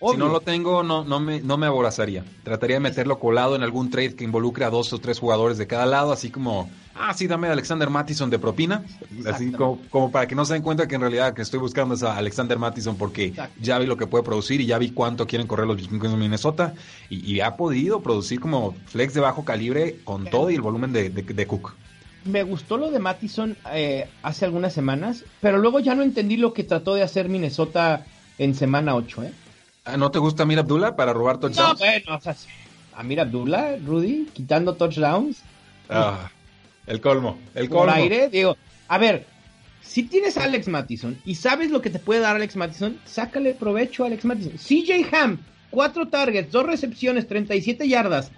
si 0.00 0.16
no 0.16 0.28
lo 0.28 0.40
tengo, 0.40 0.82
no, 0.82 1.04
no, 1.04 1.20
me, 1.20 1.40
no 1.40 1.56
me 1.56 1.66
aborazaría. 1.66 2.24
Trataría 2.42 2.76
de 2.76 2.80
meterlo 2.80 3.18
colado 3.18 3.56
en 3.56 3.62
algún 3.62 3.90
trade 3.90 4.14
que 4.14 4.24
involucre 4.24 4.64
a 4.64 4.70
dos 4.70 4.92
o 4.92 4.98
tres 4.98 5.18
jugadores 5.18 5.58
de 5.58 5.66
cada 5.66 5.86
lado, 5.86 6.12
así 6.12 6.30
como, 6.30 6.68
ah, 6.94 7.14
sí, 7.14 7.26
dame 7.26 7.48
a 7.48 7.52
Alexander 7.52 7.88
Mattison 7.90 8.30
de 8.30 8.38
propina. 8.38 8.84
Así 9.26 9.52
como, 9.52 10.10
para 10.10 10.26
que 10.26 10.34
no 10.34 10.44
se 10.44 10.54
den 10.54 10.62
cuenta 10.62 10.86
que 10.86 10.96
en 10.96 11.00
realidad 11.00 11.34
que 11.34 11.42
estoy 11.42 11.60
buscando 11.60 11.94
es 11.94 12.02
a 12.02 12.16
Alexander 12.16 12.58
Mattison 12.58 12.96
porque 12.96 13.32
ya 13.60 13.78
vi 13.78 13.86
lo 13.86 13.96
que 13.96 14.06
puede 14.06 14.24
producir 14.24 14.60
y 14.60 14.66
ya 14.66 14.78
vi 14.78 14.90
cuánto 14.90 15.26
quieren 15.26 15.46
correr 15.46 15.66
los 15.66 15.76
vikingos 15.76 16.10
de 16.10 16.16
Minnesota 16.16 16.74
y, 17.08 17.40
ha 17.44 17.56
podido 17.56 18.00
producir 18.00 18.40
como 18.40 18.74
flex 18.86 19.12
de 19.12 19.20
bajo 19.20 19.44
calibre 19.44 19.98
con 20.04 20.24
todo 20.24 20.50
y 20.50 20.54
el 20.54 20.62
volumen 20.62 20.92
de, 20.92 21.46
Cook. 21.46 21.74
Me 22.24 22.42
gustó 22.42 22.78
lo 22.78 22.90
de 22.90 22.98
Mattison 22.98 23.54
eh, 23.72 24.08
hace 24.22 24.46
algunas 24.46 24.72
semanas, 24.72 25.24
pero 25.42 25.58
luego 25.58 25.78
ya 25.80 25.94
no 25.94 26.02
entendí 26.02 26.38
lo 26.38 26.54
que 26.54 26.64
trató 26.64 26.94
de 26.94 27.02
hacer 27.02 27.28
Minnesota 27.28 28.06
en 28.38 28.54
semana 28.54 28.94
8, 28.94 29.24
¿eh? 29.24 29.32
Ah, 29.84 29.96
¿No 29.96 30.10
te 30.10 30.18
gusta 30.18 30.44
Amir 30.44 30.58
Abdullah 30.58 30.96
para 30.96 31.12
robar 31.12 31.38
touchdowns? 31.38 31.80
No, 31.80 31.86
bueno, 31.86 32.16
o 32.16 32.20
sea, 32.20 32.34
Amir 32.96 33.20
Abdullah, 33.20 33.76
Rudy, 33.76 34.28
quitando 34.32 34.74
touchdowns. 34.74 35.42
Ah, 35.88 36.30
el 36.86 37.00
colmo, 37.00 37.38
el 37.54 37.68
colmo. 37.68 37.84
Por 37.84 37.94
aire, 37.94 38.28
digo, 38.30 38.56
a 38.88 38.98
ver, 38.98 39.26
si 39.82 40.04
tienes 40.04 40.36
a 40.38 40.44
Alex 40.44 40.68
Mattison 40.68 41.18
y 41.24 41.34
sabes 41.34 41.70
lo 41.70 41.82
que 41.82 41.90
te 41.90 41.98
puede 41.98 42.20
dar 42.20 42.36
Alex 42.36 42.56
Mattison, 42.56 42.98
sácale 43.04 43.54
provecho 43.54 44.04
a 44.04 44.06
Alex 44.06 44.24
Mattison. 44.24 44.52
CJ 44.56 45.14
Ham, 45.14 45.38
cuatro 45.70 46.08
targets, 46.08 46.50
dos 46.50 46.64
recepciones, 46.64 47.26
37 47.26 47.86
yardas. 47.86 48.30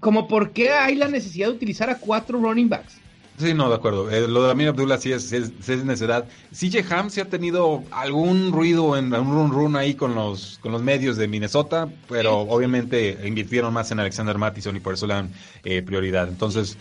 Como 0.00 0.26
por 0.26 0.50
qué 0.52 0.70
hay 0.70 0.96
la 0.96 1.06
necesidad 1.06 1.46
de 1.46 1.54
utilizar 1.54 1.88
a 1.88 1.98
cuatro 1.98 2.40
running 2.40 2.68
backs. 2.68 3.01
Sí, 3.38 3.54
no, 3.54 3.68
de 3.68 3.74
acuerdo. 3.74 4.10
Eh, 4.10 4.28
lo 4.28 4.44
de 4.44 4.52
Amir 4.52 4.68
Abdullah 4.68 4.98
sí 4.98 5.12
es, 5.12 5.32
es, 5.32 5.50
es, 5.68 5.84
necesidad. 5.84 6.26
CJ 6.52 6.92
Ham 6.92 7.10
sí 7.10 7.20
ha 7.20 7.24
tenido 7.24 7.82
algún 7.90 8.52
ruido 8.52 8.96
en 8.96 9.12
un 9.12 9.32
run 9.32 9.50
run 9.50 9.76
ahí 9.76 9.94
con 9.94 10.14
los, 10.14 10.58
con 10.60 10.70
los 10.72 10.82
medios 10.82 11.16
de 11.16 11.28
Minnesota, 11.28 11.88
pero 12.08 12.40
obviamente 12.40 13.18
invirtieron 13.24 13.72
más 13.72 13.90
en 13.90 14.00
Alexander 14.00 14.36
Mattison 14.38 14.76
y 14.76 14.80
por 14.80 14.94
eso 14.94 15.06
le 15.06 15.14
dan 15.14 15.30
eh, 15.64 15.82
prioridad. 15.82 16.28
Entonces. 16.28 16.76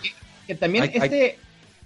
Que 0.46 0.56
también 0.56 0.92
este. 0.94 1.38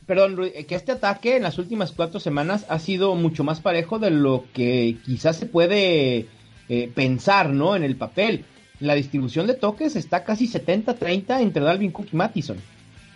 Perdón, 0.05 0.37
que 0.67 0.75
este 0.75 0.91
ataque 0.91 1.35
en 1.35 1.43
las 1.43 1.57
últimas 1.57 1.91
cuatro 1.91 2.19
semanas 2.19 2.67
ha 2.69 2.77
sido 2.77 3.15
mucho 3.15 3.43
más 3.43 3.59
parejo 3.59 3.97
de 3.97 4.11
lo 4.11 4.45
que 4.53 4.97
quizás 5.03 5.35
se 5.35 5.47
puede 5.47 6.27
eh, 6.69 6.91
pensar, 6.93 7.49
¿no? 7.49 7.75
En 7.75 7.83
el 7.83 7.95
papel. 7.95 8.45
La 8.79 8.93
distribución 8.93 9.47
de 9.47 9.55
toques 9.55 9.95
está 9.95 10.23
casi 10.23 10.47
70-30 10.47 11.41
entre 11.41 11.63
Dalvin 11.63 11.91
Cook 11.91 12.09
y 12.11 12.15
Mattison. 12.15 12.57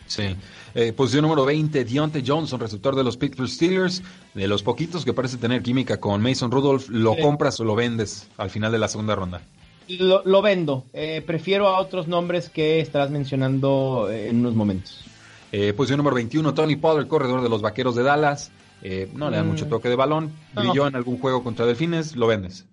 Sí. 0.09 0.35
Eh, 0.73 0.91
posición 0.91 1.21
número 1.21 1.45
20, 1.45 1.85
Deontay 1.85 2.23
Johnson, 2.25 2.59
receptor 2.59 2.95
de 2.95 3.03
los 3.03 3.15
Pittsburgh 3.15 3.47
Steelers. 3.47 4.01
De 4.33 4.47
los 4.47 4.63
poquitos 4.63 5.05
que 5.05 5.13
parece 5.13 5.37
tener 5.37 5.61
química 5.61 5.99
con 5.99 6.21
Mason 6.21 6.51
Rudolph, 6.51 6.89
¿lo 6.89 7.15
compras 7.15 7.59
o 7.59 7.63
lo 7.63 7.75
vendes 7.75 8.27
al 8.37 8.49
final 8.49 8.71
de 8.71 8.79
la 8.79 8.87
segunda 8.87 9.15
ronda? 9.15 9.41
Lo, 9.87 10.41
vendo. 10.41 10.85
Eh, 10.93 11.23
prefiero 11.25 11.67
a 11.67 11.79
otros 11.79 12.07
nombres 12.07 12.49
que 12.49 12.79
estarás 12.79 13.11
mencionando 13.11 14.07
eh, 14.11 14.29
en 14.29 14.39
unos 14.39 14.55
momentos. 14.55 15.05
posición 15.77 15.97
número 15.97 16.15
21, 16.15 16.53
Tony 16.55 16.75
Pollard, 16.75 17.07
corredor 17.07 17.41
de 17.41 17.49
los 17.49 17.61
Vaqueros 17.61 17.95
de 17.95 18.03
Dallas. 18.03 18.51
no 19.13 19.29
le 19.29 19.37
da 19.37 19.43
mucho 19.43 19.67
mm. 19.67 19.69
toque 19.69 19.89
de 19.89 19.95
balón. 19.95 20.31
Brilló 20.55 20.87
en 20.87 20.95
algún 20.95 21.19
juego 21.19 21.43
contra 21.43 21.67
Delfines, 21.67 22.15
lo 22.15 22.25
vendes. 22.25 22.65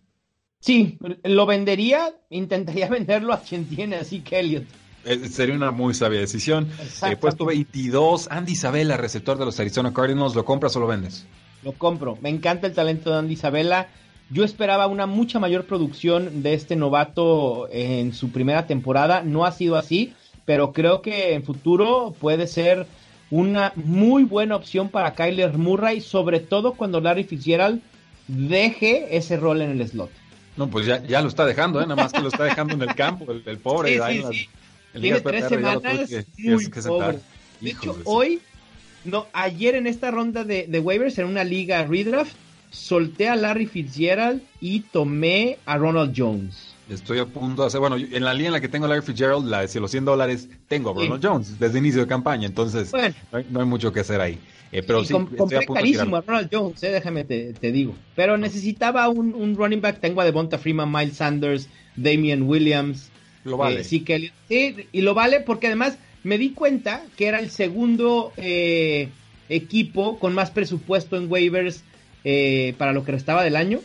Sí, 0.60 0.98
lo 1.22 1.44
vendería. 1.44 2.14
Intentaría 2.30 2.88
venderlo 2.90 3.34
a 3.34 3.40
quien 3.40 3.66
tiene 3.66 3.96
así 3.96 4.20
que 4.20 4.40
Elliot. 4.40 4.64
Eh, 5.06 5.28
sería 5.28 5.54
una 5.54 5.70
muy 5.70 5.94
sabia 5.94 6.18
decisión. 6.20 6.68
Eh, 7.08 7.16
puesto 7.16 7.46
22, 7.46 8.28
Andy 8.30 8.52
Isabella, 8.52 8.96
receptor 8.96 9.38
de 9.38 9.44
los 9.44 9.58
Arizona 9.60 9.94
Cardinals, 9.94 10.34
¿lo 10.34 10.44
compras 10.44 10.74
o 10.76 10.80
lo 10.80 10.88
vendes? 10.88 11.26
Lo 11.62 11.72
compro. 11.72 12.18
Me 12.20 12.28
encanta 12.28 12.66
el 12.66 12.74
talento 12.74 13.10
de 13.10 13.18
Andy 13.18 13.34
Isabella. 13.34 13.88
Yo 14.30 14.44
esperaba 14.44 14.88
una 14.88 15.06
mucha 15.06 15.38
mayor 15.38 15.64
producción 15.64 16.42
de 16.42 16.54
este 16.54 16.74
novato 16.74 17.68
en 17.70 18.12
su 18.12 18.30
primera 18.30 18.66
temporada. 18.66 19.22
No 19.22 19.44
ha 19.46 19.52
sido 19.52 19.76
así, 19.76 20.14
pero 20.44 20.72
creo 20.72 21.02
que 21.02 21.34
en 21.34 21.44
futuro 21.44 22.12
puede 22.20 22.48
ser 22.48 22.86
una 23.30 23.72
muy 23.76 24.24
buena 24.24 24.56
opción 24.56 24.88
para 24.88 25.14
Kyler 25.14 25.56
Murray, 25.56 26.00
sobre 26.00 26.40
todo 26.40 26.74
cuando 26.74 27.00
Larry 27.00 27.24
Fitzgerald 27.24 27.80
deje 28.26 29.16
ese 29.16 29.36
rol 29.36 29.62
en 29.62 29.70
el 29.80 29.88
slot. 29.88 30.10
No, 30.56 30.68
pues 30.68 30.86
ya, 30.86 31.04
ya 31.04 31.20
lo 31.20 31.28
está 31.28 31.44
dejando, 31.44 31.80
¿eh? 31.80 31.86
nada 31.86 32.02
más 32.02 32.12
que 32.12 32.20
lo 32.20 32.28
está 32.28 32.44
dejando 32.44 32.74
en 32.74 32.82
el 32.82 32.94
campo, 32.94 33.26
el, 33.30 33.58
pobre. 33.58 34.00
Tiene 35.00 35.20
tres 35.20 35.48
semanas 35.48 35.82
muy 36.38 36.68
pobre. 36.68 37.18
De 37.60 37.70
hecho, 37.70 37.96
hoy, 38.04 38.40
no, 39.04 39.26
ayer 39.32 39.74
en 39.74 39.86
esta 39.86 40.10
ronda 40.10 40.44
de, 40.44 40.66
de 40.66 40.78
waivers, 40.78 41.18
en 41.18 41.26
una 41.26 41.44
liga 41.44 41.84
redraft, 41.84 42.34
solté 42.70 43.28
a 43.28 43.36
Larry 43.36 43.66
Fitzgerald 43.66 44.42
y 44.60 44.80
tomé 44.80 45.58
a 45.66 45.78
Ronald 45.78 46.14
Jones. 46.16 46.74
Estoy 46.88 47.18
a 47.18 47.26
punto 47.26 47.62
de 47.62 47.68
hacer, 47.68 47.80
bueno, 47.80 47.96
en 47.96 48.24
la 48.24 48.32
línea 48.32 48.48
en 48.48 48.52
la 48.52 48.60
que 48.60 48.68
tengo 48.68 48.86
a 48.86 48.88
Larry 48.88 49.02
Fitzgerald, 49.02 49.46
la 49.46 49.66
de 49.66 49.80
los 49.80 49.90
100 49.90 50.04
dólares, 50.04 50.48
tengo 50.68 50.90
a 50.90 50.94
Ronald 50.94 51.24
Jones 51.24 51.58
desde 51.58 51.78
inicio 51.78 52.00
de 52.00 52.06
campaña, 52.06 52.46
entonces 52.46 52.92
no, 53.50 53.60
hay, 53.60 53.66
mucho 53.66 53.92
que 53.92 54.00
hacer 54.00 54.20
ahí. 54.20 54.38
Eh, 54.70 54.82
pero 54.82 55.04
sí, 55.04 55.12
compré 55.12 55.66
carísimo 55.66 56.16
a 56.16 56.20
Ronald 56.20 56.48
Jones, 56.52 56.82
eh, 56.82 56.90
déjame 56.90 57.24
te, 57.24 57.72
digo. 57.72 57.94
Pero 58.14 58.36
necesitaba 58.36 59.08
un, 59.08 59.34
un, 59.34 59.56
running 59.56 59.80
back, 59.80 60.00
tengo 60.00 60.20
a 60.20 60.24
Devonta 60.24 60.58
Freeman, 60.58 60.90
Miles 60.90 61.16
Sanders, 61.16 61.68
Damian 61.96 62.42
Williams, 62.42 63.10
lo 63.46 63.56
vale. 63.56 63.80
Eh, 63.80 63.84
sí, 63.84 64.00
que, 64.00 64.32
y 64.48 65.00
lo 65.00 65.14
vale 65.14 65.40
porque 65.40 65.68
además 65.68 65.98
me 66.24 66.38
di 66.38 66.50
cuenta 66.50 67.04
que 67.16 67.26
era 67.26 67.38
el 67.38 67.50
segundo 67.50 68.32
eh, 68.36 69.08
equipo 69.48 70.18
con 70.18 70.34
más 70.34 70.50
presupuesto 70.50 71.16
en 71.16 71.30
waivers 71.30 71.82
eh, 72.24 72.74
para 72.78 72.92
lo 72.92 73.04
que 73.04 73.12
restaba 73.12 73.44
del 73.44 73.56
año. 73.56 73.80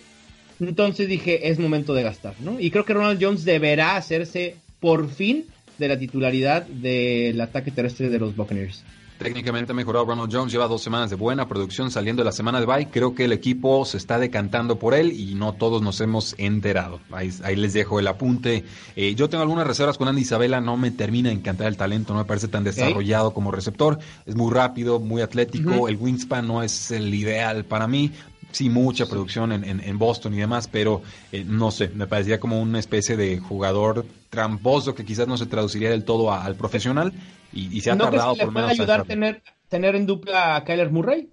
Entonces 0.60 1.08
dije, 1.08 1.50
es 1.50 1.60
momento 1.60 1.94
de 1.94 2.04
gastar, 2.04 2.36
¿no? 2.40 2.60
Y 2.60 2.72
creo 2.72 2.86
que 2.86 2.94
Ronald 2.94 3.24
Jones 3.24 3.46
deberá 3.46 3.96
hacerse 3.96 4.56
por 4.80 5.10
fin 5.10 5.46
de 5.78 5.88
la 5.88 5.98
titularidad 5.98 6.64
del 6.68 7.40
ataque 7.42 7.72
terrestre 7.72 8.10
de 8.10 8.20
los 8.20 8.36
Buccaneers. 8.36 8.84
Técnicamente 9.22 9.72
ha 9.72 9.76
mejorado 9.76 10.06
Ronald 10.06 10.34
Jones, 10.34 10.52
lleva 10.52 10.68
dos 10.68 10.82
semanas 10.82 11.12
de 11.12 11.16
buena 11.16 11.48
producción 11.48 11.92
saliendo 11.92 12.22
de 12.22 12.26
la 12.26 12.32
semana 12.32 12.60
de 12.60 12.66
bye. 12.66 12.88
Creo 12.88 13.14
que 13.14 13.26
el 13.26 13.34
equipo 13.34 13.86
se 13.86 13.98
está 13.98 14.18
decantando 14.18 14.80
por 14.80 14.96
él 14.96 15.12
y 15.12 15.36
no 15.36 15.54
todos 15.54 15.84
nos 15.84 16.02
hemos 16.02 16.34
enterado. 16.40 17.00
Ahí, 17.12 17.32
les 17.56 17.74
dejo 17.74 18.00
el 18.00 18.08
apunte. 18.08 18.64
Eh, 18.96 19.14
yo 19.14 19.30
tengo 19.30 19.44
algunas 19.44 19.68
reservas 19.68 20.00
con 20.00 20.08
Andy 20.08 20.22
Isabela, 20.22 20.60
no 20.60 20.76
me 20.76 20.90
termina 20.90 21.30
de 21.30 21.36
encantar 21.36 21.68
el 21.68 21.78
talento, 21.78 22.14
no 22.14 22.20
me 22.20 22.26
parece 22.26 22.48
tan 22.48 22.64
desarrollado 22.64 23.32
como 23.32 23.52
receptor. 23.52 24.00
Es 24.26 24.36
muy 24.36 24.52
rápido, 24.52 25.00
muy 25.00 25.22
atlético, 25.22 25.88
el 25.88 25.98
wingspan 25.98 26.48
no 26.48 26.64
es 26.64 26.90
el 26.90 27.14
ideal 27.14 27.64
para 27.66 27.88
mí 27.88 28.12
sí, 28.52 28.70
mucha 28.70 29.06
producción 29.06 29.52
en, 29.52 29.98
Boston 29.98 30.34
y 30.34 30.38
demás, 30.38 30.68
pero 30.68 31.02
eh, 31.32 31.44
no 31.46 31.72
sé, 31.72 31.90
me 31.90 32.08
parecía 32.08 32.40
como 32.40 32.62
una 32.62 32.80
especie 32.80 33.18
de 33.18 33.40
jugador 33.40 34.06
tramposo 34.30 34.96
que 34.96 35.06
quizás 35.06 35.28
no 35.28 35.38
se 35.38 35.46
traduciría 35.46 35.90
del 35.90 36.04
todo 36.04 36.32
al 36.32 36.56
profesional 36.56 37.14
y, 37.54 37.82
se 37.82 37.92
ha 37.92 37.98
tardado 37.98 38.36
por 38.36 38.52
menos. 38.52 38.72
ayudar 38.72 39.02
a 39.02 39.04
tener, 39.04 39.42
tener 39.68 39.96
en 39.96 40.06
dupla 40.06 40.56
a 40.56 40.64
Kyler 40.64 40.92
Murray? 40.92 41.30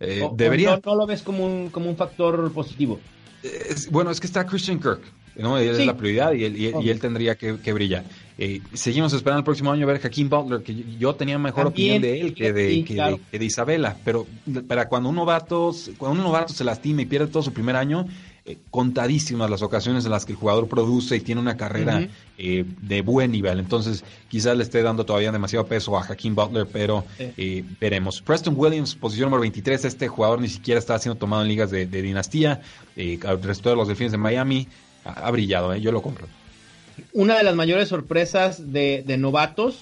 Eh, 0.00 0.28
debería. 0.34 0.80
no, 0.84 0.94
lo 0.94 1.06
ves 1.06 1.22
como 1.22 1.44
un, 1.44 1.70
como 1.70 1.88
un 1.88 1.96
factor 1.96 2.52
positivo? 2.52 3.00
bueno, 3.90 4.10
es 4.10 4.20
que 4.20 4.26
está 4.26 4.46
Christian 4.46 4.78
Kirk. 4.78 5.02
¿No? 5.36 5.58
Él 5.58 5.68
es 5.70 5.86
la 5.86 5.96
prioridad 5.96 6.32
y 6.32 6.44
él, 6.44 6.56
y, 6.56 6.88
él 6.88 7.00
tendría 7.00 7.34
que, 7.36 7.72
brillar. 7.72 8.04
Eh, 8.38 8.60
seguimos 8.72 9.12
esperando 9.12 9.40
el 9.40 9.44
próximo 9.44 9.72
año 9.72 9.86
ver 9.86 9.96
a 10.02 10.06
Hakeem 10.06 10.28
Butler, 10.28 10.62
que 10.62 10.74
yo 10.98 11.14
tenía 11.14 11.38
mejor 11.38 11.68
opinión 11.68 12.02
de 12.02 12.20
él 12.20 12.34
que 12.34 12.52
de, 12.52 12.84
que, 12.84 13.38
de, 13.38 13.44
Isabela, 13.44 13.96
pero 14.04 14.26
para 14.66 14.88
cuando 14.88 15.08
un 15.08 15.16
novato, 15.16 15.74
cuando 15.98 16.18
un 16.18 16.26
novato 16.26 16.52
se 16.52 16.64
lastima 16.64 17.02
y 17.02 17.06
pierde 17.06 17.28
todo 17.28 17.42
su 17.42 17.52
primer 17.52 17.76
año, 17.76 18.06
eh, 18.44 18.58
contadísimas 18.70 19.48
las 19.48 19.62
ocasiones 19.62 20.04
en 20.04 20.10
las 20.10 20.24
que 20.24 20.32
el 20.32 20.38
jugador 20.38 20.66
produce 20.66 21.14
y 21.14 21.20
tiene 21.20 21.40
una 21.40 21.56
carrera 21.56 22.08
eh, 22.36 22.64
de 22.80 23.02
buen 23.02 23.30
nivel. 23.30 23.60
Entonces, 23.60 24.04
quizás 24.28 24.56
le 24.56 24.64
esté 24.64 24.82
dando 24.82 25.06
todavía 25.06 25.30
demasiado 25.30 25.64
peso 25.66 25.96
a 25.96 26.02
Hakeem 26.02 26.34
Butler, 26.34 26.66
pero 26.66 27.04
veremos. 27.80 28.20
Preston 28.20 28.54
Williams, 28.56 28.96
posición 28.96 29.26
número 29.26 29.42
23, 29.42 29.84
este 29.84 30.08
jugador 30.08 30.40
ni 30.40 30.48
siquiera 30.48 30.80
está 30.80 30.98
siendo 30.98 31.16
tomado 31.18 31.42
en 31.42 31.48
ligas 31.48 31.70
de, 31.70 31.86
dinastía. 31.86 32.60
el 32.96 33.42
resto 33.42 33.70
de 33.70 33.76
los 33.76 33.86
delfines 33.86 34.10
de 34.10 34.18
Miami 34.18 34.66
ha, 35.04 35.30
brillado, 35.30 35.72
¿eh? 35.72 35.80
yo 35.80 35.92
lo 35.92 36.02
compro. 36.02 36.26
Una 37.12 37.36
de 37.36 37.44
las 37.44 37.54
mayores 37.54 37.88
sorpresas 37.88 38.72
de, 38.72 39.04
novatos, 39.18 39.80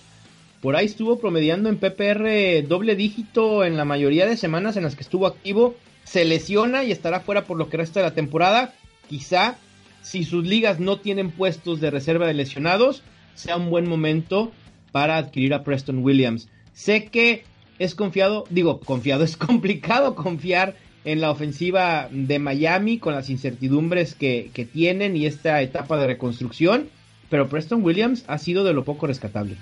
por 0.61 0.77
ahí 0.77 0.87
estuvo 0.87 1.18
promediando 1.18 1.68
en 1.68 1.79
PPR 1.79 2.66
doble 2.66 2.97
dígito 2.97 3.64
en 3.64 3.77
la 3.77 3.85
mayoría 3.85 4.27
de 4.27 4.37
semanas 4.37 4.77
en 4.77 4.85
las 4.85 4.95
que 4.95 5.03
estuvo 5.03 5.27
activo. 5.27 5.75
Se 6.05 6.25
lesiona 6.25 6.85
y 6.85 6.93
estará 6.93 7.21
fuera 7.21 7.45
por 7.45 7.57
lo 7.57 7.68
que 7.68 7.77
resta 7.77 8.01
de 8.01 8.07
la 8.07 8.14
temporada. 8.14 8.75
Quizá 9.09 9.57
si 10.03 10.25
sus 10.25 10.47
ligas 10.47 10.81
no 10.81 10.99
tienen 10.99 11.31
puestos 11.31 11.81
de 11.81 11.91
reserva 11.91 12.27
de 12.27 12.35
lesionados, 12.35 13.03
sea 13.35 13.57
un 13.57 13.71
buen 13.71 13.89
momento 13.89 14.53
para 14.93 15.16
adquirir 15.16 15.55
a 15.55 15.62
Preston 15.62 16.03
Williams. 16.03 16.49
Sé 16.73 17.07
que 17.07 17.45
es 17.79 17.95
confiado, 17.95 18.45
digo, 18.51 18.81
confiado, 18.81 19.25
es 19.25 19.37
complicado 19.37 20.14
confiar 20.14 20.77
en 21.05 21.20
la 21.20 21.30
ofensiva 21.30 22.09
de 22.11 22.38
Miami 22.38 22.98
con 22.98 23.14
las 23.14 23.30
incertidumbres 23.30 24.14
que, 24.14 24.68
tienen 24.72 25.16
y 25.16 25.26
esta 25.26 25.61
etapa 25.62 25.96
de 25.98 26.07
reconstrucción, 26.07 26.88
pero 27.28 27.48
Preston 27.48 27.82
Williams 27.82 28.24
ha 28.26 28.38
sido 28.38 28.64
de 28.64 28.72
lo 28.72 28.84
poco 28.84 29.07
rescatable. 29.07 29.57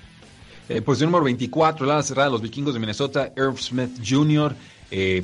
Eh, 0.68 0.82
posición 0.82 1.10
número 1.10 1.24
24, 1.24 1.86
la 1.86 2.02
cerrada 2.02 2.28
de 2.28 2.32
los 2.32 2.42
vikingos 2.42 2.74
de 2.74 2.80
Minnesota, 2.80 3.32
Irv 3.36 3.58
Smith 3.58 4.00
Jr. 4.06 4.54
Eh, 4.90 5.22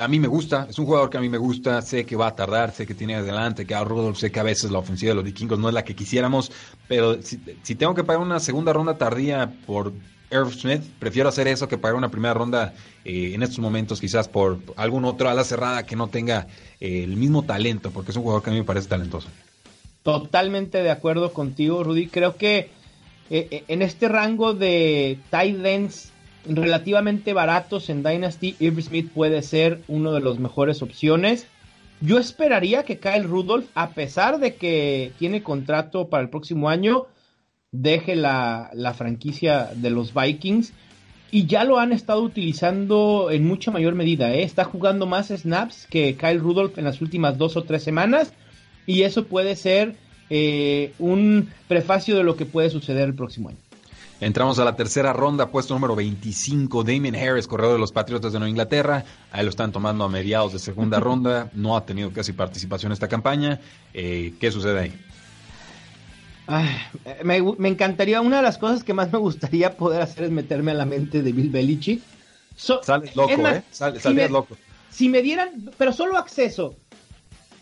a 0.00 0.08
mí 0.08 0.18
me 0.18 0.28
gusta, 0.28 0.66
es 0.70 0.78
un 0.78 0.86
jugador 0.86 1.10
que 1.10 1.18
a 1.18 1.20
mí 1.20 1.28
me 1.28 1.38
gusta, 1.38 1.82
sé 1.82 2.04
que 2.04 2.16
va 2.16 2.28
a 2.28 2.34
tardar, 2.34 2.72
sé 2.72 2.86
que 2.86 2.94
tiene 2.94 3.16
adelante, 3.16 3.66
que 3.66 3.74
a 3.74 3.84
Rudolph, 3.84 4.16
sé 4.16 4.30
que 4.30 4.40
a 4.40 4.44
veces 4.44 4.70
la 4.70 4.78
ofensiva 4.78 5.10
de 5.10 5.16
los 5.16 5.24
vikingos 5.24 5.58
no 5.58 5.68
es 5.68 5.74
la 5.74 5.84
que 5.84 5.94
quisiéramos, 5.94 6.50
pero 6.88 7.18
si 7.22 7.74
tengo 7.74 7.94
que 7.94 8.04
pagar 8.04 8.22
una 8.22 8.40
segunda 8.40 8.72
ronda 8.72 8.96
tardía 8.96 9.52
por 9.66 9.92
Irv 10.30 10.52
Smith. 10.52 10.82
Prefiero 10.98 11.28
hacer 11.28 11.48
eso 11.48 11.68
que 11.68 11.78
pagar 11.78 11.96
una 11.96 12.10
primera 12.10 12.34
ronda 12.34 12.74
eh, 13.04 13.32
en 13.34 13.42
estos 13.42 13.58
momentos, 13.58 14.00
quizás 14.00 14.28
por 14.28 14.58
algún 14.76 15.04
otro 15.04 15.28
ala 15.28 15.44
cerrada 15.44 15.84
que 15.84 15.96
no 15.96 16.08
tenga 16.08 16.46
eh, 16.80 17.04
el 17.04 17.16
mismo 17.16 17.42
talento, 17.44 17.90
porque 17.90 18.10
es 18.10 18.16
un 18.16 18.22
jugador 18.22 18.42
que 18.42 18.50
a 18.50 18.52
mí 18.52 18.58
me 18.58 18.64
parece 18.64 18.88
talentoso. 18.88 19.28
Totalmente 20.02 20.82
de 20.82 20.90
acuerdo 20.90 21.32
contigo, 21.32 21.84
Rudy. 21.84 22.06
Creo 22.06 22.36
que 22.36 22.70
eh, 23.28 23.64
en 23.68 23.82
este 23.82 24.08
rango 24.08 24.54
de 24.54 25.18
tight 25.30 25.64
ends 25.64 26.12
relativamente 26.46 27.32
baratos 27.32 27.90
en 27.90 28.02
Dynasty, 28.02 28.56
Irv 28.58 28.80
Smith 28.82 29.10
puede 29.12 29.42
ser 29.42 29.82
uno 29.88 30.12
de 30.12 30.20
los 30.20 30.38
mejores 30.38 30.82
opciones. 30.82 31.46
Yo 32.00 32.18
esperaría 32.18 32.84
que 32.84 32.98
Kyle 32.98 33.24
Rudolph, 33.24 33.66
a 33.74 33.90
pesar 33.90 34.38
de 34.38 34.54
que 34.54 35.12
tiene 35.18 35.42
contrato 35.42 36.08
para 36.08 36.22
el 36.22 36.30
próximo 36.30 36.70
año, 36.70 37.06
deje 37.72 38.16
la, 38.16 38.94
franquicia 38.96 39.70
de 39.74 39.90
los 39.90 40.12
Vikings 40.14 40.72
y 41.30 41.46
ya 41.46 41.64
lo 41.64 41.78
han 41.78 41.92
estado 41.92 42.22
utilizando 42.22 43.28
en 43.30 43.46
mucha 43.46 43.70
mayor 43.70 43.94
medida. 43.94 44.32
¿eh? 44.32 44.42
Está 44.42 44.64
jugando 44.64 45.06
más 45.06 45.28
snaps 45.28 45.86
que 45.88 46.16
Kyle 46.16 46.40
Rudolph 46.40 46.76
en 46.78 46.84
las 46.84 47.00
últimas 47.00 47.38
dos 47.38 47.56
o 47.56 47.62
tres 47.62 47.82
semanas 47.82 48.32
y 48.86 49.02
eso 49.02 49.26
puede 49.26 49.54
ser 49.54 49.94
eh, 50.28 50.92
un 50.98 51.48
prefacio 51.68 52.16
de 52.16 52.24
lo 52.24 52.36
que 52.36 52.46
puede 52.46 52.70
suceder 52.70 53.08
el 53.08 53.14
próximo 53.14 53.50
año. 53.50 53.58
Entramos 54.20 54.58
a 54.58 54.64
la 54.66 54.76
tercera 54.76 55.14
ronda, 55.14 55.50
puesto 55.50 55.72
número 55.72 55.96
25, 55.96 56.84
Damien 56.84 57.16
Harris, 57.16 57.46
corredor 57.46 57.74
de 57.74 57.78
los 57.78 57.90
Patriotas 57.90 58.34
de 58.34 58.38
Nueva 58.38 58.50
Inglaterra. 58.50 59.04
Ahí 59.32 59.44
lo 59.44 59.48
están 59.48 59.72
tomando 59.72 60.04
a 60.04 60.10
mediados 60.10 60.52
de 60.52 60.58
segunda 60.58 61.00
ronda. 61.00 61.50
No 61.54 61.74
ha 61.74 61.86
tenido 61.86 62.12
casi 62.12 62.34
participación 62.34 62.90
en 62.90 62.94
esta 62.94 63.08
campaña. 63.08 63.60
Eh, 63.94 64.34
¿Qué 64.38 64.50
sucede 64.50 64.78
ahí? 64.78 64.92
Me, 67.24 67.68
encantaría, 67.68 68.20
una 68.20 68.38
de 68.38 68.42
las 68.42 68.58
cosas 68.58 68.84
que 68.84 68.94
más 68.94 69.12
me 69.12 69.18
gustaría 69.18 69.76
poder 69.76 70.02
hacer 70.02 70.24
es 70.24 70.30
meterme 70.30 70.72
a 70.72 70.74
la 70.74 70.84
mente 70.84 71.22
de 71.22 71.32
Bill 71.32 71.50
Belichick. 71.50 72.02
sales 72.56 73.14
loco, 73.16 73.46
¿eh? 73.46 73.62
si 73.70 74.14
me, 74.14 74.28
loco. 74.28 74.56
Si 74.90 75.08
me 75.08 75.22
dieran, 75.22 75.70
pero 75.78 75.92
solo 75.92 76.16
acceso 76.16 76.74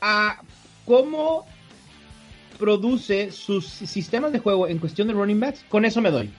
a 0.00 0.40
cómo 0.84 1.46
produce 2.58 3.30
sus 3.30 3.66
sistemas 3.66 4.32
de 4.32 4.38
juego 4.38 4.66
en 4.66 4.78
cuestión 4.78 5.08
de 5.08 5.14
running 5.14 5.40
backs, 5.40 5.64
con 5.68 5.84
eso 5.84 6.00
me 6.00 6.10
doy. 6.10 6.30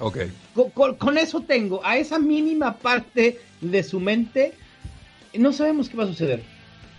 Ok. 0.00 0.18
Con, 0.74 1.18
eso 1.18 1.42
tengo, 1.42 1.84
a 1.84 1.96
esa 1.98 2.18
mínima 2.18 2.76
parte 2.76 3.38
de 3.60 3.82
su 3.82 4.00
mente, 4.00 4.54
no 5.34 5.52
sabemos 5.52 5.88
qué 5.88 5.96
va 5.96 6.04
a 6.04 6.08
suceder. 6.08 6.42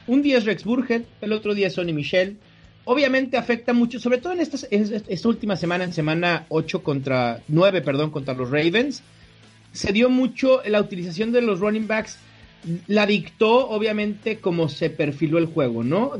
Un 0.07 0.21
día 0.21 0.37
es 0.37 0.45
Rex 0.45 0.63
Burger, 0.63 1.05
el 1.21 1.33
otro 1.33 1.53
día 1.53 1.67
es 1.67 1.73
Sonny 1.73 1.93
Michel, 1.93 2.37
obviamente 2.85 3.37
afecta 3.37 3.73
mucho, 3.73 3.99
sobre 3.99 4.17
todo 4.17 4.33
en, 4.33 4.39
esta 4.39 5.27
última 5.27 5.55
semana, 5.55 5.83
en 5.83 5.93
semana 5.93 6.45
8 6.49 6.83
contra 6.83 7.41
9, 7.47 7.81
perdón, 7.81 8.11
contra 8.11 8.33
los 8.33 8.49
Ravens. 8.49 9.03
Se 9.71 9.93
dio 9.93 10.09
mucho 10.09 10.61
la 10.65 10.81
utilización 10.81 11.31
de 11.31 11.41
los 11.41 11.59
running 11.59 11.87
backs, 11.87 12.17
la 12.87 13.05
dictó 13.05 13.69
obviamente 13.69 14.37
como 14.37 14.69
se 14.69 14.89
perfiló 14.89 15.37
el 15.37 15.45
juego, 15.45 15.83
¿no? 15.83 16.13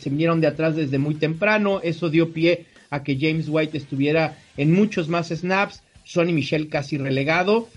Se 0.00 0.10
vinieron 0.10 0.40
de 0.40 0.46
atrás 0.46 0.74
desde 0.76 0.98
muy 0.98 1.14
temprano, 1.14 1.80
eso 1.82 2.08
dio 2.08 2.32
pie 2.32 2.66
a 2.90 3.02
que 3.02 3.18
James 3.20 3.46
White 3.48 3.76
estuviera 3.76 4.38
en 4.56 4.72
muchos 4.72 5.08
más 5.08 5.28
snaps, 5.28 5.82
Sonny 6.04 6.32
Michel 6.32 6.68
casi 6.68 6.96
relegado. 6.96 7.68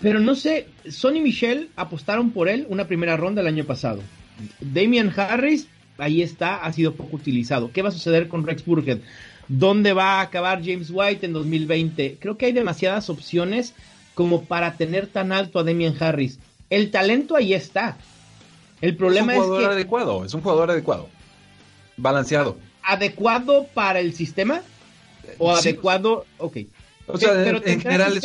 Pero 0.00 0.20
no 0.20 0.34
sé, 0.34 0.68
Sonny 0.88 1.20
Michel 1.20 1.70
apostaron 1.74 2.30
por 2.30 2.48
él 2.48 2.66
una 2.68 2.86
primera 2.86 3.16
ronda 3.16 3.40
el 3.40 3.48
año 3.48 3.64
pasado. 3.64 4.00
Damian 4.60 5.12
Harris 5.16 5.68
ahí 5.98 6.22
está, 6.22 6.56
ha 6.56 6.72
sido 6.72 6.94
poco 6.94 7.16
utilizado. 7.16 7.70
¿Qué 7.72 7.82
va 7.82 7.90
a 7.90 7.92
suceder 7.92 8.28
con 8.28 8.46
Rex 8.46 8.64
Burhead? 8.64 8.98
¿Dónde 9.48 9.92
va 9.92 10.18
a 10.18 10.20
acabar 10.22 10.60
James 10.64 10.90
White 10.90 11.26
en 11.26 11.32
2020? 11.32 12.18
Creo 12.20 12.36
que 12.36 12.46
hay 12.46 12.52
demasiadas 12.52 13.10
opciones 13.10 13.74
como 14.14 14.44
para 14.44 14.76
tener 14.76 15.06
tan 15.06 15.32
alto 15.32 15.58
a 15.58 15.64
Damian 15.64 15.94
Harris. 15.98 16.38
El 16.70 16.90
talento 16.90 17.36
ahí 17.36 17.54
está. 17.54 17.96
El 18.80 18.96
problema 18.96 19.34
es, 19.34 19.40
un 19.40 19.46
jugador 19.46 19.72
adecuado, 19.72 20.24
es 20.24 20.34
un 20.34 20.40
jugador 20.40 20.70
adecuado, 20.70 21.08
balanceado. 21.96 22.56
¿Adecuado 22.82 23.66
para 23.74 24.00
el 24.00 24.14
sistema? 24.14 24.62
¿O 25.38 25.50
adecuado? 25.50 26.26
Ok. 26.38 26.58
O 27.06 27.18
sea, 27.18 27.46
en 27.48 27.80
general 27.80 28.16
es 28.16 28.24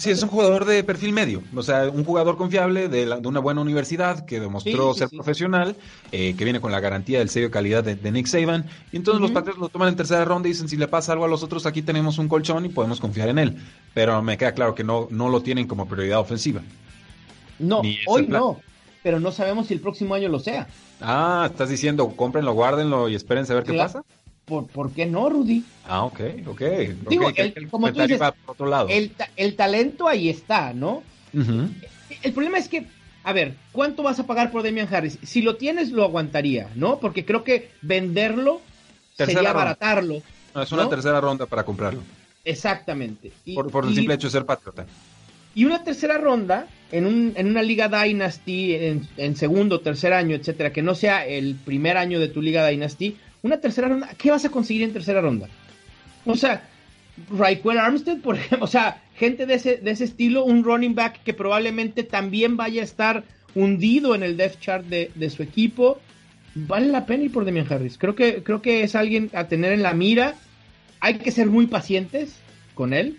Sí, 0.00 0.08
es 0.10 0.22
un 0.22 0.30
jugador 0.30 0.64
de 0.64 0.82
perfil 0.82 1.12
medio, 1.12 1.42
o 1.54 1.62
sea, 1.62 1.90
un 1.90 2.06
jugador 2.06 2.38
confiable 2.38 2.88
de, 2.88 3.20
una 3.22 3.38
buena 3.38 3.60
universidad 3.60 4.24
que 4.24 4.40
demostró 4.40 4.94
ser 4.94 5.10
profesional, 5.10 5.76
eh, 6.10 6.34
que 6.38 6.44
viene 6.44 6.58
con 6.58 6.72
la 6.72 6.80
garantía 6.80 7.18
del 7.18 7.28
sello 7.28 7.48
de 7.48 7.50
calidad 7.50 7.84
de, 7.84 8.10
Nick 8.10 8.26
Saban, 8.26 8.64
y 8.92 8.96
entonces 8.96 9.20
los 9.20 9.30
Patriots 9.30 9.60
lo 9.60 9.68
toman 9.68 9.88
en 9.88 9.96
tercera 9.96 10.24
ronda 10.24 10.48
y 10.48 10.52
dicen, 10.52 10.70
si 10.70 10.78
le 10.78 10.88
pasa 10.88 11.12
algo 11.12 11.26
a 11.26 11.28
los 11.28 11.42
otros, 11.42 11.66
aquí 11.66 11.82
tenemos 11.82 12.16
un 12.16 12.28
colchón 12.28 12.64
y 12.64 12.70
podemos 12.70 12.98
confiar 12.98 13.28
en 13.28 13.38
él, 13.40 13.56
pero 13.92 14.22
me 14.22 14.38
queda 14.38 14.54
claro 14.54 14.74
que 14.74 14.84
no, 14.84 15.06
no 15.10 15.28
lo 15.28 15.42
tienen 15.42 15.66
como 15.66 15.86
prioridad 15.86 16.20
ofensiva. 16.20 16.62
No, 17.58 17.82
hoy 18.06 18.26
no, 18.26 18.58
pero 19.02 19.20
no 19.20 19.32
sabemos 19.32 19.66
si 19.66 19.74
el 19.74 19.80
próximo 19.80 20.14
año 20.14 20.30
lo 20.30 20.38
sea. 20.38 20.66
Ah, 21.02 21.46
estás 21.50 21.68
diciendo, 21.68 22.08
cómprenlo, 22.16 22.54
guárdenlo 22.54 23.10
y 23.10 23.16
espérense 23.16 23.52
a 23.52 23.56
ver 23.56 23.64
qué 23.64 23.74
pasa. 23.74 24.02
¿Por, 24.50 24.92
qué 24.92 25.06
no, 25.06 25.28
Rudy? 25.30 25.64
Ah, 25.86 26.04
ok, 26.04 26.20
ok. 26.46 26.62
Digo, 27.08 27.30
el, 27.34 27.68
como 27.70 27.92
tú 27.92 28.02
dices, 28.02 28.20
El, 29.36 29.56
talento 29.56 30.08
ahí 30.08 30.28
está, 30.28 30.72
¿no? 30.72 31.02
El 31.32 32.32
problema 32.32 32.58
es 32.58 32.68
que, 32.68 32.86
a 33.24 33.32
ver, 33.32 33.54
¿cuánto 33.72 34.02
vas 34.02 34.18
a 34.18 34.26
pagar 34.26 34.50
por 34.50 34.62
Damian 34.62 34.92
Harris? 34.92 35.18
Si 35.22 35.42
lo 35.42 35.56
tienes, 35.56 35.90
lo 35.90 36.04
aguantaría, 36.04 36.68
¿no? 36.74 36.98
Porque 36.98 37.24
creo 37.24 37.44
que 37.44 37.70
venderlo 37.82 38.60
sería 39.16 39.50
abaratarlo. 39.50 40.22
es 40.60 40.72
una 40.72 40.88
tercera 40.88 41.20
ronda 41.20 41.46
para 41.46 41.64
comprarlo. 41.64 42.02
Exactamente. 42.44 43.32
por, 43.54 43.84
el 43.84 43.94
simple 43.94 44.14
hecho 44.14 44.26
de 44.26 44.32
ser 44.32 44.46
patriota. 44.46 44.86
Y 45.54 45.64
una 45.64 45.82
tercera 45.82 46.16
ronda 46.16 46.68
en, 46.92 47.06
un, 47.06 47.32
en 47.36 47.48
una 47.48 47.62
liga 47.62 47.88
Dynasty, 47.88 48.74
en, 48.74 49.08
en 49.16 49.36
segundo, 49.36 49.80
tercer 49.80 50.12
año, 50.12 50.36
etcétera, 50.36 50.72
que 50.72 50.80
no 50.80 50.94
sea 50.94 51.26
el 51.26 51.56
primer 51.56 51.96
año 51.96 52.20
de 52.20 52.28
tu 52.28 52.40
liga 52.40 52.66
Dynasty, 52.68 53.16
una 53.42 53.60
tercera 53.60 53.88
ronda, 53.88 54.10
¿qué 54.18 54.30
vas 54.30 54.44
a 54.44 54.50
conseguir 54.50 54.82
en 54.82 54.92
tercera 54.92 55.20
ronda? 55.20 55.48
O 56.24 56.36
sea, 56.36 56.68
Raquel 57.30 57.78
Armstead, 57.78 58.18
por 58.20 58.36
ejemplo, 58.36 58.64
o 58.64 58.68
sea, 58.68 59.02
gente 59.16 59.46
de 59.46 59.54
ese, 59.54 59.76
de 59.76 59.90
ese 59.90 60.04
estilo, 60.04 60.44
un 60.44 60.64
running 60.64 60.94
back 60.94 61.22
que 61.22 61.34
probablemente 61.34 62.02
también 62.02 62.56
vaya 62.56 62.82
a 62.82 62.84
estar 62.84 63.24
hundido 63.54 64.14
en 64.14 64.22
el 64.22 64.36
depth 64.36 64.60
chart 64.60 64.86
de, 64.86 65.10
de 65.14 65.30
su 65.30 65.42
equipo. 65.42 65.98
Vale 66.54 66.88
la 66.88 67.06
pena 67.06 67.24
ir 67.24 67.32
por 67.32 67.44
Demian 67.44 67.66
Harris. 67.70 67.96
Creo 67.98 68.14
que, 68.14 68.42
creo 68.42 68.60
que 68.60 68.82
es 68.82 68.94
alguien 68.94 69.30
a 69.34 69.48
tener 69.48 69.72
en 69.72 69.82
la 69.82 69.94
mira. 69.94 70.34
Hay 71.00 71.18
que 71.18 71.30
ser 71.30 71.46
muy 71.46 71.66
pacientes 71.66 72.36
con 72.74 72.92
él. 72.92 73.18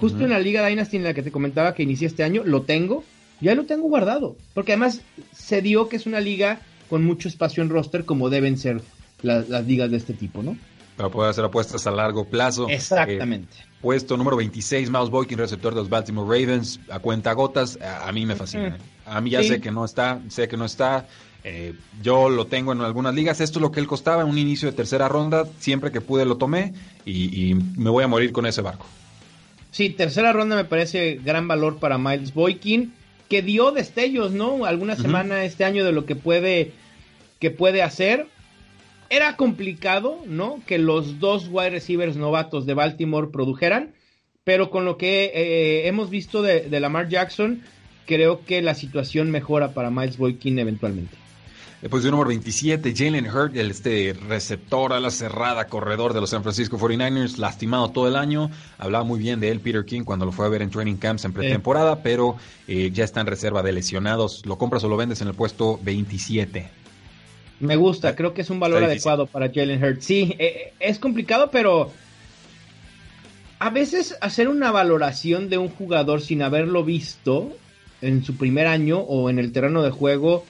Justo 0.00 0.24
en 0.24 0.30
la 0.30 0.40
Liga 0.40 0.66
Dynasty 0.66 0.96
en 0.96 1.04
la 1.04 1.14
que 1.14 1.22
te 1.22 1.30
comentaba 1.30 1.74
que 1.74 1.82
inicié 1.82 2.06
este 2.06 2.24
año, 2.24 2.42
lo 2.44 2.62
tengo. 2.62 3.04
Ya 3.40 3.54
lo 3.54 3.64
tengo 3.64 3.88
guardado. 3.88 4.36
Porque 4.54 4.72
además 4.72 5.02
se 5.32 5.62
dio 5.62 5.88
que 5.88 5.96
es 5.96 6.06
una 6.06 6.20
liga 6.20 6.60
con 6.88 7.04
mucho 7.04 7.28
espacio 7.28 7.62
en 7.62 7.68
roster 7.68 8.04
como 8.04 8.30
deben 8.30 8.58
ser 8.58 8.82
las, 9.22 9.48
las 9.48 9.66
ligas 9.66 9.90
de 9.90 9.96
este 9.96 10.14
tipo, 10.14 10.42
¿no? 10.42 10.56
Para 10.96 11.08
poder 11.08 11.30
hacer 11.30 11.44
apuestas 11.44 11.86
a 11.86 11.90
largo 11.90 12.26
plazo. 12.26 12.68
Exactamente. 12.68 13.56
Eh, 13.58 13.66
puesto 13.80 14.16
número 14.16 14.36
26, 14.36 14.90
Miles 14.90 15.10
Boykin, 15.10 15.38
receptor 15.38 15.74
de 15.74 15.80
los 15.80 15.88
Baltimore 15.88 16.26
Ravens, 16.26 16.80
a 16.90 16.98
cuenta 16.98 17.32
gotas. 17.32 17.78
A, 17.80 18.12
mí 18.12 18.26
me 18.26 18.36
fascina. 18.36 18.76
A 19.06 19.20
mí 19.20 19.30
ya 19.30 19.42
sé 19.42 19.60
que 19.60 19.70
no 19.70 19.84
está, 19.84 20.20
sé 20.28 20.48
que 20.48 20.56
no 20.56 20.66
está. 20.66 21.06
Eh, 21.44 21.74
yo 22.02 22.28
lo 22.28 22.46
tengo 22.46 22.72
en 22.72 22.82
algunas 22.82 23.14
ligas. 23.14 23.40
Esto 23.40 23.58
es 23.58 23.62
lo 23.62 23.72
que 23.72 23.80
él 23.80 23.86
costaba 23.86 24.22
en 24.22 24.28
un 24.28 24.38
inicio 24.38 24.70
de 24.70 24.76
tercera 24.76 25.08
ronda. 25.08 25.46
Siempre 25.58 25.90
que 25.90 26.00
pude 26.00 26.24
lo 26.24 26.36
tomé 26.36 26.74
y, 27.04 27.50
y, 27.50 27.54
me 27.54 27.90
voy 27.90 28.04
a 28.04 28.08
morir 28.08 28.32
con 28.32 28.46
ese 28.46 28.60
barco. 28.60 28.86
Sí, 29.70 29.90
tercera 29.90 30.32
ronda 30.32 30.54
me 30.54 30.64
parece 30.64 31.18
gran 31.24 31.48
valor 31.48 31.78
para 31.78 31.96
Miles 31.96 32.34
Boykin, 32.34 32.92
que 33.28 33.40
dio 33.40 33.72
destellos, 33.72 34.32
¿no? 34.32 34.66
Alguna 34.66 34.96
semana 34.96 35.44
este 35.44 35.64
año 35.64 35.84
de 35.84 35.92
lo 35.92 36.04
que 36.04 36.14
puede, 36.14 36.72
que 37.40 37.50
puede 37.50 37.82
hacer 37.82 38.28
era 39.12 39.36
complicado, 39.36 40.20
¿no? 40.26 40.62
Que 40.66 40.78
los 40.78 41.20
dos 41.20 41.48
wide 41.50 41.68
receivers 41.68 42.16
novatos 42.16 42.64
de 42.64 42.72
Baltimore 42.72 43.28
produjeran, 43.30 43.92
pero 44.42 44.70
con 44.70 44.86
lo 44.86 44.96
que 44.96 45.30
eh, 45.34 45.86
hemos 45.86 46.08
visto 46.08 46.40
de, 46.40 46.62
de, 46.62 46.80
Lamar 46.80 47.10
Jackson, 47.10 47.62
creo 48.06 48.42
que 48.46 48.62
la 48.62 48.74
situación 48.74 49.30
mejora 49.30 49.74
para 49.74 49.90
Miles 49.90 50.16
Boykin 50.16 50.58
eventualmente. 50.58 51.14
Posición 51.90 52.12
número 52.12 52.28
27, 52.28 52.94
Jalen 52.96 53.26
Hurt, 53.26 53.54
el 53.54 53.70
este 53.70 54.14
receptor 54.28 54.94
a 54.94 55.00
la 55.00 55.10
cerrada, 55.10 55.66
corredor 55.66 56.14
de 56.14 56.20
los 56.20 56.30
San 56.30 56.42
Francisco 56.42 56.78
49ers, 56.78 57.36
lastimado 57.36 57.90
todo 57.90 58.08
el 58.08 58.16
año. 58.16 58.50
Hablaba 58.78 59.04
muy 59.04 59.18
bien 59.18 59.40
de 59.40 59.50
él 59.50 59.60
Peter 59.60 59.84
King 59.84 60.04
cuando 60.04 60.24
lo 60.24 60.32
fue 60.32 60.46
a 60.46 60.48
ver 60.48 60.62
en 60.62 60.70
training 60.70 60.96
camps 60.96 61.26
en 61.26 61.34
pretemporada, 61.34 61.94
eh. 61.94 62.00
pero 62.02 62.36
eh, 62.66 62.90
ya 62.92 63.04
está 63.04 63.20
en 63.20 63.26
reserva 63.26 63.62
de 63.62 63.72
lesionados. 63.72 64.46
¿Lo 64.46 64.56
compras 64.56 64.84
o 64.84 64.88
lo 64.88 64.96
vendes 64.96 65.20
en 65.20 65.28
el 65.28 65.34
puesto 65.34 65.78
27? 65.82 66.81
Me 67.62 67.76
gusta, 67.76 68.16
creo 68.16 68.34
que 68.34 68.42
es 68.42 68.50
un 68.50 68.58
valor 68.58 68.82
adecuado 68.82 69.28
para 69.28 69.48
Jalen 69.48 69.82
Hurts. 69.82 70.04
Sí, 70.04 70.34
eh, 70.40 70.72
es 70.80 70.98
complicado, 70.98 71.50
pero 71.52 71.92
a 73.60 73.70
veces 73.70 74.18
hacer 74.20 74.48
una 74.48 74.72
valoración 74.72 75.48
de 75.48 75.58
un 75.58 75.68
jugador 75.68 76.22
sin 76.22 76.42
haberlo 76.42 76.82
visto 76.82 77.56
en 78.00 78.24
su 78.24 78.36
primer 78.36 78.66
año 78.66 78.98
o 78.98 79.30
en 79.30 79.38
el 79.38 79.52
terreno 79.52 79.84
de 79.84 79.92
juego 79.92 80.44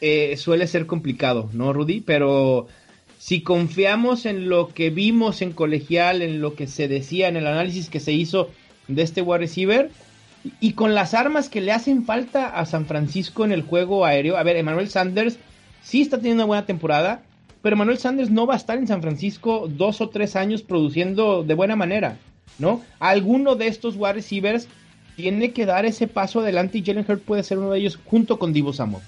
eh, 0.00 0.38
suele 0.38 0.66
ser 0.66 0.86
complicado, 0.86 1.50
¿no, 1.52 1.74
Rudy? 1.74 2.00
Pero 2.00 2.68
si 3.18 3.42
confiamos 3.42 4.24
en 4.24 4.48
lo 4.48 4.68
que 4.68 4.88
vimos 4.88 5.42
en 5.42 5.52
colegial, 5.52 6.22
en 6.22 6.40
lo 6.40 6.54
que 6.54 6.68
se 6.68 6.88
decía, 6.88 7.28
en 7.28 7.36
el 7.36 7.46
análisis 7.46 7.90
que 7.90 8.00
se 8.00 8.12
hizo 8.12 8.48
de 8.88 9.02
este 9.02 9.20
wide 9.20 9.40
receiver, 9.40 9.90
y 10.58 10.72
con 10.72 10.94
las 10.94 11.12
armas 11.12 11.50
que 11.50 11.60
le 11.60 11.72
hacen 11.72 12.06
falta 12.06 12.46
a 12.46 12.64
San 12.64 12.86
Francisco 12.86 13.44
en 13.44 13.52
el 13.52 13.60
juego 13.60 14.06
aéreo, 14.06 14.38
a 14.38 14.42
ver, 14.42 14.56
Emmanuel 14.56 14.88
Sanders 14.88 15.38
sí 15.84 16.00
está 16.00 16.16
teniendo 16.16 16.42
una 16.42 16.48
buena 16.48 16.66
temporada, 16.66 17.22
pero 17.62 17.76
Manuel 17.76 17.98
Sanders 17.98 18.30
no 18.30 18.46
va 18.46 18.54
a 18.54 18.56
estar 18.56 18.76
en 18.78 18.88
San 18.88 19.02
Francisco 19.02 19.68
dos 19.68 20.00
o 20.00 20.08
tres 20.08 20.34
años 20.34 20.62
produciendo 20.62 21.44
de 21.44 21.54
buena 21.54 21.76
manera, 21.76 22.18
¿no? 22.58 22.82
Alguno 22.98 23.54
de 23.54 23.68
estos 23.68 23.94
wide 23.96 24.14
receivers 24.14 24.66
tiene 25.16 25.52
que 25.52 25.66
dar 25.66 25.86
ese 25.86 26.08
paso 26.08 26.40
adelante 26.40 26.78
y 26.78 26.84
Jalen 26.84 27.06
Hurt 27.08 27.22
puede 27.22 27.44
ser 27.44 27.58
uno 27.58 27.70
de 27.70 27.78
ellos 27.78 27.98
junto 28.04 28.38
con 28.38 28.52
Divo 28.52 28.72
Samuel. 28.72 29.04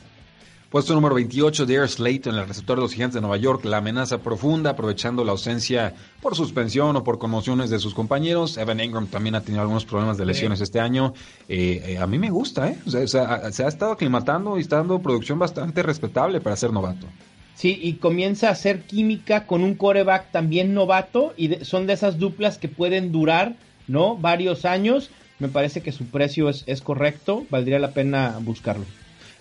Puesto 0.71 0.95
número 0.95 1.14
28, 1.14 1.64
Dare 1.64 1.87
Slayton, 1.87 2.35
el 2.35 2.49
receptor 2.49 2.77
de 2.77 2.83
los 2.83 2.93
Gigantes 2.93 3.14
de 3.14 3.21
Nueva 3.21 3.37
York, 3.37 3.64
la 3.64 3.77
amenaza 3.77 4.19
profunda, 4.19 4.71
aprovechando 4.71 5.25
la 5.25 5.31
ausencia 5.31 5.95
por 6.21 6.35
suspensión 6.35 6.97
o 6.97 7.05
por 7.05 7.19
conmociones 7.19 7.71
de 7.71 7.79
sus 7.79 7.95
compañeros. 7.95 8.59
Evan 8.59 8.81
Ingram 8.81 9.07
también 9.07 9.37
ha 9.37 9.43
tenido 9.43 9.62
algunos 9.62 9.85
problemas 9.85 10.19
de 10.19 10.27
lesiones 10.27 10.59
sí. 10.59 10.64
este 10.64 10.81
año. 10.81 11.14
Eh, 11.49 11.83
eh, 11.87 11.99
a 11.99 12.07
mí 12.09 12.19
me 12.19 12.31
gusta, 12.31 12.69
¿eh? 12.69 12.79
O 12.85 12.91
sea, 12.91 13.03
o 13.03 13.07
sea, 13.07 13.53
se 13.53 13.64
ha 13.64 13.69
estado 13.69 13.93
aclimatando 13.93 14.59
y 14.59 14.62
está 14.62 14.79
dando 14.79 14.99
producción 14.99 15.39
bastante 15.39 15.85
respetable 15.85 16.41
para 16.41 16.57
ser 16.57 16.73
novato. 16.73 17.07
Sí, 17.55 17.79
y 17.81 17.95
comienza 17.95 18.49
a 18.49 18.53
hacer 18.53 18.83
química 18.83 19.47
con 19.47 19.62
un 19.62 19.77
coreback 19.77 20.33
también 20.33 20.75
novato 20.75 21.33
y 21.37 21.47
de, 21.47 21.64
son 21.64 21.87
de 21.87 21.93
esas 21.93 22.19
duplas 22.19 22.59
que 22.59 22.67
pueden 22.69 23.12
durar, 23.12 23.55
¿no? 23.87 24.17
Varios 24.17 24.64
años. 24.64 25.11
Me 25.39 25.49
parece 25.49 25.81
que 25.81 25.93
su 25.93 26.07
precio 26.07 26.49
es, 26.49 26.64
es 26.67 26.81
correcto, 26.81 27.47
valdría 27.51 27.79
la 27.79 27.93
pena 27.93 28.37
buscarlo. 28.41 28.85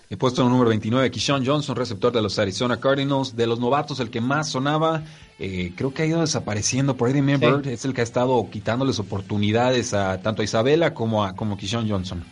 El 0.08 0.18
puesto 0.18 0.48
número 0.48 0.68
29, 0.68 1.10
Kishon 1.10 1.44
Johnson, 1.44 1.74
receptor 1.74 2.12
de 2.12 2.22
los 2.22 2.38
Arizona 2.38 2.78
Cardinals. 2.78 3.34
De 3.34 3.44
los 3.46 3.58
novatos, 3.58 3.98
el 3.98 4.08
que 4.08 4.20
más 4.20 4.48
sonaba, 4.48 5.02
eh, 5.40 5.72
creo 5.74 5.92
que 5.92 6.02
ha 6.02 6.06
ido 6.06 6.20
desapareciendo. 6.20 6.96
Por 6.96 7.08
ahí 7.08 7.14
sí. 7.14 7.70
es 7.70 7.84
el 7.84 7.92
que 7.92 8.02
ha 8.02 8.04
estado 8.04 8.48
quitándoles 8.48 9.00
oportunidades 9.00 9.94
a 9.94 10.22
tanto 10.22 10.42
a 10.42 10.44
Isabela 10.44 10.94
como 10.94 11.24
a 11.24 11.34
como 11.34 11.56
Kishon 11.56 11.90
Johnson. 11.90 12.22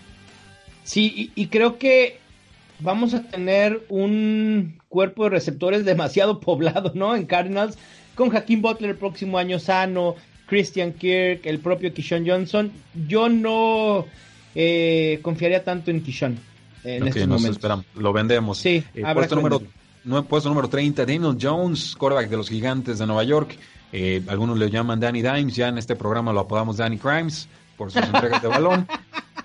Sí, 0.84 1.32
y, 1.34 1.42
y, 1.42 1.46
creo 1.48 1.78
que 1.78 2.20
vamos 2.78 3.12
a 3.12 3.22
tener 3.24 3.84
un 3.88 4.78
cuerpo 4.88 5.24
de 5.24 5.30
receptores 5.30 5.84
demasiado 5.84 6.38
poblado, 6.38 6.92
¿no? 6.94 7.16
En 7.16 7.26
Cardinals, 7.26 7.76
con 8.14 8.34
Hakeem 8.36 8.62
Butler 8.62 8.90
el 8.90 8.96
próximo 8.96 9.36
año 9.36 9.58
sano, 9.58 10.14
Christian 10.46 10.92
Kirk, 10.92 11.44
el 11.44 11.58
propio 11.58 11.92
Kishon 11.92 12.24
Johnson. 12.24 12.70
Yo 13.08 13.28
no 13.28 14.06
eh, 14.54 15.18
confiaría 15.22 15.64
tanto 15.64 15.90
en 15.90 16.00
Kishon 16.00 16.53
en 16.84 17.02
okay, 17.02 17.08
estos 17.08 17.28
momentos. 17.28 17.56
Esperamos. 17.56 17.86
Lo 17.96 18.12
vendemos. 18.12 18.58
Sí, 18.58 18.84
eh, 18.94 19.02
puesto, 19.14 19.34
número, 19.34 19.62
no, 20.04 20.24
puesto 20.24 20.48
número 20.48 20.68
30, 20.68 21.04
Daniel 21.06 21.36
Jones, 21.40 21.96
quarterback 21.96 22.28
de 22.28 22.36
los 22.36 22.48
gigantes 22.48 22.98
de 22.98 23.06
Nueva 23.06 23.24
York. 23.24 23.56
Eh, 23.92 24.22
algunos 24.28 24.58
le 24.58 24.70
llaman 24.70 25.00
Danny 25.00 25.22
Dimes, 25.22 25.54
ya 25.54 25.68
en 25.68 25.78
este 25.78 25.96
programa 25.96 26.32
lo 26.32 26.40
apodamos 26.40 26.76
Danny 26.76 26.98
Crimes 26.98 27.48
por 27.76 27.90
sus 27.90 28.02
entregas 28.02 28.42
de 28.42 28.48
balón. 28.48 28.86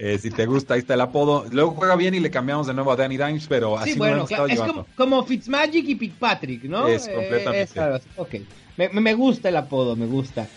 Eh, 0.01 0.17
si 0.17 0.31
te 0.31 0.45
gusta, 0.45 0.75
ahí 0.75 0.79
está 0.79 0.93
el 0.93 1.01
apodo. 1.01 1.45
Luego 1.51 1.71
juega 1.71 1.97
bien 1.97 2.15
y 2.15 2.21
le 2.21 2.31
cambiamos 2.31 2.67
de 2.67 2.73
nuevo 2.73 2.89
a 2.89 2.95
Danny 2.95 3.17
Dimes, 3.17 3.47
pero 3.49 3.77
así 3.77 3.91
sí, 3.91 3.99
bueno, 3.99 4.25
claro, 4.25 4.47
es 4.47 4.57
como, 4.57 4.85
como, 4.95 5.25
Fitzmagic 5.25 5.89
y 5.89 5.95
Fitzpatrick, 5.95 6.63
¿no? 6.63 6.87
Es 6.87 7.05
completamente. 7.05 7.63
Es, 7.63 8.03
ok, 8.15 8.35
me, 8.77 8.87
me, 8.87 9.13
gusta 9.13 9.49
el 9.49 9.57
apodo, 9.57 9.97
me 9.97 10.05
gusta. 10.05 10.47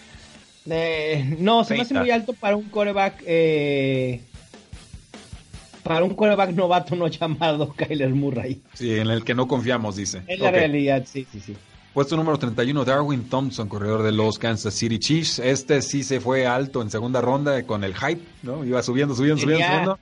Eh, 0.70 1.36
no, 1.40 1.64
se 1.64 1.74
30. 1.74 1.74
me 1.74 1.82
hace 1.82 1.94
muy 1.94 2.10
alto 2.12 2.34
para 2.34 2.54
un 2.54 2.68
coreback 2.68 3.24
eh, 3.26 4.20
para 5.82 6.04
un 6.04 6.14
quarterback 6.14 6.50
novato 6.50 6.94
no 6.96 7.08
llamado 7.08 7.72
Kyler 7.72 8.10
Murray. 8.10 8.60
Sí, 8.74 8.98
en 8.98 9.08
el 9.08 9.24
que 9.24 9.34
no 9.34 9.48
confiamos, 9.48 9.96
dice. 9.96 10.22
En 10.26 10.40
la 10.40 10.48
okay. 10.48 10.60
realidad, 10.60 11.04
sí, 11.06 11.26
sí, 11.30 11.40
sí. 11.40 11.56
Puesto 11.92 12.16
número 12.16 12.38
31, 12.38 12.86
Darwin 12.86 13.28
Thompson, 13.28 13.68
corredor 13.68 14.02
de 14.02 14.12
los 14.12 14.38
Kansas 14.38 14.72
City 14.72 14.98
Chiefs. 14.98 15.38
Este 15.40 15.82
sí 15.82 16.02
se 16.02 16.20
fue 16.20 16.46
alto 16.46 16.80
en 16.80 16.90
segunda 16.90 17.20
ronda 17.20 17.62
con 17.64 17.84
el 17.84 17.94
hype, 17.94 18.22
¿no? 18.42 18.64
Iba 18.64 18.82
subiendo, 18.82 19.14
subiendo, 19.14 19.42
subiendo, 19.42 19.66
subiendo. 19.66 19.98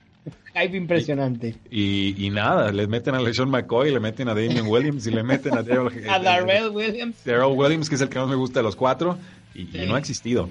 Hype 0.55 0.77
impresionante. 0.77 1.57
Y, 1.69 2.15
y, 2.17 2.27
y, 2.27 2.31
nada, 2.31 2.71
le 2.71 2.87
meten 2.87 3.17
a 3.17 3.21
LeSean 3.21 3.51
McCoy, 3.51 3.91
le 3.91 3.99
meten 3.99 4.29
a 4.29 4.35
Damian 4.35 4.69
Williams 4.69 5.05
y 5.07 5.11
le 5.11 5.25
meten 5.25 5.55
a 5.55 5.63
Darrell 5.65 6.09
a 6.09 6.21
Darrell 6.21 6.69
Williams. 6.69 7.17
Darrell 7.25 7.57
Williams, 7.57 7.89
que 7.89 7.97
es 7.97 8.01
el 8.01 8.09
que 8.09 8.21
más 8.21 8.29
me 8.29 8.37
gusta 8.37 8.61
de 8.61 8.65
los 8.65 8.77
cuatro, 8.77 9.19
y, 9.55 9.67
sí. 9.67 9.79
y 9.79 9.87
no 9.87 9.97
ha 9.97 9.99
existido. 9.99 10.49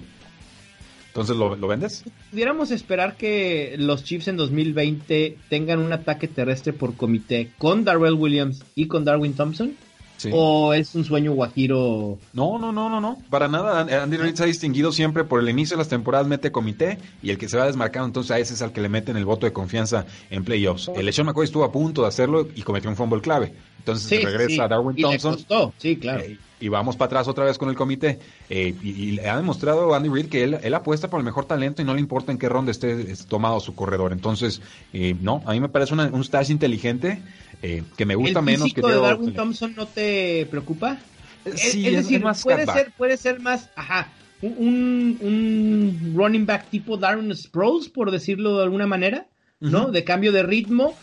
Entonces, 1.20 1.36
¿lo, 1.36 1.56
¿lo, 1.58 1.68
vendes? 1.68 2.06
Pudiéramos 2.32 2.72
esperar 2.72 3.18
que 3.18 3.76
los 3.78 4.06
Chiefs 4.06 4.30
en 4.30 4.38
2020 4.38 5.38
tengan 5.50 5.80
un 5.80 5.92
ataque 5.92 6.30
terrestre 6.30 6.72
por 6.72 6.96
comité 6.96 7.52
con 7.58 7.84
Darrell 7.84 8.14
Williams 8.14 8.64
y 8.74 8.88
con 8.88 9.04
Darwin 9.04 9.34
Thompson. 9.34 9.76
Sí. 10.16 10.30
¿O 10.34 10.74
es 10.74 10.96
un 10.96 11.04
sueño 11.04 11.34
guajiro? 11.34 12.18
No, 12.32 12.58
no, 12.58 12.72
no, 12.72 12.90
no, 12.90 13.02
no. 13.02 13.18
Para 13.30 13.50
nada. 13.50 14.04
Andy 14.04 14.18
Reid 14.18 14.36
se 14.36 14.44
ha 14.44 14.46
distinguido 14.46 14.94
siempre 14.94 15.26
por 15.26 15.42
el 15.42 15.50
inicio 15.50 15.76
de 15.76 15.80
las 15.80 15.90
temporadas, 15.90 16.26
mete 16.26 16.54
comité 16.54 16.98
y 17.22 17.32
el 17.32 17.38
que 17.38 17.50
se 17.50 17.58
va 17.58 17.66
desmarcando, 17.66 18.08
entonces 18.08 18.32
a 18.32 18.40
ese 18.40 18.54
es 18.54 18.62
al 18.62 18.72
que 18.72 18.80
le 18.80 18.90
meten 18.90 19.18
el 19.18 19.26
voto 19.26 19.46
de 19.46 19.52
confianza 19.52 20.06
en 20.30 20.46
playoffs. 20.46 20.90
El 20.96 21.12
Sean 21.14 21.28
McCoy 21.28 21.46
estuvo 21.46 21.66
a 21.66 21.72
punto 21.72 22.04
de 22.04 22.08
hacerlo 22.10 22.48
y 22.56 22.62
cometió 22.62 22.90
un 22.90 22.96
fumble 22.96 23.22
clave. 23.22 23.54
Entonces 23.80 24.08
sí, 24.08 24.26
regresa 24.26 24.50
sí. 24.50 24.60
a 24.60 24.68
Darwin 24.70 24.98
y 24.98 25.02
Thompson. 25.02 25.32
Le 25.32 25.38
costó. 25.38 25.74
Sí, 25.78 25.98
claro. 25.98 26.22
Eh, 26.22 26.38
y 26.60 26.68
vamos 26.68 26.96
para 26.96 27.08
atrás 27.08 27.28
otra 27.28 27.46
vez 27.46 27.58
con 27.58 27.70
el 27.70 27.76
comité. 27.76 28.20
Eh, 28.50 28.76
y, 28.82 28.90
y, 28.90 29.20
ha 29.20 29.38
demostrado 29.38 29.94
Andy 29.94 30.10
Reid 30.10 30.28
que 30.28 30.44
él, 30.44 30.60
él, 30.62 30.74
apuesta 30.74 31.10
por 31.10 31.20
el 31.20 31.26
mejor 31.26 31.46
talento 31.46 31.82
y 31.82 31.86
no 31.86 31.94
le 31.94 32.00
importa 32.00 32.32
en 32.32 32.38
qué 32.38 32.50
ronda 32.50 32.72
esté 32.72 33.14
tomado 33.28 33.60
su 33.60 33.76
corredor. 33.76 34.14
Entonces, 34.14 34.62
eh, 34.94 35.16
no, 35.22 35.42
a 35.46 35.54
mí 35.54 35.60
me 35.60 35.70
parece 35.70 35.94
una, 35.94 36.08
un 36.08 36.24
stash 36.24 36.50
inteligente 36.52 37.22
eh, 37.62 37.84
que 37.98 38.06
me 38.06 38.16
gusta 38.16 38.40
¿El 38.40 38.46
menos 38.46 38.74
que 38.74 38.82
de 38.82 39.00
Darwin 39.00 39.34
Thompson 39.34 39.74
no 39.76 39.86
te 39.86 40.46
preocupa? 40.50 40.98
Sí, 41.56 41.88
es, 41.88 41.94
es 41.94 42.04
decir, 42.04 42.18
es 42.18 42.24
más 42.24 42.44
puede 42.44 42.66
ser, 42.66 42.92
puede 42.98 43.18
ser 43.18 43.40
más, 43.40 43.70
ajá, 43.76 44.10
un, 44.42 45.18
un 45.22 46.14
running 46.16 46.46
back 46.46 46.70
tipo 46.70 46.98
Darren 46.98 47.36
Sproles, 47.36 47.90
por 47.90 48.12
decirlo 48.12 48.58
de 48.58 48.64
alguna 48.64 48.88
manera, 48.88 49.28
¿no? 49.60 49.92
De 49.92 50.04
cambio 50.04 50.32
de 50.32 50.44
ritmo 50.44 50.96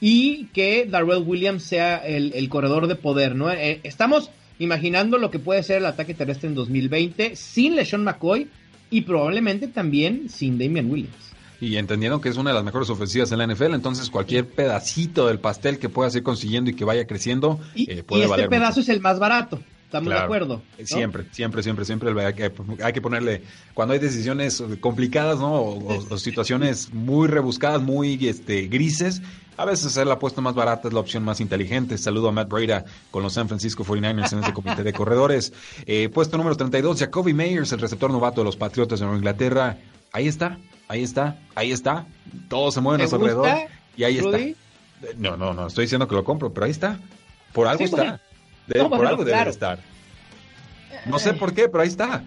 y 0.00 0.46
que 0.46 0.86
Darrell 0.86 1.22
Williams 1.26 1.62
sea 1.62 1.96
el, 1.96 2.48
corredor 2.48 2.86
de 2.86 2.96
poder, 2.96 3.34
¿no? 3.34 3.50
Eh, 3.50 3.80
estamos 3.84 4.30
imaginando 4.58 5.18
lo 5.18 5.30
que 5.30 5.38
puede 5.38 5.62
ser 5.62 5.78
el 5.78 5.86
ataque 5.86 6.14
terrestre 6.14 6.48
en 6.48 6.54
2020 6.54 7.36
sin 7.36 7.76
LeSean 7.76 8.04
McCoy 8.04 8.48
y 8.90 9.02
probablemente 9.02 9.68
también 9.68 10.28
sin 10.28 10.58
Damian 10.58 10.90
Williams. 10.90 11.34
Y 11.60 11.76
entendieron 11.76 12.20
que 12.20 12.28
es 12.28 12.36
una 12.36 12.50
de 12.50 12.54
las 12.54 12.64
mejores 12.64 12.90
ofensivas 12.90 13.32
en 13.32 13.38
la 13.38 13.46
NFL, 13.46 13.74
entonces 13.74 14.10
cualquier 14.10 14.46
pedacito 14.46 15.28
del 15.28 15.38
pastel 15.38 15.78
que 15.78 15.88
puedas 15.88 16.14
ir 16.14 16.22
consiguiendo 16.22 16.70
y 16.70 16.74
que 16.74 16.84
vaya 16.84 17.06
creciendo 17.06 17.58
y, 17.74 17.90
eh, 17.90 18.02
puede 18.02 18.22
y 18.22 18.30
este 18.30 18.48
pedazo 18.48 18.80
es 18.80 18.88
el 18.88 19.00
más 19.00 19.18
barato. 19.18 19.60
Estamos 19.94 20.12
de 20.12 20.18
acuerdo. 20.18 20.62
Siempre, 20.82 21.24
siempre, 21.30 21.62
siempre, 21.62 21.84
siempre 21.84 22.10
hay 22.26 22.34
que, 22.34 22.52
hay 22.82 22.92
que, 22.92 23.00
ponerle, 23.00 23.42
cuando 23.74 23.94
hay 23.94 24.00
decisiones 24.00 24.60
complicadas, 24.80 25.38
¿no? 25.38 25.54
O, 25.54 26.18
situaciones 26.18 26.92
muy 26.92 27.28
rebuscadas, 27.28 27.80
muy 27.80 28.26
este, 28.26 28.66
grises, 28.66 29.22
a 29.56 29.64
veces 29.64 29.86
hacer 29.86 30.06
la 30.06 30.14
apuesta 30.14 30.40
más 30.40 30.54
barata 30.54 30.88
es 30.88 30.94
la 30.94 31.00
opción 31.00 31.24
más 31.24 31.40
inteligente. 31.40 31.98
Saludo 31.98 32.28
a 32.28 32.32
Matt 32.32 32.48
Breda 32.48 32.84
con 33.10 33.22
los 33.22 33.32
San 33.34 33.48
Francisco 33.48 33.84
49ers 33.84 34.32
en 34.32 34.42
ese 34.42 34.52
comité 34.52 34.82
de 34.82 34.92
corredores. 34.92 35.52
Eh, 35.86 36.08
puesto 36.08 36.36
número 36.36 36.56
32, 36.56 36.98
Jacoby 36.98 37.34
Meyers, 37.34 37.72
el 37.72 37.80
receptor 37.80 38.10
novato 38.10 38.40
de 38.40 38.44
los 38.44 38.56
Patriotas 38.56 39.00
de 39.00 39.06
Nueva 39.06 39.18
Inglaterra. 39.18 39.78
Ahí 40.12 40.28
está, 40.28 40.58
ahí 40.88 41.02
está, 41.02 41.38
ahí 41.54 41.72
está. 41.72 42.06
Todos 42.48 42.74
se 42.74 42.80
mueven 42.80 43.02
a 43.02 43.08
su 43.08 43.16
alrededor. 43.16 43.48
Y 43.96 44.04
ahí 44.04 44.18
está. 44.18 44.38
No, 45.16 45.36
no, 45.36 45.52
no, 45.52 45.66
estoy 45.66 45.84
diciendo 45.84 46.08
que 46.08 46.14
lo 46.14 46.24
compro, 46.24 46.52
pero 46.52 46.66
ahí 46.66 46.72
está. 46.72 46.98
Por 47.52 47.66
algo 47.66 47.84
está 47.84 48.20
por 48.66 49.06
algo 49.06 49.24
debe 49.24 49.50
estar. 49.50 49.78
No 51.06 51.18
sé 51.18 51.34
por 51.34 51.54
qué, 51.54 51.68
pero 51.68 51.82
ahí 51.82 51.88
está. 51.88 52.24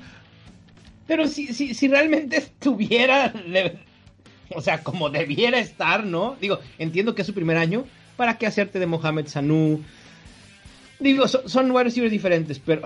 Pero 1.07 1.28
si, 1.28 1.53
si, 1.53 1.73
si 1.73 1.88
realmente 1.88 2.38
estuviera, 2.38 3.34
o 4.55 4.61
sea, 4.61 4.83
como 4.83 5.09
debiera 5.09 5.59
estar, 5.59 6.05
¿no? 6.05 6.35
Digo, 6.39 6.59
entiendo 6.77 7.15
que 7.15 7.21
es 7.21 7.27
su 7.27 7.33
primer 7.33 7.57
año. 7.57 7.85
¿Para 8.15 8.37
qué 8.37 8.47
hacerte 8.47 8.79
de 8.79 8.87
Mohamed 8.87 9.27
Sanu? 9.27 9.83
Digo, 10.99 11.27
son, 11.27 11.47
son 11.47 11.71
wide 11.71 11.85
receivers 11.85 12.11
diferentes, 12.11 12.59
pero 12.59 12.81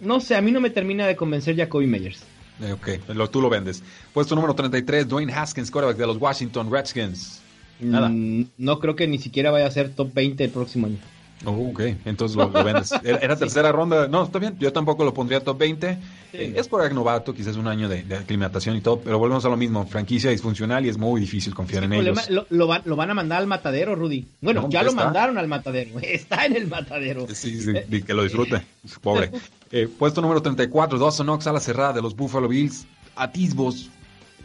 no 0.00 0.20
sé, 0.20 0.34
a 0.34 0.40
mí 0.40 0.50
no 0.50 0.60
me 0.60 0.70
termina 0.70 1.06
de 1.06 1.14
convencer 1.14 1.56
Jacoby 1.56 1.86
Meyers. 1.86 2.24
Eh, 2.60 2.72
ok, 2.72 2.88
lo, 3.14 3.30
tú 3.30 3.40
lo 3.40 3.48
vendes. 3.48 3.82
Puesto 4.12 4.34
número 4.34 4.54
33, 4.54 5.08
Dwayne 5.08 5.32
Haskins, 5.32 5.70
quarterback 5.70 5.98
de 5.98 6.06
los 6.06 6.16
Washington 6.18 6.70
Redskins. 6.70 7.40
Nada. 7.80 8.08
Mm, 8.08 8.50
no 8.58 8.78
creo 8.78 8.94
que 8.96 9.06
ni 9.06 9.18
siquiera 9.18 9.50
vaya 9.50 9.66
a 9.66 9.70
ser 9.70 9.90
top 9.90 10.12
20 10.12 10.44
el 10.44 10.50
próximo 10.50 10.86
año. 10.86 10.98
Oh, 11.44 11.70
ok, 11.70 11.80
entonces 12.04 12.36
lo, 12.36 12.48
vendes. 12.64 12.92
Era, 13.02 13.36
tercera 13.36 13.72
ronda. 13.72 14.08
No, 14.08 14.24
está 14.24 14.38
bien. 14.38 14.56
Yo 14.58 14.72
tampoco 14.72 15.04
lo 15.04 15.14
pondría 15.14 15.40
top 15.40 15.58
20. 15.58 15.98
Eh, 16.32 16.54
es 16.56 16.68
por 16.68 16.92
novato, 16.92 17.32
quizás 17.32 17.56
un 17.56 17.68
año 17.68 17.88
de, 17.88 18.04
aclimatación 18.14 18.76
y 18.76 18.80
todo, 18.80 19.00
pero 19.00 19.18
volvemos 19.18 19.44
a 19.44 19.48
lo 19.48 19.56
mismo. 19.56 19.86
Franquicia 19.86 20.30
disfuncional 20.30 20.84
y 20.84 20.88
es 20.88 20.98
muy 20.98 21.20
difícil 21.20 21.54
confiar 21.54 21.84
en 21.84 21.92
ellos. 21.92 22.30
Lo, 22.50 22.66
van, 22.66 23.10
a 23.10 23.14
mandar 23.14 23.40
al 23.40 23.46
matadero, 23.46 23.94
Rudy. 23.94 24.26
Bueno, 24.40 24.68
ya 24.68 24.82
lo 24.82 24.92
mandaron 24.92 25.38
al 25.38 25.48
matadero. 25.48 25.98
Está 26.02 26.46
en 26.46 26.56
el 26.56 26.66
matadero. 26.66 27.26
Sí, 27.32 27.60
sí, 27.60 28.02
que 28.02 28.14
lo 28.14 28.22
disfrute. 28.22 28.62
Pobre. 29.02 29.30
Eh, 29.70 29.88
puesto 29.88 30.20
número 30.20 30.40
34, 30.40 30.98
Dawson 30.98 31.26
Knox 31.26 31.46
a 31.46 31.52
la 31.52 31.60
cerrada 31.60 31.94
de 31.94 32.02
los 32.02 32.14
Buffalo 32.14 32.48
Bills. 32.48 32.86
Atisbos. 33.16 33.90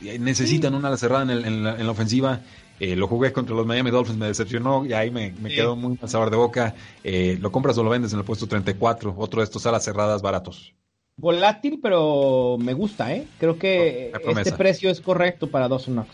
Necesitan 0.02 0.74
una 0.76 0.88
ala 0.88 0.98
cerrada 0.98 1.32
en, 1.34 1.64
la, 1.64 1.92
ofensiva. 1.92 2.42
Eh, 2.80 2.96
lo 2.96 3.08
jugué 3.08 3.34
contra 3.34 3.56
los 3.56 3.66
Miami 3.66 3.92
Dolphins, 3.92 4.18
me 4.18 4.28
decepcionó 4.28 4.86
y 4.86 4.94
ahí 4.94 5.12
me, 5.12 5.34
quedó 5.50 5.76
muy 5.76 5.98
mal 6.00 6.10
sabor 6.10 6.30
de 6.30 6.38
boca. 6.38 6.76
Eh, 7.04 7.38
¿Lo 7.42 7.52
compras 7.52 7.78
o 7.78 7.84
lo 7.84 7.90
vendes 7.90 8.14
en 8.14 8.20
el 8.20 8.26
puesto 8.26 8.48
34? 8.48 9.16
Otro 9.18 9.42
de 9.42 9.44
estos 9.44 9.66
alas 9.66 9.84
cerradas 9.84 10.22
baratos. 10.22 10.74
Volátil, 11.18 11.80
pero 11.84 12.58
me 12.58 12.74
gusta, 12.74 13.14
¿eh? 13.14 13.28
Creo 13.38 13.60
que 13.60 14.14
este 14.38 14.54
precio 14.54 14.90
es 14.90 15.02
correcto 15.02 15.48
para 15.48 15.68
Dawson 15.68 15.96
Knox. 15.96 16.10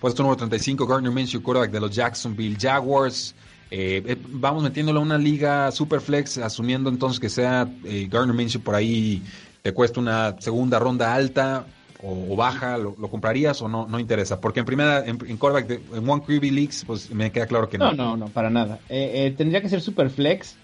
Puesto 0.00 0.24
número 0.24 0.38
35, 0.38 0.84
Gardner 0.84 1.12
Minshew, 1.12 1.40
quarterback 1.40 1.70
de 1.70 1.80
los 1.80 1.94
Jacksonville 1.94 2.56
Jaguars. 2.60 3.36
Eh, 3.70 4.16
vamos 4.28 4.64
metiéndolo 4.64 4.98
a 4.98 5.02
una 5.04 5.16
liga 5.16 5.70
super 5.70 6.00
flex, 6.00 6.38
asumiendo 6.38 6.90
entonces 6.90 7.20
que 7.20 7.30
sea 7.30 7.70
Gardner 8.08 8.34
Minshew 8.34 8.60
por 8.60 8.74
ahí, 8.74 9.22
te 9.62 9.72
cuesta 9.72 10.00
una 10.00 10.34
segunda 10.40 10.80
ronda 10.80 11.14
alta 11.14 11.64
o, 12.02 12.36
baja, 12.36 12.78
¿lo, 12.78 12.94
comprarías 12.94 13.62
o 13.62 13.68
no? 13.68 13.86
No 13.86 14.00
interesa. 14.00 14.40
Porque 14.40 14.60
en 14.60 14.66
primera, 14.66 15.00
en, 15.06 15.18
en 15.26 15.38
en 15.38 16.10
One 16.10 16.22
QB 16.22 16.42
Leagues, 16.52 16.84
pues 16.86 17.10
me 17.10 17.30
queda 17.30 17.46
claro 17.46 17.68
que 17.68 17.78
no. 17.78 17.92
No, 17.92 18.16
no, 18.16 18.16
no, 18.16 18.26
para 18.26 18.50
nada. 18.50 18.80
Eh, 18.88 19.26
eh, 19.26 19.34
tendría 19.36 19.60
que 19.60 19.68
ser 19.68 19.80
super 19.80 20.10
flex. 20.10 20.56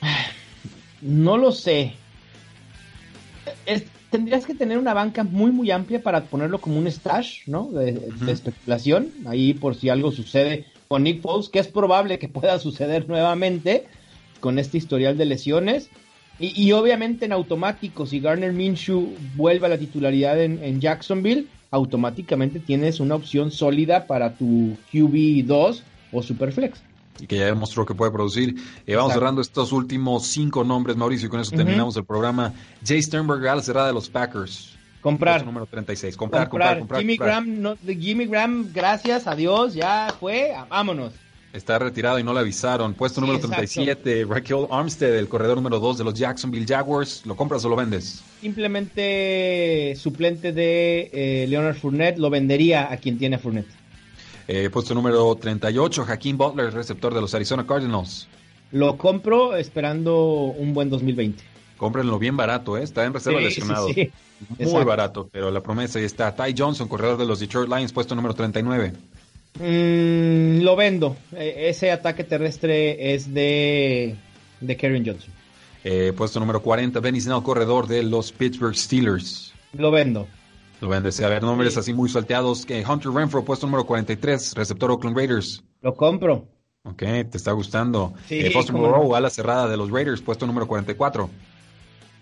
No 1.02 1.38
lo 1.38 1.50
sé. 1.50 1.94
tendrías 4.10 4.44
que 4.44 4.54
tener 4.54 4.76
una 4.76 4.92
banca 4.92 5.24
muy, 5.24 5.50
muy 5.50 5.70
amplia 5.70 6.02
para 6.02 6.24
ponerlo 6.24 6.60
como 6.60 6.78
un 6.78 6.86
stash, 6.90 7.46
¿no? 7.46 7.70
De, 7.70 8.10
especulación. 8.30 9.10
Ahí 9.24 9.54
por 9.54 9.74
si 9.76 9.88
algo 9.88 10.12
sucede 10.12 10.66
con 10.88 11.04
Nick 11.04 11.22
Foles, 11.22 11.48
que 11.48 11.58
es 11.58 11.68
probable 11.68 12.18
que 12.18 12.28
pueda 12.28 12.58
suceder 12.58 13.08
nuevamente 13.08 13.86
con 14.40 14.58
este 14.58 14.76
historial 14.76 15.16
de 15.16 15.24
lesiones. 15.24 15.88
Y, 16.42 16.72
obviamente 16.72 17.26
en 17.26 17.32
automático, 17.32 18.06
si 18.06 18.18
Garner 18.18 18.50
Minshew 18.50 19.14
vuelve 19.36 19.66
a 19.66 19.68
la 19.68 19.76
titularidad 19.76 20.42
en, 20.42 20.80
Jacksonville, 20.80 21.46
automáticamente 21.70 22.60
tienes 22.60 22.98
una 22.98 23.14
opción 23.14 23.50
sólida 23.50 24.06
para 24.06 24.32
tu 24.32 24.74
QB2 24.90 25.82
o 26.12 26.22
Superflex. 26.22 26.80
Y 27.20 27.26
que 27.26 27.36
ya 27.36 27.44
demostró 27.44 27.84
que 27.84 27.94
puede 27.94 28.10
producir. 28.10 28.54
Eh, 28.86 28.96
vamos 28.96 29.12
cerrando 29.12 29.42
estos 29.42 29.70
últimos 29.72 30.26
cinco 30.28 30.64
nombres, 30.64 30.96
Mauricio, 30.96 31.26
y 31.26 31.30
con 31.30 31.40
eso 31.40 31.50
terminamos 31.50 31.94
el 31.98 32.06
programa. 32.06 32.54
Jay 32.82 33.02
Sternberg 33.02 33.46
a 33.46 33.56
la 33.56 33.62
cerrada 33.62 33.88
de 33.88 33.92
los 33.92 34.08
Packers. 34.08 34.78
Comprar. 35.02 35.44
Número 35.44 35.66
36. 35.66 36.16
Comprar, 36.16 36.48
comprar, 36.48 36.78
comprar. 36.78 37.00
Jimmy, 37.02 37.18
Graham, 37.18 37.60
no, 37.60 37.76
Jimmy 37.86 38.24
Graham, 38.24 38.70
gracias 38.72 39.26
a 39.26 39.34
Dios, 39.34 39.74
ya 39.74 40.14
fue. 40.18 40.52
Vámonos. 40.70 41.12
Está 41.52 41.80
retirado 41.80 42.18
y 42.18 42.22
no 42.22 42.32
le 42.32 42.40
avisaron. 42.40 42.94
Puesto 42.94 43.20
número 43.20 43.40
37, 43.40 44.24
Raquel 44.28 44.66
Armstead, 44.70 45.16
el 45.16 45.28
corredor 45.28 45.56
número 45.56 45.80
2 45.80 45.98
de 45.98 46.04
los 46.04 46.14
Jacksonville 46.14 46.66
Jaguars. 46.66 47.26
¿Lo 47.26 47.34
compras 47.34 47.64
o 47.64 47.68
lo 47.68 47.74
vendes? 47.74 48.22
Simplemente 48.40 49.94
suplente 49.96 50.52
de 50.52 51.10
eh, 51.12 51.46
Leonard 51.48 51.76
Fournette. 51.76 52.18
Lo 52.18 52.30
vendería 52.30 52.92
a 52.92 52.96
quien 52.98 53.18
tiene 53.18 53.36
a 53.36 53.38
Fournette. 53.40 53.68
Eh, 54.46 54.70
puesto 54.70 54.94
número 54.94 55.34
38, 55.34 56.06
Hakeem 56.08 56.36
Butler, 56.36 56.72
receptor 56.72 57.14
de 57.14 57.20
los 57.20 57.34
Arizona 57.34 57.66
Cardinals. 57.66 58.28
Lo 58.72 58.96
compro 58.96 59.56
esperando 59.56 60.44
un 60.56 60.72
buen 60.72 60.88
2020. 60.88 61.42
Cómprenlo 61.76 62.18
bien 62.18 62.36
barato, 62.36 62.76
¿eh? 62.76 62.82
está 62.82 63.04
en 63.04 63.14
reserva 63.14 63.40
lesionado. 63.40 63.88
Muy 64.58 64.84
barato, 64.84 65.28
pero 65.30 65.50
la 65.50 65.62
promesa 65.62 65.98
ahí 65.98 66.04
está. 66.04 66.34
Ty 66.34 66.54
Johnson, 66.56 66.88
corredor 66.88 67.16
de 67.18 67.26
los 67.26 67.40
Detroit 67.40 67.68
Lions, 67.68 67.92
puesto 67.92 68.14
número 68.14 68.34
39. 68.34 68.92
Mm, 69.58 70.62
lo 70.62 70.76
vendo. 70.76 71.16
E, 71.36 71.68
ese 71.68 71.90
ataque 71.90 72.24
terrestre 72.24 73.14
es 73.14 73.32
de, 73.32 74.16
de 74.60 74.76
Karen 74.76 75.04
Johnson. 75.04 75.32
Eh, 75.82 76.12
puesto 76.16 76.38
número 76.40 76.62
40, 76.62 77.00
Benny 77.00 77.20
Snell, 77.20 77.42
corredor 77.42 77.86
de 77.86 78.02
los 78.02 78.32
Pittsburgh 78.32 78.76
Steelers. 78.76 79.52
Lo 79.72 79.90
vendo. 79.90 80.26
Lo 80.80 80.88
vende. 80.88 81.10
A 81.24 81.28
ver, 81.28 81.42
nombres 81.42 81.76
así 81.76 81.92
muy 81.92 82.08
salteados. 82.08 82.66
Hunter 82.68 83.12
Renfro, 83.12 83.44
puesto 83.44 83.66
número 83.66 83.84
43, 83.86 84.54
receptor 84.54 84.90
Oakland 84.90 85.16
Raiders. 85.16 85.62
Lo 85.82 85.94
compro. 85.94 86.48
Ok, 86.84 87.02
te 87.02 87.36
está 87.36 87.52
gustando. 87.52 88.14
Sí, 88.26 88.38
eh, 88.38 88.50
Foster 88.50 88.74
Moreau, 88.74 89.14
ala 89.14 89.28
cerrada 89.28 89.68
de 89.68 89.76
los 89.76 89.90
Raiders, 89.90 90.22
puesto 90.22 90.46
número 90.46 90.66
44. 90.66 91.28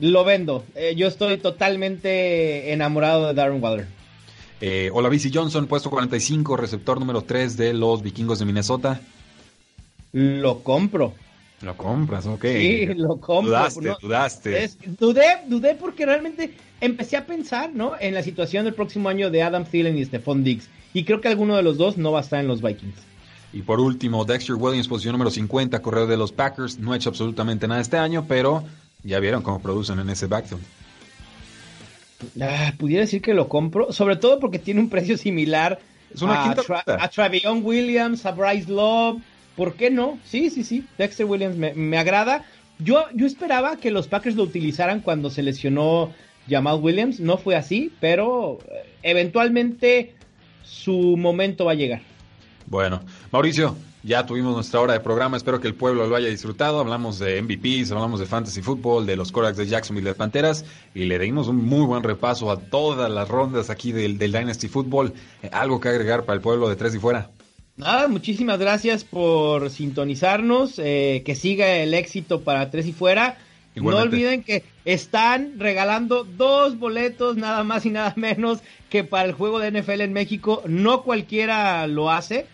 Lo 0.00 0.24
vendo. 0.24 0.64
Eh, 0.74 0.94
yo 0.96 1.06
estoy 1.06 1.38
totalmente 1.38 2.72
enamorado 2.72 3.28
de 3.28 3.34
Darren 3.34 3.62
Waller. 3.62 3.86
Eh, 4.60 4.90
Bici 5.10 5.30
Johnson, 5.32 5.66
puesto 5.66 5.90
45, 5.90 6.56
receptor 6.56 6.98
número 6.98 7.22
3 7.22 7.56
de 7.56 7.74
los 7.74 8.02
vikingos 8.02 8.38
de 8.38 8.44
Minnesota. 8.44 9.00
Lo 10.12 10.60
compro. 10.60 11.14
Lo 11.60 11.76
compras, 11.76 12.26
ok. 12.26 12.44
Sí, 12.44 12.86
lo 12.94 13.16
compro. 13.16 13.50
Dudaste, 13.50 13.96
dudaste. 14.00 14.70
dudé, 14.98 15.24
dudé 15.46 15.74
porque 15.74 16.06
realmente 16.06 16.54
empecé 16.80 17.16
a 17.16 17.26
pensar, 17.26 17.70
¿no? 17.74 17.92
En 17.98 18.14
la 18.14 18.22
situación 18.22 18.64
del 18.64 18.74
próximo 18.74 19.08
año 19.08 19.30
de 19.30 19.42
Adam 19.42 19.64
Thielen 19.64 19.98
y 19.98 20.04
Stephon 20.04 20.44
Diggs. 20.44 20.68
Y 20.94 21.04
creo 21.04 21.20
que 21.20 21.28
alguno 21.28 21.56
de 21.56 21.62
los 21.62 21.76
dos 21.76 21.96
no 21.96 22.12
va 22.12 22.20
a 22.20 22.22
estar 22.22 22.40
en 22.40 22.48
los 22.48 22.62
Vikings. 22.62 22.94
Y 23.52 23.62
por 23.62 23.80
último, 23.80 24.24
Dexter 24.24 24.56
Williams, 24.56 24.88
posición 24.88 25.12
número 25.12 25.30
50, 25.30 25.80
corredor 25.80 26.08
de 26.08 26.16
los 26.16 26.32
Packers. 26.32 26.78
No 26.78 26.92
ha 26.92 26.96
hecho 26.96 27.08
absolutamente 27.08 27.66
nada 27.66 27.80
este 27.80 27.96
año, 27.96 28.26
pero 28.28 28.62
ya 29.02 29.18
vieron 29.20 29.42
cómo 29.42 29.60
producen 29.60 29.98
en 29.98 30.10
ese 30.10 30.26
backfield. 30.26 30.62
Ah, 32.40 32.72
pudiera 32.78 33.02
decir 33.02 33.22
que 33.22 33.34
lo 33.34 33.48
compro, 33.48 33.92
sobre 33.92 34.16
todo 34.16 34.40
porque 34.40 34.58
tiene 34.58 34.80
un 34.80 34.88
precio 34.88 35.16
similar 35.16 35.78
a, 36.26 37.08
Tra 37.08 37.30
Williams, 37.62 38.26
a 38.26 38.32
Bryce 38.32 38.70
Love. 38.70 39.20
¿Por 39.56 39.74
qué 39.74 39.90
no? 39.90 40.18
Sí, 40.24 40.50
sí, 40.50 40.62
sí. 40.62 40.84
Dexter 40.96 41.26
Williams 41.26 41.56
me, 41.56 41.98
agrada. 41.98 42.44
Yo, 42.78 43.06
yo 43.14 43.26
esperaba 43.26 43.76
que 43.76 43.90
los 43.90 44.06
Packers 44.06 44.36
lo 44.36 44.44
utilizaran 44.44 45.00
cuando 45.00 45.30
se 45.30 45.42
lesionó 45.42 46.12
Jamal 46.48 46.80
Williams. 46.80 47.18
No 47.18 47.38
fue 47.38 47.56
así, 47.56 47.92
pero 48.00 48.58
eh, 48.70 48.88
eventualmente 49.02 50.14
su 50.62 51.16
momento 51.16 51.64
va 51.64 51.72
a 51.72 51.76
llegar. 51.76 52.02
Bueno, 52.66 53.00
Mauricio, 53.32 53.76
Ya 54.08 54.24
tuvimos 54.24 54.54
nuestra 54.54 54.80
hora 54.80 54.94
de 54.94 55.00
programa, 55.00 55.36
espero 55.36 55.60
que 55.60 55.68
el 55.68 55.74
pueblo 55.74 56.06
lo 56.06 56.16
haya 56.16 56.28
disfrutado. 56.28 56.80
Hablamos 56.80 57.18
de 57.18 57.42
MVPs, 57.42 57.92
hablamos 57.92 58.18
de 58.18 58.24
Fantasy 58.24 58.62
Football, 58.62 59.04
de 59.04 59.16
los 59.16 59.30
Corax 59.30 59.58
de 59.58 59.66
Jacksonville 59.66 60.08
y 60.08 60.12
de 60.12 60.14
Panteras, 60.14 60.64
y 60.94 61.04
le 61.04 61.18
dimos 61.18 61.46
un 61.46 61.56
muy 61.56 61.84
buen 61.84 62.02
repaso 62.02 62.50
a 62.50 62.58
todas 62.58 63.10
las 63.10 63.28
rondas 63.28 63.68
aquí 63.68 63.92
del, 63.92 64.16
del 64.16 64.32
Dynasty 64.32 64.68
Football. 64.68 65.12
Eh, 65.42 65.50
algo 65.52 65.78
que 65.78 65.90
agregar 65.90 66.24
para 66.24 66.36
el 66.36 66.40
pueblo 66.40 66.70
de 66.70 66.76
Tres 66.76 66.94
y 66.94 66.98
Fuera. 66.98 67.28
Nada, 67.76 68.08
muchísimas 68.08 68.58
gracias 68.58 69.04
por 69.04 69.68
sintonizarnos, 69.68 70.78
eh, 70.78 71.22
que 71.26 71.34
siga 71.34 71.76
el 71.76 71.92
éxito 71.92 72.40
para 72.40 72.70
Tres 72.70 72.86
y 72.86 72.94
Fuera. 72.94 73.36
No 73.74 73.94
olviden 73.98 74.42
que 74.42 74.64
están 74.86 75.60
regalando 75.60 76.24
dos 76.24 76.78
boletos, 76.78 77.36
nada 77.36 77.62
más 77.62 77.84
y 77.84 77.90
nada 77.90 78.14
menos 78.16 78.60
que 78.88 79.04
para 79.04 79.28
el 79.28 79.34
juego 79.34 79.58
de 79.58 79.70
NFL 79.70 80.00
en 80.00 80.14
México. 80.14 80.62
No 80.66 81.02
cualquiera 81.02 81.86
lo 81.88 82.10
hace 82.10 82.46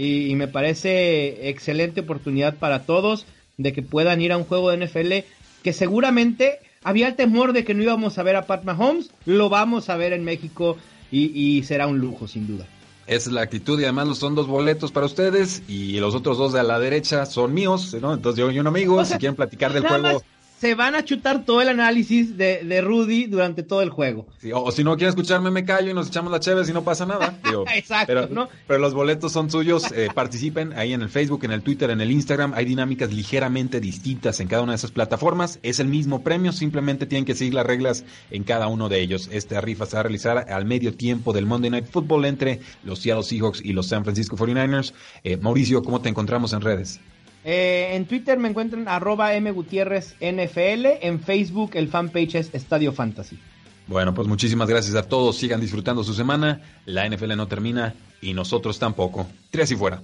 y, 0.00 0.34
me 0.34 0.48
parece 0.48 1.50
excelente 1.50 2.00
oportunidad 2.00 2.56
para 2.56 2.84
todos 2.84 3.26
de 3.58 3.72
que 3.72 3.82
puedan 3.82 4.22
ir 4.22 4.32
a 4.32 4.38
un 4.38 4.44
juego 4.44 4.70
de 4.70 4.86
NFL 4.86 5.28
que 5.62 5.72
seguramente 5.74 6.58
había 6.82 7.08
el 7.08 7.16
temor 7.16 7.52
de 7.52 7.64
que 7.64 7.74
no 7.74 7.82
íbamos 7.82 8.16
a 8.16 8.22
ver 8.22 8.36
a 8.36 8.46
Pat 8.46 8.64
Mahomes, 8.64 9.10
lo 9.26 9.50
vamos 9.50 9.90
a 9.90 9.96
ver 9.96 10.14
en 10.14 10.24
México 10.24 10.78
y, 11.12 11.62
será 11.64 11.86
un 11.86 11.98
lujo 11.98 12.28
sin 12.28 12.46
duda. 12.46 12.66
Esa 13.06 13.28
es 13.28 13.34
la 13.34 13.42
actitud 13.42 13.78
y 13.80 13.84
además 13.84 14.16
son 14.16 14.34
dos 14.34 14.46
boletos 14.46 14.92
para 14.92 15.04
ustedes 15.04 15.62
y 15.68 15.98
los 15.98 16.14
otros 16.14 16.38
dos 16.38 16.52
de 16.52 16.62
la 16.62 16.78
derecha 16.78 17.26
son 17.26 17.52
míos, 17.52 17.94
¿no? 18.00 18.14
Entonces 18.14 18.38
yo 18.38 18.50
y 18.50 18.58
un 18.58 18.68
amigo, 18.68 19.04
si 19.04 19.18
quieren 19.18 19.34
platicar 19.34 19.72
del 19.72 19.86
juego 19.86 20.22
se 20.60 20.74
van 20.74 20.94
a 20.94 21.02
chutar 21.02 21.46
todo 21.46 21.62
el 21.62 21.70
análisis 21.70 22.36
de, 22.36 22.62
de 22.62 22.82
Rudy 22.82 23.24
durante 23.24 23.62
todo 23.62 23.80
el 23.80 23.88
juego. 23.88 24.26
o, 24.52 24.70
si 24.70 24.84
no 24.84 24.94
quieren 24.96 25.08
escucharme, 25.08 25.50
me 25.50 25.64
callo 25.64 25.90
y 25.90 25.94
nos 25.94 26.08
echamos 26.08 26.30
la 26.30 26.38
chévere 26.38 26.66
si 26.66 26.74
no 26.74 26.84
pasa 26.84 27.06
nada. 27.06 27.40
Exacto, 27.74 28.06
pero, 28.06 28.28
¿no? 28.28 28.50
pero 28.66 28.78
los 28.78 28.92
boletos 28.92 29.32
son 29.32 29.50
suyos. 29.50 29.90
Eh, 29.92 30.08
participen 30.14 30.74
ahí 30.74 30.92
en 30.92 31.00
el 31.00 31.08
Facebook, 31.08 31.44
en 31.44 31.52
el 31.52 31.62
Twitter, 31.62 31.88
en 31.88 32.02
el 32.02 32.10
Instagram. 32.10 32.52
Hay 32.54 32.66
dinámicas 32.66 33.10
ligeramente 33.10 33.80
distintas 33.80 34.38
en 34.40 34.48
cada 34.48 34.62
una 34.62 34.72
de 34.72 34.76
esas 34.76 34.90
plataformas. 34.90 35.60
Es 35.62 35.80
el 35.80 35.88
mismo 35.88 36.22
premio, 36.22 36.52
simplemente 36.52 37.06
tienen 37.06 37.24
que 37.24 37.34
seguir 37.34 37.54
las 37.54 37.64
reglas 37.64 38.04
en 38.30 38.44
cada 38.44 38.66
uno 38.66 38.90
de 38.90 39.00
ellos. 39.00 39.30
Esta 39.32 39.62
rifa 39.62 39.86
se 39.86 39.96
va 39.96 40.00
a 40.00 40.02
realizar 40.02 40.50
al 40.50 40.66
medio 40.66 40.92
tiempo 40.92 41.32
del 41.32 41.46
Monday 41.46 41.70
Night 41.70 41.86
Football 41.86 42.26
entre 42.26 42.60
los 42.84 42.98
Seattle 42.98 43.24
Seahawks 43.24 43.62
y 43.64 43.72
los 43.72 43.86
San 43.86 44.04
Francisco 44.04 44.36
49ers. 44.36 44.92
Eh, 45.24 45.38
Mauricio, 45.38 45.82
¿cómo 45.82 46.02
te 46.02 46.10
encontramos 46.10 46.52
en 46.52 46.60
redes? 46.60 47.00
Eh, 47.44 47.90
en 47.94 48.06
Twitter 48.06 48.38
me 48.38 48.48
encuentran 48.48 48.88
arroba 48.88 49.30
mgutierrez 49.40 50.14
NFL. 50.20 50.86
En 51.02 51.20
Facebook 51.20 51.72
el 51.74 51.88
fanpage 51.88 52.34
es 52.36 52.54
Estadio 52.54 52.92
Fantasy. 52.92 53.38
Bueno, 53.86 54.14
pues 54.14 54.28
muchísimas 54.28 54.68
gracias 54.68 54.94
a 54.94 55.08
todos. 55.08 55.36
Sigan 55.36 55.60
disfrutando 55.60 56.04
su 56.04 56.14
semana. 56.14 56.60
La 56.86 57.08
NFL 57.08 57.36
no 57.36 57.48
termina 57.48 57.94
y 58.20 58.34
nosotros 58.34 58.78
tampoco. 58.78 59.26
Tres 59.50 59.70
y 59.72 59.76
fuera. 59.76 60.00